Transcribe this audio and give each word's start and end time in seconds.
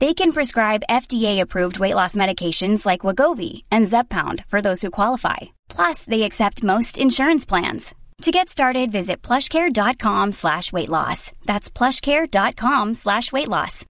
They 0.00 0.12
can 0.12 0.32
prescribe 0.32 0.90
FDA-approved 0.90 1.78
weight 1.78 1.94
loss 1.94 2.14
medications 2.16 2.84
like 2.84 3.06
Wagovi 3.06 3.62
and 3.70 3.86
Zepbound 3.86 4.44
for 4.48 4.60
those 4.60 4.82
who 4.82 4.90
qualify. 4.90 5.40
Plus, 5.68 6.04
they 6.04 6.24
accept 6.24 6.62
most 6.62 6.98
insurance 6.98 7.46
plans. 7.46 7.94
To 8.22 8.30
get 8.30 8.48
started, 8.48 8.92
visit 8.92 9.22
plushcare.com 9.22 10.32
slash 10.32 10.72
weight 10.72 10.88
loss. 10.88 11.32
That's 11.44 11.70
plushcare.com 11.70 12.94
slash 12.94 13.32
weight 13.32 13.48
loss. 13.48 13.84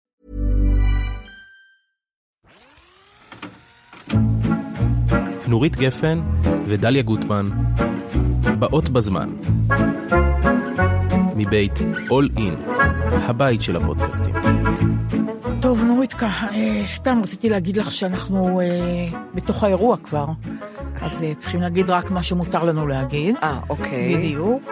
נורית 5.49 5.77
גפן 5.77 6.21
ודליה 6.67 7.03
גוטמן, 7.03 7.51
באות 8.59 8.89
בזמן. 8.89 9.33
מבית 11.37 11.79
All 12.09 12.39
In, 12.39 12.71
הבית 13.13 13.63
של 13.63 13.77
הפודקאסטים. 13.77 14.35
טוב, 15.72 15.84
נורית, 15.84 16.24
אה, 16.24 16.84
סתם 16.86 17.20
רציתי 17.24 17.50
להגיד 17.50 17.78
לך 17.78 17.92
שאנחנו 17.92 18.62
אה, 18.62 18.66
בתוך 19.34 19.64
האירוע 19.64 19.98
כבר, 19.98 20.26
אז 21.02 21.24
אה, 21.24 21.36
צריכים 21.36 21.62
להגיד 21.62 21.90
רק 21.90 22.12
מה 22.12 22.24
שמותר 22.24 22.64
לנו 22.64 22.88
להגיד. 22.88 23.36
אה, 23.44 23.60
אוקיי. 23.70 24.18
בדיוק. 24.18 24.64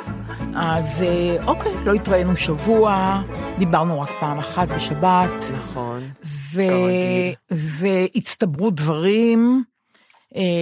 אז 0.55 1.01
אה, 1.01 1.37
אוקיי, 1.47 1.71
לא 1.85 1.93
התראינו 1.93 2.37
שבוע, 2.37 3.21
דיברנו 3.59 4.01
רק 4.01 4.09
פעם 4.19 4.39
אחת 4.39 4.67
בשבת. 4.67 5.29
נכון. 5.53 5.99
ו... 6.53 6.61
והצטברו 7.51 8.69
דברים, 8.69 9.63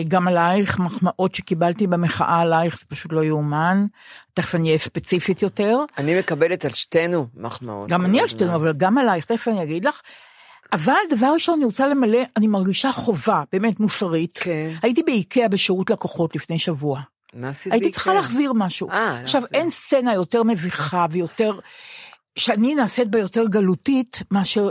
גם 0.07 0.27
עלייך, 0.27 0.79
מחמאות 0.79 1.35
שקיבלתי 1.35 1.87
במחאה 1.87 2.39
עלייך, 2.41 2.79
זה 2.79 2.85
פשוט 2.87 3.13
לא 3.13 3.23
יאומן. 3.23 3.85
תכף 4.33 4.55
אני 4.55 4.67
אהיה 4.67 4.77
ספציפית 4.77 5.41
יותר. 5.41 5.79
אני 5.97 6.19
מקבלת 6.19 6.65
על 6.65 6.71
שתינו 6.71 7.27
מחמאות. 7.35 7.89
גם 7.89 8.05
אני 8.05 8.21
על. 8.21 8.27
שתינו, 8.27 8.55
אבל 8.55 8.73
גם 8.73 8.97
עלייך, 8.97 9.25
תכף 9.25 9.47
אני 9.47 9.63
אגיד 9.63 9.85
לך. 9.85 10.01
אבל 10.73 10.93
דבר 11.09 11.27
ראשון, 11.33 11.55
אני 11.55 11.65
רוצה 11.65 11.87
למלא, 11.87 12.19
אני 12.37 12.47
מרגישה 12.47 12.91
חובה, 12.91 13.43
באמת 13.51 13.79
מוסרית. 13.79 14.39
כן. 14.43 14.69
הייתי 14.81 15.03
באיקאה 15.03 15.47
בשירות 15.47 15.89
לקוחות 15.89 16.35
לפני 16.35 16.59
שבוע. 16.59 17.01
מה 17.33 17.49
עשית 17.49 17.71
הייתי 17.73 17.85
בעיקר? 17.85 17.95
צריכה 17.95 18.13
להחזיר 18.13 18.53
משהו. 18.53 18.89
אה, 18.89 19.21
עכשיו, 19.21 19.41
להחזיר. 19.41 19.59
אין 19.59 19.71
סצנה 19.71 20.13
יותר 20.13 20.43
מביכה 20.43 21.05
ויותר... 21.11 21.59
שאני 22.37 22.75
נעשית 22.75 23.07
בה 23.07 23.19
יותר 23.19 23.47
גלותית 23.47 24.19
מאשר 24.31 24.69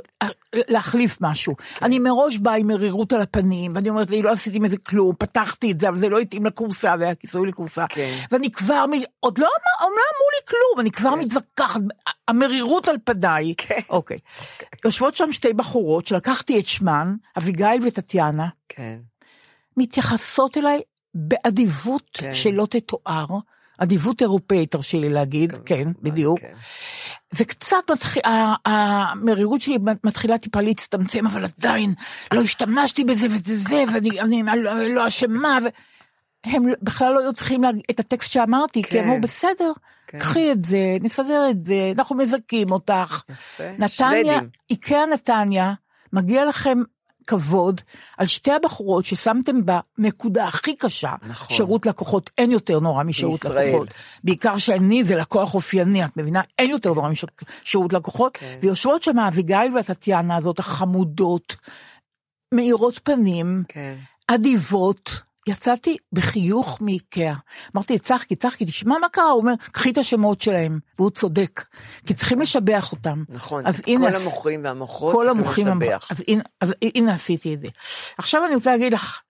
להחליף 0.54 1.18
משהו. 1.20 1.56
כן. 1.56 1.84
אני 1.84 1.98
מראש 1.98 2.38
באה 2.38 2.56
עם 2.56 2.66
מרירות 2.66 3.12
על 3.12 3.20
הפנים, 3.20 3.72
ואני 3.74 3.88
אומרת 3.90 4.10
לי, 4.10 4.22
לא 4.22 4.30
עשיתי 4.30 4.58
מזה 4.58 4.76
כלום, 4.78 5.14
פתחתי 5.18 5.72
את 5.72 5.80
זה, 5.80 5.88
אבל 5.88 5.96
זה 5.96 6.08
לא 6.08 6.18
התאים 6.18 6.46
לקורסה, 6.46 6.94
זה 6.98 7.04
היה 7.04 7.14
כיסוי 7.14 7.48
לקורסה. 7.48 7.84
כן. 7.88 8.16
ואני 8.30 8.50
כבר, 8.50 8.84
עוד 9.20 9.38
לא, 9.38 9.46
אמר- 9.46 9.80
לא 9.80 9.86
אמרו 9.86 10.28
לי 10.34 10.46
כלום, 10.48 10.80
אני 10.80 10.90
כבר 10.90 11.14
מתווכחת, 11.14 11.80
המרירות 12.28 12.88
על 12.88 12.96
פניי. 13.04 13.54
כן. 13.56 13.80
אוקיי. 13.90 14.18
יושבות 14.84 15.14
שם 15.14 15.32
שתי 15.32 15.52
בחורות 15.52 16.06
שלקחתי 16.06 16.58
את 16.60 16.66
שמן, 16.66 17.14
אביגיל 17.38 17.78
וטטיאנה, 17.86 18.48
כן. 18.68 18.98
מתייחסות 19.76 20.56
אליי 20.56 20.80
באדיבות 21.14 22.10
כן. 22.12 22.34
שלא 22.34 22.66
תתואר, 22.70 23.26
אדיבות 23.78 24.22
אירופאית, 24.22 24.70
תרשי 24.70 25.00
לי 25.00 25.08
להגיד, 25.08 25.52
כן, 25.66 25.88
בדיוק. 26.02 26.40
כן. 26.40 26.52
זה 27.30 27.44
קצת 27.44 27.90
מתחיל, 27.90 28.22
המרירות 28.64 29.60
שלי 29.60 29.78
מתחילה 30.04 30.38
טיפה 30.38 30.60
להצטמצם, 30.60 31.26
אבל 31.26 31.44
עדיין 31.58 31.94
לא 32.34 32.40
השתמשתי 32.40 33.04
בזה 33.04 33.26
וזה 33.30 33.56
זה, 33.68 33.84
ואני 33.92 34.20
אני, 34.20 34.62
לא, 34.62 34.88
לא 34.88 35.06
אשמה. 35.06 35.58
הם 36.44 36.64
בכלל 36.82 37.12
לא 37.12 37.20
היו 37.20 37.32
צריכים 37.32 37.62
להגיד 37.62 37.82
את 37.90 38.00
הטקסט 38.00 38.32
שאמרתי, 38.32 38.82
כי 38.82 38.90
כן. 38.90 39.04
אמרו, 39.04 39.20
בסדר, 39.20 39.72
כן. 40.06 40.18
קחי 40.18 40.52
את 40.52 40.64
זה, 40.64 40.96
נסדר 41.00 41.50
את 41.50 41.66
זה, 41.66 41.92
אנחנו 41.96 42.16
מזכים 42.16 42.70
אותך. 42.70 43.22
יפה. 43.30 43.64
נתניה, 43.70 43.88
שוודים. 43.88 44.48
איקאה 44.70 45.06
נתניה, 45.06 45.72
מגיע 46.12 46.44
לכם 46.44 46.78
כבוד 47.26 47.80
על 48.18 48.26
שתי 48.26 48.52
הבחורות 48.52 49.04
ששמתם 49.04 49.56
בנקודה 49.98 50.46
הכי 50.46 50.76
קשה, 50.76 51.12
נכון. 51.28 51.56
שירות 51.56 51.86
לקוחות, 51.86 52.30
אין 52.38 52.50
יותר 52.50 52.80
נורא 52.80 53.04
משירות 53.04 53.40
בישראל. 53.44 53.68
לקוחות. 53.68 53.88
בעיקר 54.24 54.58
שאני 54.58 55.04
זה 55.04 55.16
לקוח 55.16 55.54
אופייני, 55.54 56.04
את 56.04 56.16
מבינה? 56.16 56.40
אין 56.58 56.70
יותר 56.70 56.92
נורא 56.94 57.10
משירות 57.10 57.92
לקוחות. 57.92 58.36
כן. 58.36 58.58
ויושבות 58.62 59.02
שם 59.02 59.18
אביגיל 59.18 59.74
והטטיאנה 59.74 60.36
הזאת, 60.36 60.58
החמודות, 60.58 61.56
מאירות 62.54 63.00
פנים, 63.04 63.62
כן. 63.68 63.96
אדיבות. 64.28 65.25
יצאתי 65.46 65.96
בחיוך 66.12 66.78
מאיקאה. 66.80 67.34
אמרתי 67.76 67.94
לצחקי, 67.94 68.36
צחקי, 68.36 68.64
תשמע 68.64 68.98
מה 68.98 69.08
קרה? 69.08 69.24
הוא 69.24 69.40
אומר, 69.40 69.52
קחי 69.72 69.90
את 69.90 69.98
השמות 69.98 70.40
שלהם. 70.40 70.78
והוא 70.98 71.10
צודק. 71.10 71.64
כי 72.06 72.14
צריכים 72.14 72.40
לשבח 72.40 72.92
אותם. 72.92 73.22
נכון. 73.28 73.66
אז 73.66 73.82
הנה, 73.86 74.10
כל 74.10 74.16
המוכרים 74.16 74.64
והמוכרות 74.64 75.14
כל 75.14 75.24
צריכים 75.24 75.66
המוחים, 75.66 75.82
לשבח. 75.82 76.08
אז 76.10 76.22
הנה, 76.28 76.42
אז 76.60 76.72
הנה 76.94 77.14
עשיתי 77.14 77.54
את 77.54 77.60
זה. 77.60 77.68
עכשיו 78.18 78.46
אני 78.46 78.54
רוצה 78.54 78.70
להגיד 78.70 78.92
לך 78.92 79.20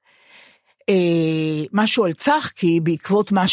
אה, 0.89 0.95
משהו 1.73 2.05
על 2.05 2.13
צחקי 2.13 2.81
בעקבות 2.81 3.33
מה 3.33 3.45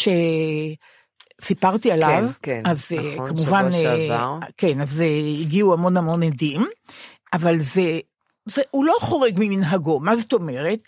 שסיפרתי 1.40 1.92
עליו. 1.92 2.30
כן, 2.42 2.62
אז 2.64 2.92
אה, 2.92 3.14
נכון, 3.14 3.26
כמובן, 3.26 3.70
שבוע 3.72 3.90
אה, 3.90 3.96
שעבר. 3.98 4.38
כן, 4.56 4.80
אז 4.80 5.00
אה, 5.00 5.06
הגיעו 5.40 5.72
המון 5.72 5.96
המון 5.96 6.22
עדים, 6.22 6.66
אבל 7.32 7.62
זה, 7.62 8.00
זה, 8.46 8.62
הוא 8.70 8.84
לא 8.84 8.94
חורג 9.00 9.34
ממנהגו, 9.38 10.00
מה 10.00 10.16
זאת 10.16 10.32
אומרת? 10.32 10.78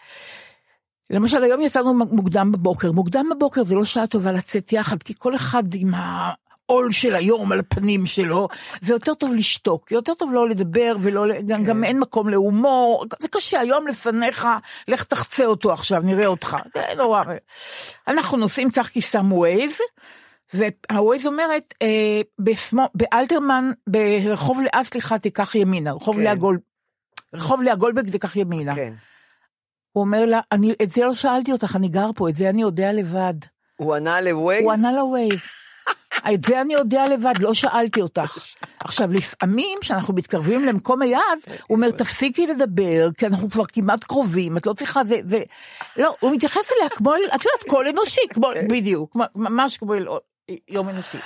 למשל 1.10 1.42
היום 1.42 1.60
יצאנו 1.60 1.94
מוקדם 1.94 2.52
בבוקר, 2.52 2.92
מוקדם 2.92 3.26
בבוקר 3.30 3.64
זה 3.64 3.74
לא 3.74 3.84
שעה 3.84 4.06
טובה 4.06 4.32
לצאת 4.32 4.72
יחד, 4.72 5.02
כי 5.02 5.14
כל 5.18 5.34
אחד 5.34 5.62
עם 5.74 5.92
העול 5.94 6.92
של 6.92 7.14
היום 7.14 7.52
על 7.52 7.58
הפנים 7.58 8.06
שלו, 8.06 8.48
ויותר 8.82 9.14
טוב 9.14 9.34
לשתוק, 9.34 9.92
יותר 9.92 10.14
טוב 10.14 10.32
לא 10.32 10.48
לדבר 10.48 10.96
ולא, 11.00 11.28
ל- 11.28 11.42
גם, 11.42 11.64
גם 11.64 11.84
אין 11.84 11.98
מקום 11.98 12.28
להומור, 12.28 13.04
זה 13.18 13.28
קשה, 13.28 13.60
היום 13.60 13.86
לפניך, 13.86 14.48
לך 14.88 15.04
תחצה 15.04 15.46
אותו 15.46 15.72
עכשיו, 15.72 16.02
נראה 16.02 16.26
אותך, 16.26 16.56
זה 16.74 16.82
נורא. 16.96 17.22
אנחנו 18.08 18.36
נוסעים, 18.36 18.70
צחקי 18.70 19.00
שם 19.00 19.32
ווייז, 19.32 19.78
והווייז 20.54 21.26
אומרת, 21.26 21.74
אה, 21.82 22.20
בשמו, 22.38 22.88
באלתרמן, 22.94 23.70
ברחוב 23.86 24.60
לאה, 24.62 24.84
סליחה, 24.84 25.18
תיקח 25.18 25.54
ימינה, 25.54 25.92
רחוב 25.92 26.16
כן. 26.16 26.22
לאה 26.22 26.34
גול, 26.34 26.58
רחוב 27.34 27.62
לאה 27.62 27.74
גולדברג 27.74 28.10
תיקח 28.10 28.36
ימינה. 28.36 28.74
כן. 28.74 28.92
הוא 29.96 30.04
אומר 30.04 30.24
לה, 30.24 30.40
אני, 30.52 30.74
את 30.82 30.90
זה 30.90 31.04
לא 31.04 31.14
שאלתי 31.14 31.52
אותך, 31.52 31.76
אני 31.76 31.88
גר 31.88 32.10
פה, 32.16 32.28
את 32.28 32.36
זה 32.36 32.48
אני 32.48 32.62
יודע 32.62 32.92
לבד. 32.92 33.34
הוא 33.76 33.94
ענה 33.94 34.20
לווייז? 34.20 34.62
הוא 34.62 34.72
ענה 34.72 34.92
לווייז. 34.92 35.40
את 36.34 36.44
זה 36.44 36.60
אני 36.60 36.74
יודע 36.74 37.06
לבד, 37.06 37.32
לא 37.40 37.54
שאלתי 37.54 38.00
אותך. 38.00 38.38
עכשיו, 38.84 39.12
לפעמים, 39.12 39.78
כשאנחנו 39.80 40.14
מתקרבים 40.14 40.64
למקום 40.64 41.02
היעד, 41.02 41.38
הוא 41.66 41.76
אומר, 41.76 41.90
תפסיקי 41.90 42.46
לדבר, 42.46 43.08
כי 43.18 43.26
אנחנו 43.26 43.50
כבר 43.50 43.64
כמעט 43.66 44.04
קרובים, 44.04 44.56
את 44.56 44.66
לא 44.66 44.72
צריכה, 44.72 45.04
זה, 45.04 45.16
זה... 45.24 45.42
לא, 45.96 46.14
הוא 46.20 46.32
מתייחס 46.32 46.72
אליה 46.76 46.88
כמו, 46.88 47.14
את 47.14 47.20
יודעת, 47.44 47.68
קול 47.68 47.88
אנושי, 47.88 48.20
כמו, 48.30 48.48
בדיוק, 48.68 49.16
ממש 49.34 49.76
כמו 49.76 49.94
יום 50.68 50.88
אנושי. 50.88 51.18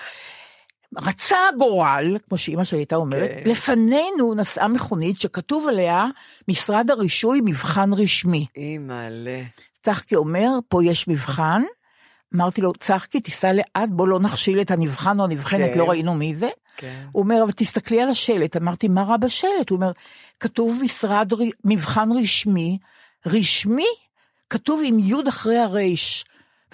רצה 0.97 1.37
הגורל, 1.55 2.17
כמו 2.29 2.39
שאימא 2.39 2.65
שלי 2.65 2.79
הייתה 2.79 2.97
אומרת, 2.97 3.31
כן. 3.45 3.51
לפנינו 3.51 4.35
נסעה 4.35 4.69
מכונית 4.69 5.21
שכתוב 5.21 5.69
עליה 5.69 6.07
משרד 6.49 6.91
הרישוי 6.91 7.41
מבחן 7.45 7.91
רשמי. 7.93 8.47
אימא'לה. 8.57 9.43
צחקי 9.83 10.17
אומר, 10.17 10.49
פה 10.69 10.85
יש 10.85 11.09
מבחן. 11.09 11.63
אמרתי 12.35 12.61
לו, 12.61 12.73
צחקי, 12.73 13.21
תיסע 13.21 13.53
לאט, 13.53 13.89
בוא 13.89 14.09
לא 14.09 14.21
נכשיל 14.21 14.61
את 14.61 14.71
הנבחן 14.71 15.21
או 15.21 15.25
הנבחנת, 15.25 15.73
כן. 15.73 15.79
לא 15.79 15.85
ראינו 15.85 16.15
מי 16.15 16.35
זה. 16.37 16.49
כן. 16.77 17.07
הוא 17.13 17.23
אומר, 17.23 17.43
אבל 17.43 17.53
תסתכלי 17.53 18.03
על 18.03 18.09
השלט. 18.09 18.57
אמרתי, 18.57 18.89
מה 18.89 19.03
רע 19.03 19.17
בשלט? 19.17 19.71
הוא 19.71 19.77
אומר, 19.77 19.91
כתוב 20.41 20.79
משרד, 20.83 21.33
ר- 21.33 21.51
מבחן 21.65 22.09
רשמי, 22.13 22.79
רשמי, 23.27 23.87
כתוב 24.51 24.81
עם 24.85 24.99
י' 24.99 25.29
אחרי 25.29 25.59
הרייש, 25.59 26.25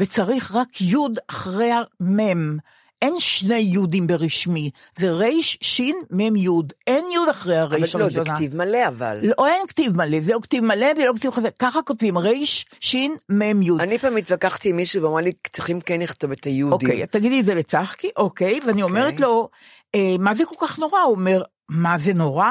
וצריך 0.01 0.55
רק 0.55 0.81
י' 0.81 0.97
אחרי 1.29 1.71
המם. 2.01 2.59
אין 3.03 3.21
שני 3.21 3.59
יודים 3.59 4.07
ברשמי, 4.07 4.71
זה 4.97 5.11
רייש, 5.11 5.59
שין, 5.61 5.97
מם, 6.11 6.37
י', 6.37 6.49
אין 6.87 7.05
י' 7.13 7.31
אחרי 7.31 7.63
אבל 7.63 7.75
הרייש 7.75 7.95
לא, 7.95 8.01
זה 8.01 8.05
הראשונה. 8.05 8.37
כתיב 8.37 8.57
מלא 8.57 8.89
אבל. 8.89 9.19
לא, 9.23 9.47
אין 9.47 9.67
כתיב 9.69 9.97
מלא, 9.97 10.21
זה 10.21 10.33
לא 10.33 10.39
כתיב 10.43 10.65
מלא 10.65 10.87
ולא 10.97 11.13
כתיב 11.17 11.31
חזק, 11.31 11.57
ככה 11.59 11.83
כותבים 11.83 12.19
רייש, 12.19 12.67
שין, 12.81 13.17
מם, 13.29 13.63
י'. 13.63 13.71
אני 13.81 13.99
פעם 13.99 14.17
התווכחתי 14.17 14.69
עם 14.69 14.77
מישהו 14.77 15.03
ואמר 15.03 15.21
לי, 15.21 15.33
צריכים 15.53 15.81
כן 15.81 16.01
לכתוב 16.01 16.33
את 16.33 16.45
היהודים. 16.45 16.91
אוקיי, 16.91 17.07
תגידי 17.07 17.41
את 17.41 17.47
זה 17.47 17.55
לצחקי, 17.55 18.11
אוקיי, 18.17 18.61
ואני 18.67 18.83
אומרת 18.83 19.21
לו, 19.21 19.49
אה, 19.95 20.17
מה 20.19 20.35
זה 20.35 20.45
כל 20.45 20.67
כך 20.67 20.79
נורא? 20.79 21.01
הוא 21.01 21.15
אומר, 21.15 21.43
מה 21.69 21.99
זה 21.99 22.15
נורא? 22.15 22.51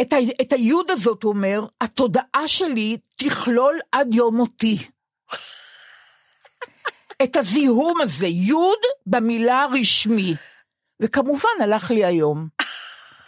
את, 0.00 0.12
ה, 0.12 0.16
את 0.40 0.52
היוד 0.52 0.90
הזאת, 0.90 1.22
הוא 1.22 1.32
אומר, 1.32 1.66
התודעה 1.80 2.42
שלי 2.48 2.96
תכלול 3.16 3.78
עד 3.92 4.14
יום 4.14 4.36
מותי. 4.36 4.78
את 7.22 7.36
הזיהום 7.36 8.00
הזה, 8.00 8.26
יוד 8.26 8.78
במילה 9.06 9.66
רשמי. 9.72 10.34
וכמובן, 11.00 11.48
הלך 11.60 11.90
לי 11.90 12.04
היום. 12.04 12.48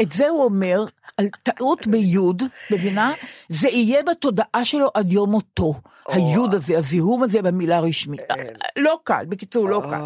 את 0.02 0.12
זה 0.12 0.28
הוא 0.28 0.44
אומר, 0.44 0.84
על 1.16 1.28
טעות 1.42 1.86
ביוד, 1.86 2.42
מבינה? 2.70 3.12
זה 3.48 3.68
יהיה 3.68 4.02
בתודעה 4.02 4.64
שלו 4.64 4.90
עד 4.94 5.12
יום 5.12 5.30
מותו. 5.30 5.74
היוד 6.08 6.54
הזה, 6.54 6.78
הזיהום 6.78 7.22
הזה 7.22 7.42
במילה 7.42 7.80
רשמי. 7.80 8.16
לא 8.76 8.98
קל, 9.04 9.24
בקיצור, 9.28 9.68
לא 9.68 9.82
קל. 9.90 10.00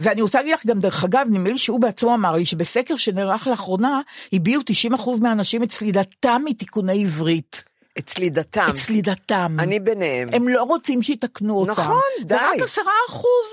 ואני 0.00 0.22
רוצה 0.22 0.38
להגיד 0.38 0.54
לך 0.54 0.66
גם, 0.66 0.80
דרך 0.80 1.04
אגב, 1.04 1.26
נדמה 1.30 1.50
לי 1.50 1.58
שהוא 1.58 1.80
בעצמו 1.80 2.14
אמר 2.14 2.34
לי 2.34 2.46
שבסקר 2.46 2.96
שנערך 2.96 3.46
לאחרונה, 3.46 4.00
הביעו 4.32 4.62
90% 4.96 5.10
מהאנשים 5.20 5.62
את 5.62 5.70
סלידתם 5.70 6.42
מתיקוני 6.44 7.02
עברית. 7.02 7.64
את 7.98 8.08
סלידתם. 8.08 8.66
את 8.68 8.76
סלידתם. 8.76 9.56
אני 9.58 9.80
ביניהם. 9.80 10.28
הם 10.32 10.48
לא 10.48 10.62
רוצים 10.62 11.02
שיתקנו 11.02 11.56
אותם. 11.58 11.70
נכון, 11.70 12.00
די. 12.22 12.34
ורק 12.34 12.62
עשרה 12.62 12.92
אחוז 13.08 13.46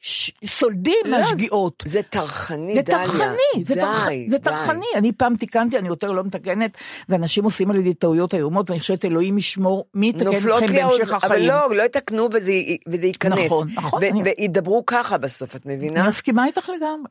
ש- 0.00 0.30
סולדים 0.46 0.94
לא, 1.04 1.18
מהשגיאות. 1.18 1.82
זה 1.86 2.02
טרחני, 2.02 2.74
זה 2.74 2.82
דליה. 2.82 2.98
טרחני, 3.06 3.64
זה, 3.64 3.74
טרח, 3.74 4.08
זה. 4.28 4.38
טרחני. 4.38 4.86
אני 4.96 5.12
פעם 5.12 5.36
תיקנתי, 5.36 5.78
אני 5.78 5.88
יותר 5.88 6.12
לא 6.12 6.24
מתקנת, 6.24 6.76
ואנשים 7.08 7.44
עושים 7.44 7.70
על 7.70 7.76
ידי 7.76 7.94
טעויות 7.94 8.34
איומות, 8.34 8.70
ואני 8.70 8.80
חושבת, 8.80 9.04
אלוהים 9.04 9.38
ישמור, 9.38 9.84
מי 9.94 10.08
יתקן 10.08 10.26
אתכם 10.28 10.46
בהמשך 10.46 10.82
האוזן, 10.82 11.14
אבל 11.14 11.26
החיים. 11.26 11.48
לא, 11.48 11.76
לא 11.76 11.82
יתקנו 11.82 12.28
וזה, 12.32 12.52
וזה 12.88 13.06
ייכנס. 13.06 13.38
נכון, 13.46 13.68
נכון, 13.74 14.02
ו- 14.02 14.06
אני- 14.08 14.22
וידברו 14.22 14.86
ככה 14.86 15.18
בסוף, 15.18 15.56
את 15.56 15.66
אני 15.66 15.76
מבינה? 15.76 16.08
מסכימה 16.08 16.46
איתך 16.46 16.68
לגמרי. 16.76 17.08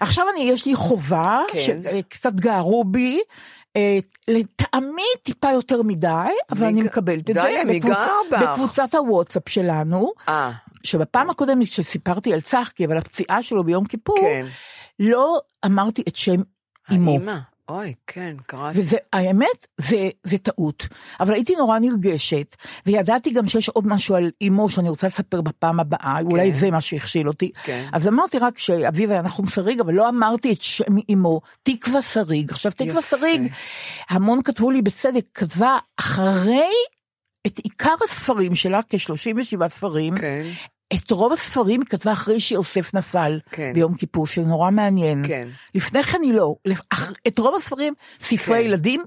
עכשיו 0.00 0.24
אני, 0.32 0.40
יש 0.40 0.66
לי 0.66 0.74
חובה, 0.74 1.40
כן. 1.52 1.60
שקצת 1.60 2.32
גערו 2.32 2.84
בי, 2.84 3.18
אה, 3.18 3.57
לטעמי 4.28 5.02
טיפה 5.22 5.50
יותר 5.50 5.82
מדי, 5.82 6.08
אבל 6.50 6.66
אני 6.66 6.80
מקבלת 6.82 7.30
את 7.30 7.34
זה. 7.34 7.40
בקבוצת 8.52 8.94
הוואטסאפ 8.94 9.48
שלנו, 9.48 10.12
אה, 10.28 10.52
שבפעם 10.84 11.30
הקודמת 11.30 11.66
שסיפרתי 11.66 12.32
על 12.32 12.40
צחקי, 12.40 12.84
אבל 12.84 12.98
הפציעה 12.98 13.42
שלו 13.42 13.64
ביום 13.64 13.84
כיפור, 13.84 14.16
כן. 14.20 14.46
לא 15.00 15.38
אמרתי 15.66 16.02
את 16.08 16.16
שם 16.16 16.40
אמו. 16.92 17.18
אוי, 17.68 17.94
כן, 18.06 18.36
קראתי. 18.46 18.80
וזה, 18.80 18.96
האמת, 19.12 19.66
זה, 19.78 20.08
זה 20.24 20.38
טעות. 20.38 20.88
אבל 21.20 21.34
הייתי 21.34 21.56
נורא 21.56 21.78
נרגשת, 21.78 22.56
וידעתי 22.86 23.30
גם 23.30 23.48
שיש 23.48 23.68
עוד 23.68 23.86
משהו 23.86 24.14
על 24.14 24.30
אמו 24.46 24.68
שאני 24.68 24.88
רוצה 24.88 25.06
לספר 25.06 25.40
בפעם 25.40 25.80
הבאה, 25.80 26.18
אולי 26.30 26.54
זה 26.54 26.70
מה 26.70 26.80
שהכשיל 26.80 27.28
אותי. 27.28 27.50
כן. 27.64 27.88
אז 27.92 28.08
אמרתי 28.08 28.38
רק 28.38 28.58
שאביו 28.58 29.10
היה 29.10 29.22
נחום 29.22 29.46
שריג, 29.46 29.80
אבל 29.80 29.94
לא 29.94 30.08
אמרתי 30.08 30.52
את 30.52 30.62
שם 30.62 30.94
אמו, 31.12 31.40
תקווה 31.62 32.02
שריג. 32.02 32.50
עכשיו, 32.50 32.72
תקווה. 32.72 33.02
שריג, 33.02 33.52
המון 34.10 34.42
כתבו 34.42 34.70
לי 34.70 34.82
בצדק, 34.82 35.24
כתבה 35.34 35.78
אחרי 35.96 36.70
את 37.46 37.58
עיקר 37.58 37.94
הספרים 38.04 38.54
שלה, 38.54 38.80
כ-37 38.88 39.68
ספרים, 39.68 40.16
כן, 40.16 40.46
את 40.94 41.10
רוב 41.10 41.32
הספרים 41.32 41.80
היא 41.80 41.88
כתבה 41.88 42.12
אחרי 42.12 42.40
שיוסף 42.40 42.94
נפל 42.94 43.38
כן. 43.50 43.72
ביום 43.74 43.94
כיפור, 43.94 44.26
שזה 44.26 44.46
נורא 44.46 44.70
מעניין. 44.70 45.22
כן. 45.26 45.48
לפני 45.74 46.02
כן 46.02 46.18
היא 46.22 46.32
לא. 46.32 46.54
את 47.28 47.38
רוב 47.38 47.54
הספרים, 47.56 47.94
ספרי 48.20 48.58
כן. 48.58 48.64
ילדים, 48.64 49.02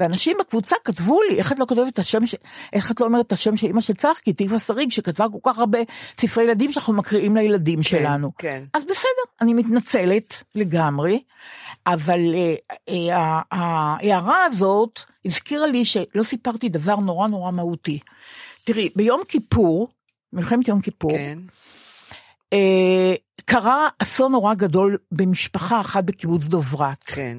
ואנשים 0.00 0.36
בקבוצה 0.40 0.76
כתבו 0.84 1.22
לי, 1.22 1.38
איך 1.38 1.52
את 1.52 1.58
לא 1.58 1.64
כותבת 1.64 1.92
את 1.92 1.98
השם, 1.98 2.26
ש... 2.26 2.34
איך 2.72 2.90
את 2.90 3.00
לא 3.00 3.06
אומרת 3.06 3.26
את 3.26 3.32
השם 3.32 3.56
של 3.56 3.66
אמא 3.66 3.80
של 3.80 3.94
צחקי, 3.94 4.32
תקווה 4.32 4.58
שריג, 4.58 4.90
שכתבה 4.90 5.26
כל 5.32 5.50
כך 5.50 5.58
הרבה 5.58 5.78
ספרי 6.18 6.44
ילדים 6.44 6.72
שאנחנו 6.72 6.92
מקריאים 6.92 7.36
לילדים 7.36 7.82
שלנו. 7.82 8.32
כן. 8.38 8.64
אז 8.74 8.84
בסדר, 8.84 9.22
אני 9.40 9.54
מתנצלת 9.54 10.42
לגמרי, 10.54 11.22
אבל 11.86 12.34
אה, 12.34 12.54
אה, 12.88 13.40
ההערה 13.50 14.44
הזאת 14.44 15.00
הזכירה 15.24 15.66
לי 15.66 15.84
שלא 15.84 16.22
סיפרתי 16.22 16.68
דבר 16.68 16.96
נורא 16.96 17.28
נורא 17.28 17.50
מהותי. 17.50 17.98
תראי, 18.64 18.88
ביום 18.96 19.20
כיפור, 19.28 19.88
מלחמת 20.32 20.68
יום 20.68 20.80
כיפור, 20.80 21.10
כן. 21.10 21.38
אה, 22.52 23.14
קרה 23.44 23.88
אסון 23.98 24.32
נורא 24.32 24.54
גדול 24.54 24.98
במשפחה 25.12 25.80
אחת 25.80 26.04
בקיבוץ 26.04 26.44
דוברת. 26.44 27.04
כן. 27.04 27.38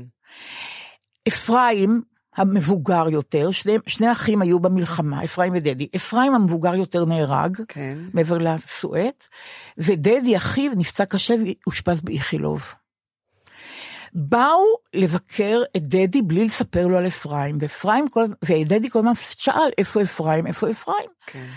אפרים 1.27 2.01
המבוגר 2.35 3.09
יותר, 3.09 3.51
שני, 3.51 3.77
שני 3.87 4.11
אחים 4.11 4.41
היו 4.41 4.59
במלחמה, 4.59 5.23
אפרים 5.23 5.53
ודדי. 5.55 5.87
אפרים 5.95 6.35
המבוגר 6.35 6.75
יותר 6.75 7.05
נהרג, 7.05 7.57
כן. 7.67 7.97
מעבר 8.13 8.37
לסואט, 8.37 9.27
ודדי 9.77 10.37
אחיו 10.37 10.71
נפצע 10.77 11.05
קשה 11.05 11.33
ואושפז 11.65 12.01
באיכילוב. 12.01 12.73
באו 14.13 14.63
לבקר 14.93 15.61
את 15.77 15.83
דדי 15.87 16.21
בלי 16.21 16.45
לספר 16.45 16.87
לו 16.87 16.97
על 16.97 17.07
אפרים, 17.07 17.57
ואפרים 17.61 18.09
כל, 18.09 18.25
ודדי 18.45 18.89
כל 18.89 18.99
הזמן 18.99 19.15
שאל 19.15 19.69
איפה 19.77 20.01
אפרים, 20.01 20.47
איפה 20.47 20.69
אפרים. 20.69 21.09
כן. 21.25 21.47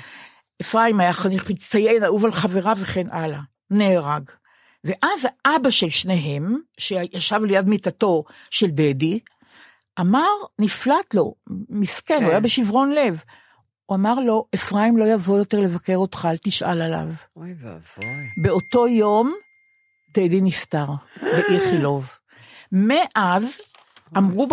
אפרים 0.63 1.01
היה 1.01 1.13
חניך 1.13 1.51
מצטיין, 1.51 2.05
אהוב 2.05 2.25
על 2.25 2.33
חבריו 2.33 2.77
וכן 2.81 3.07
הלאה, 3.11 3.41
נהרג. 3.71 4.31
ואז 4.85 5.27
האבא 5.45 5.71
של 5.71 5.91
שניהם, 5.91 6.57
שישב 6.79 7.41
ליד 7.45 7.69
מיטתו 7.69 8.25
של 8.51 8.67
דדי, 8.67 9.19
אמר, 10.01 10.29
נפלט 10.59 11.15
לו, 11.15 11.35
מסכן, 11.69 12.15
כן. 12.19 12.23
הוא 12.23 12.31
היה 12.31 12.41
בשברון 12.41 12.93
לב. 12.93 13.23
הוא 13.87 13.97
אמר 13.97 14.15
לו, 14.15 14.47
אפרים 14.55 14.97
לא 14.97 15.05
יבוא 15.05 15.39
יותר 15.39 15.61
לבקר 15.61 15.97
אותך, 15.97 16.29
אל 16.31 16.37
תשאל 16.37 16.83
עליו. 16.83 17.09
אוי 17.37 17.55
ואבוי. 17.61 18.29
באותו 18.43 18.89
יום, 18.89 19.35
דדי 20.15 20.41
נפטר, 20.41 20.87
באיכילוב. 21.23 22.11
מאז, 22.73 23.61
אמרו, 24.17 24.49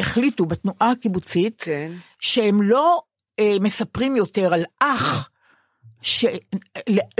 החליטו 0.00 0.46
בתנועה 0.46 0.90
הקיבוצית, 0.90 1.60
כן. 1.60 1.92
שהם 2.20 2.62
לא 2.62 3.02
אה, 3.38 3.56
מספרים 3.60 4.16
יותר 4.16 4.54
על 4.54 4.64
אח, 4.80 5.30
ש... 6.02 6.24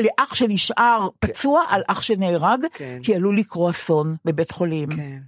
לאח 0.01 0.35
שנשאר 0.35 1.09
פצוע 1.19 1.63
על 1.69 1.83
אח 1.89 2.03
שנהרג, 2.03 2.65
כן. 2.75 2.99
כי 3.03 3.15
עלול 3.15 3.39
לקרות 3.39 3.71
אסון 3.75 4.17
בבית 4.25 4.51
חולים. 4.51 4.89
כן. 4.97 5.19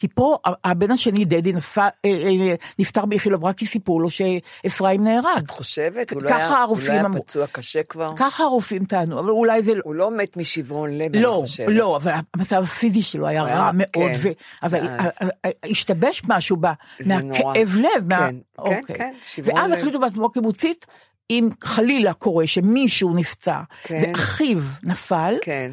כי 0.00 0.08
פה 0.08 0.36
הבן 0.64 0.90
השני, 0.90 1.24
דדי, 1.24 1.52
נפל, 1.52 1.80
אה, 2.04 2.10
אה, 2.10 2.54
נפטר 2.78 3.06
באיכילוב, 3.06 3.44
רק 3.44 3.56
כי 3.58 3.66
סיפרו 3.66 4.00
לו 4.00 4.08
שאפרים 4.10 5.04
נהרג. 5.04 5.38
את 5.38 5.50
חושבת? 5.50 6.10
הוא 6.12 6.22
לא 6.22 6.28
היה- 6.28 6.62
הוא 6.64 6.78
לא 6.88 6.92
היה. 6.92 7.02
פצוע 7.22 7.46
קשה 7.52 7.82
כבר? 7.82 8.12
ככה 8.16 8.44
הרופאים 8.44 8.84
טענו, 8.84 9.18
אבל 9.20 9.28
אולי 9.30 9.62
זה... 9.62 9.72
הוא 9.84 9.94
לא 9.94 10.10
מת 10.10 10.36
משברון 10.36 10.98
לב, 10.98 11.12
אני 11.14 11.22
לא, 11.22 11.38
חושבת. 11.40 11.66
לא, 11.70 11.96
אבל 11.96 12.12
המצב 12.34 12.62
הפיזי 12.62 13.02
שלו 13.02 13.26
היה 13.26 13.42
רע 13.42 13.70
מאוד, 13.74 13.90
כן. 13.92 14.16
ו... 14.22 14.28
אבל 14.62 14.78
ואז- 14.86 15.30
השתבש 15.64 16.22
משהו 16.28 16.56
ב... 16.60 16.66
זה 17.00 17.16
נורא. 17.16 17.22
מהכאב 17.52 17.76
לב, 17.76 18.08
מה... 18.08 18.18
כן, 18.18 18.36
כן, 18.36 18.78
אוקיי. 18.78 18.96
כן, 18.96 19.14
שברון 19.22 19.58
ואז 19.60 19.70
לב. 19.70 19.78
החליטו 19.78 20.00
בתנועה 20.00 20.28
הקיבוצית, 20.30 20.86
אם 21.30 21.48
חלילה 21.64 22.12
קורה 22.12 22.46
שמישהו 22.46 23.14
נפצע, 23.14 23.60
כן. 23.82 24.02
ואחיו 24.06 24.58
נפל, 24.82 25.34
כן, 25.42 25.72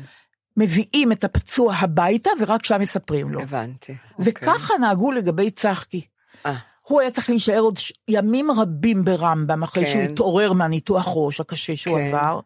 מביאים 0.57 1.11
את 1.11 1.23
הפצוע 1.23 1.75
הביתה 1.75 2.29
ורק 2.39 2.65
שם 2.65 2.81
מספרים 2.81 3.31
לו. 3.31 3.41
הבנתי. 3.41 3.95
אוקיי. 4.19 4.33
וככה 4.33 4.77
נהגו 4.77 5.11
לגבי 5.11 5.51
צחקי. 5.51 6.01
אה, 6.45 6.55
הוא 6.87 7.01
היה 7.01 7.11
צריך 7.11 7.29
להישאר 7.29 7.59
עוד 7.59 7.79
ימים 8.07 8.51
רבים 8.51 9.05
ברמב"ם, 9.05 9.63
אחרי 9.63 9.85
כן. 9.85 9.91
שהוא 9.91 10.01
התעורר 10.01 10.53
מהניתוח 10.53 11.07
ראש 11.15 11.39
הקשה 11.39 11.75
שהוא 11.75 11.97
כן. 11.97 12.07
עבר, 12.07 12.39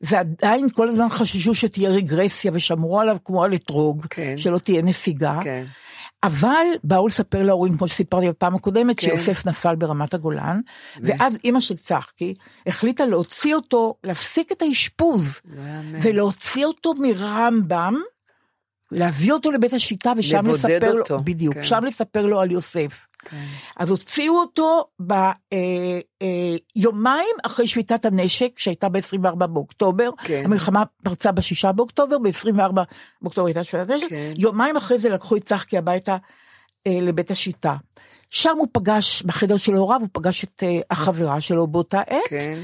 ועדיין 0.00 0.70
כל 0.70 0.88
הזמן 0.88 1.08
חששו 1.08 1.54
שתהיה 1.54 1.90
רגרסיה 1.90 2.50
ושמרו 2.54 3.00
עליו 3.00 3.16
כמו 3.24 3.44
על 3.44 3.54
אתרוג, 3.54 4.06
כן. 4.10 4.38
שלא 4.38 4.58
תהיה 4.58 4.82
נסיגה. 4.82 5.38
כן. 5.44 5.64
אבל 6.22 6.66
באו 6.84 7.06
לספר 7.06 7.42
להורים, 7.42 7.76
כמו 7.78 7.88
שסיפרתי 7.88 8.28
בפעם 8.28 8.54
הקודמת, 8.54 9.00
כן. 9.00 9.06
שיוסף 9.06 9.46
נפל 9.46 9.74
ברמת 9.74 10.14
הגולן, 10.14 10.60
ואז 11.02 11.38
אימא 11.44 11.60
של 11.60 11.76
צחקי 11.76 12.34
החליטה 12.66 13.06
להוציא 13.06 13.54
אותו, 13.54 13.94
להפסיק 14.04 14.52
את 14.52 14.62
האשפוז. 14.62 15.40
ולהוציא 16.02 16.66
אותו 16.66 16.94
מרמב"ם 16.94 17.94
להביא 18.92 19.32
אותו 19.32 19.50
לבית 19.50 19.72
השיטה 19.72 20.12
ושם 20.16 20.46
לספר 20.46 20.98
אותו, 20.98 21.14
לו, 21.14 21.24
בדיוק, 21.24 21.54
כן. 21.54 21.64
שם 21.64 21.84
לספר 21.84 22.26
לו 22.26 22.40
על 22.40 22.50
יוסף. 22.50 23.06
כן. 23.18 23.44
אז 23.76 23.90
הוציאו 23.90 24.34
אותו 24.34 24.86
ביומיים 26.76 27.36
אחרי 27.42 27.68
שביתת 27.68 28.04
הנשק 28.04 28.58
שהייתה 28.58 28.88
ב-24 28.88 29.46
באוקטובר, 29.46 30.10
כן. 30.24 30.42
המלחמה 30.44 30.82
פרצה 31.02 31.32
ב-6 31.32 31.72
באוקטובר, 31.72 32.18
ב-24 32.18 32.72
באוקטובר 33.22 33.46
הייתה 33.46 33.64
שביתת 33.64 33.90
הנשק, 33.90 34.08
כן. 34.08 34.32
יומיים 34.36 34.76
אחרי 34.76 34.98
זה 34.98 35.08
לקחו 35.08 35.36
את 35.36 35.44
צחקי 35.44 35.78
הביתה 35.78 36.16
אה, 36.86 36.98
לבית 37.02 37.30
השיטה. 37.30 37.74
שם 38.30 38.56
הוא 38.58 38.68
פגש, 38.72 39.22
בחדר 39.22 39.56
של 39.56 39.74
הוריו, 39.74 40.00
הוא 40.00 40.08
פגש 40.12 40.44
את 40.44 40.62
אה, 40.62 40.78
החברה 40.90 41.40
שלו 41.40 41.66
באותה 41.66 42.00
עת, 42.00 42.28
כן. 42.28 42.58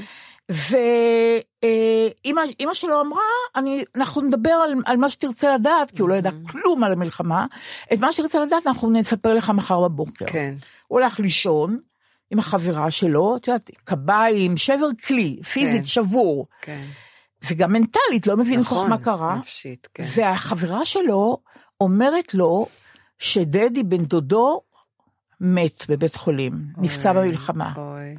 ואימא 0.49 2.43
שלו 2.73 3.01
אמרה, 3.01 3.21
אני, 3.55 3.83
אנחנו 3.95 4.21
נדבר 4.21 4.49
על, 4.51 4.73
על 4.85 4.97
מה 4.97 5.09
שתרצה 5.09 5.55
לדעת, 5.55 5.91
כי 5.91 6.01
הוא 6.01 6.09
לא 6.09 6.15
ידע 6.15 6.29
כלום 6.47 6.83
על 6.83 6.91
המלחמה, 6.91 7.45
את 7.93 7.99
מה 7.99 8.11
שתרצה 8.11 8.39
לדעת 8.39 8.67
אנחנו 8.67 8.89
נספר 8.89 9.33
לך 9.33 9.49
מחר 9.49 9.81
בבוקר. 9.81 10.25
כן. 10.25 10.55
הוא 10.87 10.99
הלך 10.99 11.19
לישון 11.19 11.79
עם 12.31 12.39
החברה 12.39 12.91
שלו, 12.91 13.37
את 13.37 13.47
יודעת, 13.47 13.71
קביים, 13.83 14.57
שבר 14.57 14.89
כלי, 15.07 15.39
פיזית, 15.43 15.81
כן. 15.81 15.87
שבור, 15.87 16.47
כן. 16.61 16.85
וגם 17.49 17.73
מנטלית, 17.73 18.27
לא 18.27 18.37
מבין 18.37 18.63
כל 18.63 18.75
נכון, 18.75 18.85
כך 18.85 18.89
מה 18.89 18.97
קרה. 18.97 19.35
נפשית, 19.35 19.87
כן. 19.93 20.07
והחברה 20.15 20.85
שלו 20.85 21.37
אומרת 21.81 22.33
לו 22.33 22.67
שדדי 23.19 23.83
בן 23.83 24.05
דודו 24.05 24.61
מת 25.41 25.89
בבית 25.89 26.15
חולים, 26.15 26.53
נפצע 26.77 27.11
אוי, 27.11 27.27
במלחמה. 27.27 27.73
אוי. 27.77 28.15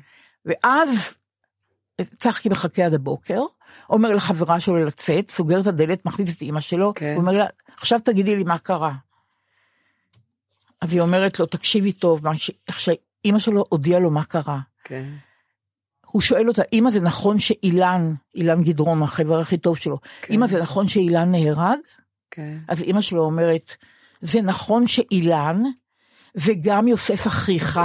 ואז 0.46 1.14
צחקי 2.18 2.48
מחכה 2.48 2.86
עד 2.86 2.94
הבוקר, 2.94 3.40
אומר 3.90 4.14
לחברה 4.14 4.60
שלו 4.60 4.84
לצאת, 4.84 5.30
סוגר 5.30 5.60
את 5.60 5.66
הדלת, 5.66 6.06
מכניס 6.06 6.36
את 6.36 6.42
אימא 6.42 6.60
שלו, 6.60 6.92
כן. 6.94 7.12
הוא 7.14 7.20
אומר 7.20 7.32
לה, 7.32 7.46
עכשיו 7.76 8.00
תגידי 8.04 8.36
לי 8.36 8.44
מה 8.44 8.58
קרה. 8.58 8.92
אז 10.80 10.92
היא 10.92 11.00
אומרת 11.00 11.40
לו, 11.40 11.46
תקשיבי 11.46 11.92
טוב, 11.92 12.22
איך 12.68 12.80
שאימא 12.80 13.38
שלו 13.38 13.64
הודיעה 13.68 14.00
לו 14.00 14.10
מה 14.10 14.24
קרה. 14.24 14.58
כן. 14.84 15.04
הוא 16.06 16.22
שואל 16.22 16.48
אותה, 16.48 16.62
אמא 16.72 16.90
זה 16.90 17.00
נכון 17.00 17.38
שאילן, 17.38 18.14
אילן 18.34 18.62
גדרון, 18.62 19.02
החבר 19.02 19.40
הכי 19.40 19.58
טוב 19.58 19.76
שלו, 19.76 19.98
כן. 20.22 20.34
אמא 20.34 20.46
זה 20.46 20.62
נכון 20.62 20.88
שאילן 20.88 21.30
נהרג? 21.30 21.78
כן. 22.30 22.58
אז 22.68 22.82
אימא 22.82 23.00
שלו 23.00 23.24
אומרת, 23.24 23.76
זה 24.20 24.42
נכון 24.42 24.86
שאילן, 24.86 25.62
וגם 26.34 26.88
יוסף 26.88 27.26
אחיך, 27.26 27.80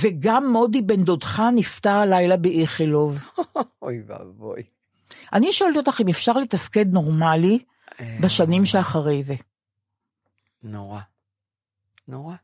וגם 0.00 0.52
מודי 0.52 0.82
בן 0.82 1.02
דודך 1.04 1.42
נפטר 1.54 1.90
הלילה 1.90 2.36
באיכילוב. 2.36 3.18
אוי 3.82 4.02
ואבוי. 4.06 4.62
אני 5.32 5.52
שואלת 5.52 5.76
אותך 5.76 6.00
אם 6.00 6.08
אפשר 6.08 6.32
לתפקד 6.32 6.92
נורמלי 6.92 7.58
אה, 8.00 8.16
בשנים 8.20 8.66
שאחרי 8.66 9.24
זה. 9.24 9.34
נורא. 10.62 11.00
נורא. 12.08 12.34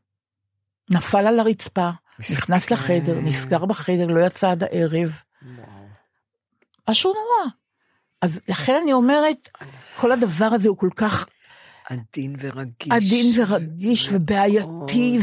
נפל 0.89 1.27
על 1.27 1.39
הרצפה. 1.39 1.89
נכנס 2.19 2.71
לחדר, 2.71 3.19
נסגר 3.19 3.65
בחדר, 3.65 4.07
לא 4.07 4.25
יצא 4.25 4.51
עד 4.51 4.63
הערב, 4.63 5.21
וואו. 5.41 5.67
משהו 6.89 7.13
נורא. 7.13 7.51
אז 8.21 8.39
לכן 8.47 8.73
אני 8.83 8.93
אומרת, 8.93 9.49
כל 9.95 10.11
הדבר 10.11 10.45
הזה 10.45 10.69
הוא 10.69 10.77
כל 10.77 10.89
כך 10.95 11.25
עדין 11.89 12.35
ורגיש. 12.39 12.91
עדין 12.91 13.25
ורגיש 13.35 14.09
ובעייתי, 14.11 15.19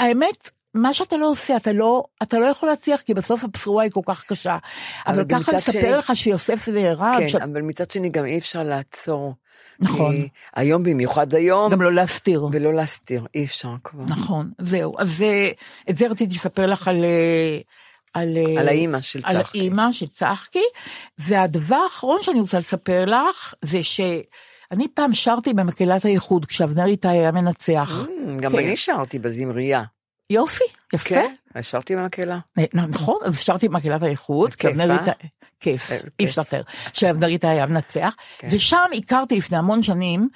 והאמת, 0.00 0.50
מה 0.74 0.94
שאתה 0.94 1.16
לא 1.16 1.26
עושה, 1.30 1.56
אתה 1.56 1.72
לא, 1.72 2.04
אתה 2.22 2.38
לא 2.38 2.46
יכול 2.46 2.68
להצליח, 2.68 3.00
כי 3.00 3.14
בסוף 3.14 3.44
הבשורה 3.44 3.82
היא 3.82 3.92
כל 3.92 4.00
כך 4.06 4.24
קשה. 4.24 4.58
אבל, 5.06 5.20
אבל 5.20 5.28
ככה 5.30 5.38
מצד 5.52 5.72
שני- 5.72 5.80
לספר 5.82 5.98
לך 5.98 6.16
שיוסף 6.16 6.68
נהרג, 6.68 7.18
כן, 7.18 7.28
שאת- 7.28 7.42
אבל 7.42 7.62
מצד 7.62 7.90
שני 7.90 8.08
גם 8.08 8.24
אי 8.24 8.38
אפשר 8.38 8.62
לעצור. 8.62 9.34
נכון. 9.80 10.12
כי 10.12 10.28
היום 10.56 10.82
במיוחד 10.82 11.34
היום, 11.34 11.72
גם 11.72 11.82
לא 11.82 11.92
להסתיר. 11.92 12.48
ולא 12.52 12.74
להסתיר, 12.74 13.26
אי 13.34 13.44
אפשר 13.44 13.74
כבר. 13.84 14.04
נכון, 14.08 14.50
זהו. 14.60 14.94
אז 14.98 15.10
זה- 15.16 15.50
את 15.90 15.96
זה 15.96 16.06
רציתי 16.08 16.34
לספר 16.34 16.66
לך 16.66 16.88
על... 16.88 17.04
אה, 17.04 17.58
על, 18.14 18.36
אה, 18.36 18.60
על 18.60 18.68
האימא 18.68 19.00
של 19.00 19.20
על 19.24 19.42
צחקי. 19.42 19.58
האימא 19.60 19.92
של 19.92 20.06
צחקי. 20.06 20.62
והדבר 21.18 21.76
האחרון 21.76 22.22
שאני 22.22 22.40
רוצה 22.40 22.58
לספר 22.58 23.04
לך, 23.04 23.54
זה 23.64 23.82
שאני 24.70 24.88
פעם 24.88 25.12
שרתי 25.12 25.54
במקהלת 25.54 26.04
הייחוד, 26.04 26.44
כשאבנר 26.44 26.84
איתי 26.84 27.08
היה 27.08 27.32
מנצח. 27.32 28.06
Mm, 28.06 28.40
גם 28.40 28.52
כן. 28.52 28.58
אני 28.58 28.76
שרתי 28.76 29.18
בזמרייה. 29.18 29.82
יופי, 30.30 30.64
יפה. 30.92 31.08
כן, 31.08 31.62
שרתי 31.62 31.96
במקהלה. 31.96 32.38
נכון, 32.74 33.18
אז 33.24 33.40
שרתי 33.40 33.68
במקהלת 33.68 34.02
האיחוד, 34.02 34.54
כשאבנר 34.54 34.90
אה? 34.90 34.98
איתי, 34.98 35.10
כיף, 35.60 35.90
אה, 35.90 35.96
אי. 36.20 36.24
אפשר 36.24 36.40
לתאר, 36.40 36.62
שאבנר 36.92 37.26
איתי 37.26 37.46
היה 37.46 37.66
מנצח, 37.66 38.14
כן. 38.38 38.48
ושם 38.50 38.86
הכרתי 38.96 39.36
לפני 39.38 39.58
המון 39.58 39.82
שנים 39.82 40.28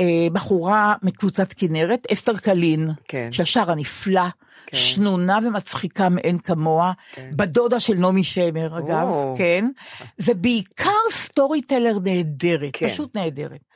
אה, 0.00 0.26
בחורה 0.32 0.94
מקבוצת 1.02 1.52
כנרת, 1.52 2.06
אסתר 2.12 2.36
קלין, 2.36 2.90
כן. 3.08 3.32
שהשרה 3.32 3.74
נפלא, 3.74 4.24
כן. 4.66 4.76
שנונה 4.76 5.38
ומצחיקה 5.46 6.08
מאין 6.08 6.38
כמוה, 6.38 6.92
כן. 7.12 7.30
בדודה 7.32 7.80
של 7.80 7.94
נעמי 7.94 8.24
שמר 8.24 8.78
אגב, 8.78 9.08
או. 9.08 9.34
כן, 9.38 9.68
ובעיקר 10.18 10.90
סטורי 11.10 11.62
טלר 11.62 11.98
נהדרת, 12.04 12.70
כן. 12.72 12.88
פשוט 12.88 13.16
נהדרת. 13.16 13.71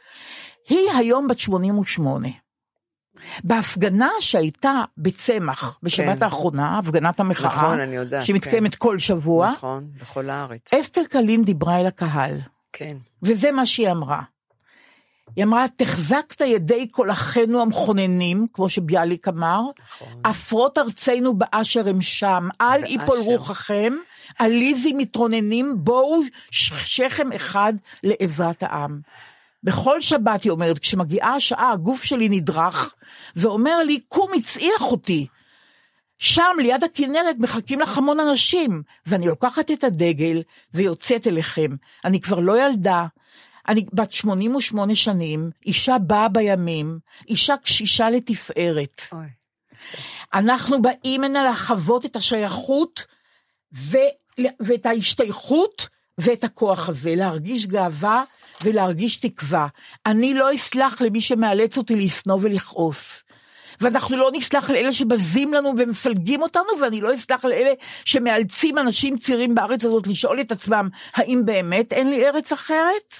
היא 0.68 0.90
היום 0.98 1.28
בת 1.28 1.38
88. 1.38 2.28
בהפגנה 3.44 4.10
שהייתה 4.20 4.82
בצמח 4.98 5.78
בשבת 5.82 6.18
כן. 6.18 6.22
האחרונה, 6.22 6.78
הפגנת 6.78 7.20
המחאה, 7.20 7.56
נכון, 7.56 7.80
אני 7.80 7.96
יודעת, 7.96 8.26
שמתקיימת 8.26 8.74
כל 8.74 8.98
שבוע, 8.98 9.50
נכון, 9.52 9.88
בכל 10.00 10.30
הארץ. 10.30 10.74
אסתר 10.74 11.02
קלין 11.10 11.44
דיברה 11.44 11.80
אל 11.80 11.86
הקהל, 11.86 12.40
כן. 12.72 12.96
וזה 13.22 13.52
מה 13.52 13.66
שהיא 13.66 13.90
אמרה. 13.90 14.22
היא 15.36 15.44
אמרה, 15.44 15.64
תחזקת 15.76 16.40
ידי 16.40 16.88
כל 16.90 17.10
אחינו 17.10 17.62
המכוננים, 17.62 18.46
כמו 18.52 18.68
שביאליק 18.68 19.28
אמר, 19.28 19.60
נכון. 19.80 20.20
עפרות 20.24 20.78
ארצנו 20.78 21.34
באשר 21.34 21.88
הם 21.88 22.02
שם, 22.02 22.48
אל 22.60 22.80
באשר. 22.80 22.94
יפול 22.94 23.18
רוחכם, 23.24 23.92
עליזי 24.38 24.92
מתרוננים, 24.92 25.74
בואו 25.78 26.20
שכם 26.50 27.32
אחד 27.32 27.72
לעזרת 28.02 28.62
העם. 28.62 29.00
בכל 29.62 30.00
שבת, 30.00 30.42
היא 30.42 30.52
אומרת, 30.52 30.78
כשמגיעה 30.78 31.34
השעה, 31.34 31.72
הגוף 31.72 32.02
שלי 32.02 32.28
נדרך, 32.28 32.94
ואומר 33.36 33.82
לי, 33.82 34.00
קום 34.08 34.30
הצעיח 34.34 34.82
אותי. 34.82 35.26
שם, 36.18 36.56
ליד 36.58 36.84
הכנרת, 36.84 37.36
מחכים 37.38 37.80
לך 37.80 37.98
המון 37.98 38.20
אנשים, 38.20 38.82
ואני 39.06 39.26
לוקחת 39.26 39.70
את 39.70 39.84
הדגל 39.84 40.42
ויוצאת 40.74 41.26
אליכם. 41.26 41.70
אני 42.04 42.20
כבר 42.20 42.40
לא 42.40 42.62
ילדה, 42.62 43.06
אני 43.68 43.86
בת 43.92 44.12
88 44.12 44.94
שנים, 44.94 45.50
אישה 45.66 45.98
באה 45.98 46.28
בימים, 46.28 46.98
אישה 47.28 47.56
קשישה 47.56 48.10
לתפארת. 48.10 49.02
אוי. 49.12 49.26
אנחנו 50.34 50.82
באים 50.82 51.24
הנה 51.24 51.50
לחוות 51.50 52.06
את 52.06 52.16
השייכות 52.16 53.06
ו... 53.74 53.96
ואת 54.60 54.86
ההשתייכות 54.86 55.88
ואת 56.18 56.44
הכוח 56.44 56.88
הזה, 56.88 57.14
להרגיש 57.14 57.66
גאווה 57.66 58.24
ולהרגיש 58.64 59.16
תקווה. 59.16 59.66
אני 60.06 60.34
לא 60.34 60.54
אסלח 60.54 61.00
למי 61.00 61.20
שמאלץ 61.20 61.78
אותי 61.78 61.96
לשנוא 61.96 62.38
ולכעוס. 62.42 63.22
ואנחנו 63.80 64.16
לא 64.16 64.30
נסלח 64.32 64.70
לאלה 64.70 64.92
שבזים 64.92 65.54
לנו 65.54 65.72
ומפלגים 65.78 66.42
אותנו, 66.42 66.80
ואני 66.80 67.00
לא 67.00 67.14
אסלח 67.14 67.44
לאלה 67.44 67.72
שמאלצים 68.04 68.78
אנשים 68.78 69.18
צעירים 69.18 69.54
בארץ 69.54 69.84
הזאת 69.84 70.06
לשאול 70.06 70.40
את 70.40 70.52
עצמם, 70.52 70.88
האם 71.14 71.42
באמת 71.44 71.92
אין 71.92 72.10
לי 72.10 72.28
ארץ 72.28 72.52
אחרת? 72.52 73.14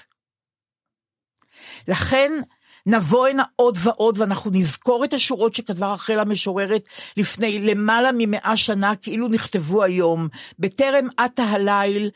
לכן 1.87 2.31
נבוא 2.85 3.27
הנה 3.27 3.43
עוד 3.55 3.77
ועוד 3.83 4.19
ואנחנו 4.19 4.51
נזכור 4.51 5.05
את 5.05 5.13
השורות 5.13 5.55
שכתבה 5.55 5.93
רחל 5.93 6.19
המשוררת 6.19 6.87
לפני 7.17 7.59
למעלה 7.59 8.09
ממאה 8.17 8.57
שנה 8.57 8.95
כאילו 8.95 9.27
נכתבו 9.27 9.83
היום. 9.83 10.27
בטרם 10.59 11.07
עתה 11.17 11.43
הליל, 11.43 12.09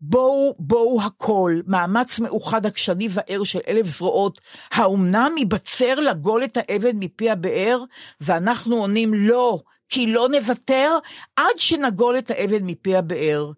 בואו 0.00 0.54
בואו 0.58 1.02
הכל, 1.02 1.60
מאמץ 1.66 2.18
מאוחד 2.18 2.66
עקשני 2.66 3.08
וער 3.10 3.44
של 3.44 3.60
אלף 3.68 3.86
זרועות, 3.86 4.40
האומנם 4.70 5.32
ייבצר 5.38 5.94
לגול 5.94 6.44
את 6.44 6.56
האבן 6.56 6.96
מפי 6.98 7.30
הבאר? 7.30 7.84
ואנחנו 8.20 8.76
עונים 8.76 9.14
לא, 9.14 9.58
כי 9.88 10.06
לא 10.06 10.28
נוותר 10.28 10.98
עד 11.36 11.58
שנגול 11.58 12.18
את 12.18 12.30
האבן 12.30 12.64
מפי 12.64 12.96
הבאר. 12.96 13.52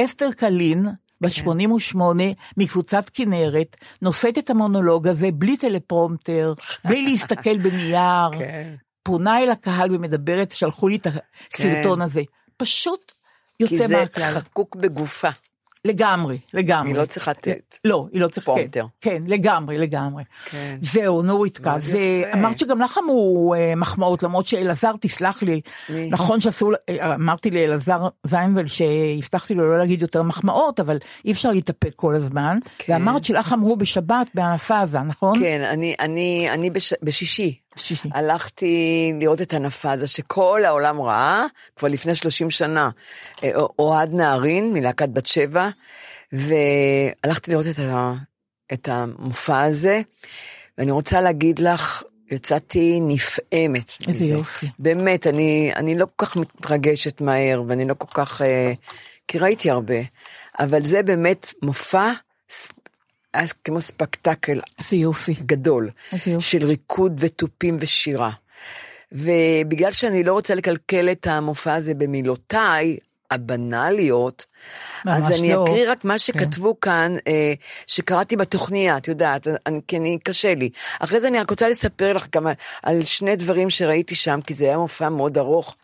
אסתר 0.00 0.32
קלין, 0.32 0.86
בת 1.20 1.32
88, 1.32 2.22
מקבוצת 2.56 3.10
כנרת, 3.12 3.76
נושאת 4.02 4.38
את 4.38 4.50
המונולוג 4.50 5.08
הזה 5.08 5.28
בלי 5.34 5.56
טלפרומטר, 5.56 6.54
בלי 6.84 7.02
להסתכל 7.02 7.58
בנייר, 7.58 8.30
כן. 8.38 8.74
פונה 9.02 9.42
אל 9.42 9.50
הקהל 9.50 9.94
ומדברת, 9.94 10.52
שלחו 10.52 10.88
לי 10.88 10.96
את 10.96 11.06
הסרטון 11.54 12.02
הזה. 12.02 12.22
פשוט 12.56 13.12
כי 13.58 13.74
יוצא 13.74 13.86
זה 13.86 13.96
מהכלל. 13.96 14.30
חקוק 14.30 14.76
בגופה. 14.76 15.28
לגמרי, 15.86 16.38
לגמרי. 16.54 16.90
היא 16.90 16.96
לא 16.96 17.04
צריכה 17.04 17.30
לתת. 17.30 17.78
לא, 17.84 18.06
היא 18.12 18.20
לא 18.20 18.28
צריכה, 18.28 18.52
כן, 18.52 18.56
פרומפטר. 18.56 18.86
כן, 19.00 19.20
לגמרי, 19.26 19.78
לגמרי. 19.78 20.24
כן. 20.44 20.78
זהו, 20.82 21.22
מאוד 21.22 21.80
זה. 21.80 22.22
אמרת 22.34 22.58
שגם 22.58 22.80
לך 22.80 22.98
אמרו 23.04 23.54
אה, 23.54 23.74
מחמאות, 23.76 24.22
למרות 24.22 24.46
שאלעזר, 24.46 24.92
תסלח 25.00 25.42
לי? 25.42 25.60
נכון 26.10 26.40
שאסור, 26.40 26.72
אה, 26.88 27.14
אמרתי 27.14 27.50
לאלעזר 27.50 28.08
זיינבל 28.24 28.66
שהבטחתי 28.66 29.54
לו 29.54 29.70
לא 29.70 29.78
להגיד 29.78 30.02
יותר 30.02 30.22
מחמאות, 30.22 30.80
אבל 30.80 30.98
אי 31.24 31.32
אפשר 31.32 31.52
להתאפק 31.52 31.92
כל 31.96 32.14
הזמן, 32.14 32.58
כן. 32.78 32.92
ואמרת 32.92 33.24
שלך 33.24 33.52
אמרו 33.52 33.76
בשבת 33.76 34.26
באנפאזה, 34.34 35.00
נכון? 35.00 35.38
כן, 35.40 35.62
אני, 35.62 35.94
אני, 36.00 36.48
אני 36.50 36.70
בש, 36.70 36.94
בשישי. 37.02 37.65
הלכתי 38.14 39.12
לראות 39.20 39.42
את 39.42 39.54
הנפאזה 39.54 40.06
שכל 40.06 40.62
העולם 40.64 41.00
ראה, 41.00 41.46
כבר 41.76 41.88
לפני 41.88 42.14
30 42.14 42.50
שנה. 42.50 42.90
אה, 43.44 43.50
אוהד 43.78 44.14
נהרין 44.14 44.72
מלהקת 44.72 45.08
בת 45.08 45.26
שבע, 45.26 45.68
והלכתי 46.32 47.50
לראות 47.50 47.66
את, 47.66 47.78
ה, 47.78 48.14
את 48.72 48.88
המופע 48.88 49.62
הזה, 49.62 50.00
ואני 50.78 50.90
רוצה 50.90 51.20
להגיד 51.20 51.58
לך, 51.58 52.02
יצאתי 52.30 53.00
נפעמת. 53.00 53.92
איזה 54.08 54.24
מזה. 54.24 54.34
יופי. 54.34 54.66
באמת, 54.78 55.26
אני, 55.26 55.70
אני 55.76 55.98
לא 55.98 56.06
כל 56.16 56.26
כך 56.26 56.36
מתרגשת 56.36 57.20
מהר, 57.20 57.62
ואני 57.66 57.88
לא 57.88 57.94
כל 57.94 58.22
כך... 58.22 58.42
אה, 58.42 58.72
כי 59.28 59.38
ראיתי 59.38 59.70
הרבה, 59.70 59.94
אבל 60.58 60.82
זה 60.82 61.02
באמת 61.02 61.54
מופע, 61.62 62.12
היה 63.36 63.48
כמו 63.64 63.80
ספקטקל 63.80 64.60
איזה 64.78 64.96
יופי. 64.96 65.34
גדול, 65.46 65.90
איזה 66.12 66.30
יופי. 66.30 66.46
של 66.46 66.66
ריקוד 66.66 67.12
ותופים 67.18 67.76
ושירה. 67.80 68.30
ובגלל 69.12 69.92
שאני 69.92 70.24
לא 70.24 70.32
רוצה 70.32 70.54
לקלקל 70.54 71.08
את 71.12 71.26
המופע 71.26 71.74
הזה 71.74 71.94
במילותיי, 71.94 72.96
הבנאליות, 73.30 74.46
אז 75.06 75.30
אני 75.30 75.52
לא. 75.52 75.64
אקריא 75.64 75.90
רק 75.90 76.04
מה 76.04 76.18
שכתבו 76.18 76.80
כאן, 76.80 77.16
אה, 77.26 77.54
שקראתי 77.86 78.36
בתוכניה, 78.36 78.96
את 78.96 79.08
יודעת, 79.08 79.46
אני, 79.66 79.80
כי 79.88 79.96
אני, 79.96 80.18
קשה 80.24 80.54
לי. 80.54 80.70
אחרי 81.00 81.20
זה 81.20 81.28
אני 81.28 81.38
רק 81.38 81.50
רוצה 81.50 81.68
לספר 81.68 82.12
לך 82.12 82.26
גם 82.34 82.46
על 82.82 83.04
שני 83.04 83.36
דברים 83.36 83.70
שראיתי 83.70 84.14
שם, 84.14 84.40
כי 84.46 84.54
זה 84.54 84.64
היה 84.64 84.78
מופע 84.78 85.08
מאוד 85.08 85.38
ארוך. 85.38 85.76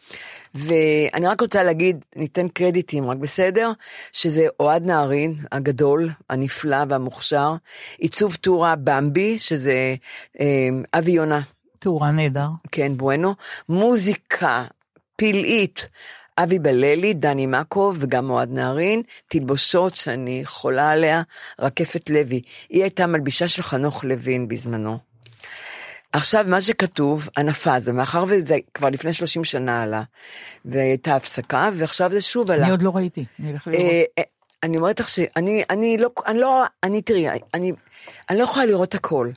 ואני 0.54 1.26
רק 1.26 1.40
רוצה 1.40 1.62
להגיד, 1.62 2.04
ניתן 2.16 2.48
קרדיטים, 2.48 3.10
רק 3.10 3.16
בסדר? 3.16 3.70
שזה 4.12 4.46
אוהד 4.60 4.86
נהרין 4.86 5.34
הגדול, 5.52 6.08
הנפלא 6.30 6.84
והמוכשר, 6.88 7.54
עיצוב 7.98 8.34
טורה 8.34 8.74
במבי, 8.76 9.38
שזה 9.38 9.94
אה, 10.40 10.68
אבי 10.94 11.12
יונה, 11.12 11.40
תאורה 11.78 12.10
נהדר. 12.10 12.48
כן, 12.72 12.96
בואנו, 12.96 13.34
מוזיקה 13.68 14.64
פלאית, 15.16 15.86
אבי 16.38 16.58
בללי, 16.58 17.14
דני 17.14 17.46
מקוב 17.46 17.96
וגם 18.00 18.30
אוהד 18.30 18.50
נהרין, 18.52 19.02
תלבושות 19.28 19.96
שאני 19.96 20.42
חולה 20.44 20.90
עליה, 20.90 21.22
רקפת 21.60 22.10
לוי. 22.10 22.42
היא 22.68 22.82
הייתה 22.82 23.06
מלבישה 23.06 23.48
של 23.48 23.62
חנוך 23.62 24.04
לוין 24.04 24.48
בזמנו. 24.48 25.11
עכשיו, 26.12 26.44
מה 26.48 26.60
שכתוב, 26.60 27.28
הנפאזה, 27.36 27.92
מאחר 27.92 28.24
וזה 28.28 28.56
כבר 28.74 28.90
לפני 28.90 29.14
30 29.14 29.44
שנה 29.44 29.82
עלה, 29.82 30.02
והייתה 30.64 31.16
הפסקה, 31.16 31.70
ועכשיו 31.74 32.10
זה 32.10 32.20
שוב 32.20 32.50
עלה. 32.50 32.62
אני 32.62 32.70
עוד 32.70 32.82
לא 32.82 32.96
ראיתי, 32.96 33.24
אני 33.40 33.52
אלך 33.52 33.66
לראות. 33.66 33.82
אה, 33.82 34.02
אה, 34.18 34.22
אני 34.62 34.76
אומרת 34.76 35.00
לך 35.00 35.08
שאני 35.08 35.62
אני 35.70 35.98
לא, 35.98 36.10
אני 36.26 36.38
לא, 36.38 36.62
אני 36.82 37.02
תראי, 37.02 37.28
אני, 37.54 37.72
אני 38.30 38.38
לא 38.38 38.44
יכולה 38.44 38.66
לראות 38.66 38.94
הכל. 38.94 39.30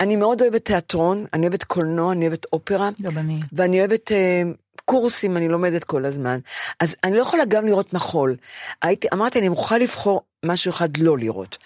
אני 0.00 0.16
מאוד 0.16 0.42
אוהבת 0.42 0.64
תיאטרון, 0.64 1.26
אני 1.32 1.46
אוהבת 1.46 1.64
קולנוע, 1.64 2.12
אני 2.12 2.26
אוהבת 2.26 2.46
אופרה, 2.52 2.90
גם 3.02 3.18
אני. 3.18 3.40
ואני 3.52 3.78
אוהבת 3.78 4.12
אה, 4.12 4.42
קורסים, 4.90 5.36
אני 5.36 5.48
לומדת 5.48 5.84
כל 5.84 6.04
הזמן. 6.04 6.38
אז 6.80 6.96
אני 7.04 7.16
לא 7.16 7.22
יכולה 7.22 7.44
גם 7.44 7.66
לראות 7.66 7.92
מחול. 7.92 8.36
הייתי, 8.82 9.08
אמרתי, 9.12 9.38
אני 9.38 9.48
מוכרחה 9.48 9.78
לבחור 9.78 10.22
משהו 10.44 10.70
אחד 10.70 10.96
לא 10.96 11.18
לראות. 11.18 11.58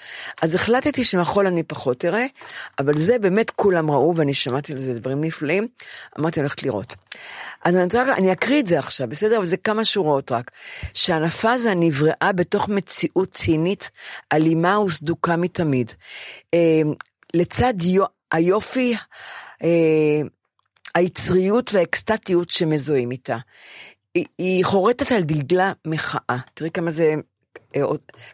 אז 0.42 0.54
החלטתי 0.54 1.04
שמחול 1.04 1.46
אני 1.46 1.62
פחות 1.62 2.04
אראה, 2.04 2.26
אבל 2.78 2.96
זה 2.96 3.18
באמת 3.18 3.50
כולם 3.50 3.90
ראו, 3.90 4.16
ואני 4.16 4.34
שמעתי 4.34 4.72
על 4.72 4.78
זה 4.78 4.94
דברים 4.94 5.24
נפלאים, 5.24 5.68
אמרתי, 6.18 6.40
הולכת 6.40 6.62
לראות. 6.62 6.94
אז 7.64 7.76
אני, 7.76 7.84
רוצה, 7.84 8.14
אני 8.16 8.32
אקריא 8.32 8.60
את 8.60 8.66
זה 8.66 8.78
עכשיו, 8.78 9.08
בסדר? 9.08 9.36
אבל 9.36 9.46
זה 9.46 9.56
כמה 9.56 9.84
שורות 9.84 10.32
רק. 10.32 10.50
שהנפאזה 10.94 11.74
נבראה 11.74 12.30
בתוך 12.34 12.68
מציאות 12.68 13.30
צינית, 13.30 13.90
אלימה 14.32 14.80
וסדוקה 14.80 15.36
מתמיד. 15.36 15.92
אה, 16.54 16.82
לצד 17.34 17.82
יו, 17.82 18.04
היופי, 18.32 18.94
אה, 19.62 20.22
היצריות 20.94 21.74
והאקסטטיות 21.74 22.50
שמזוהים 22.50 23.10
איתה. 23.10 23.36
היא, 24.14 24.64
חורטת 24.64 25.12
על 25.12 25.22
דגלה 25.22 25.72
מחאה. 25.86 26.38
תראי 26.54 26.70
כמה 26.70 26.90
זה... 26.90 27.14
אה, 27.76 27.82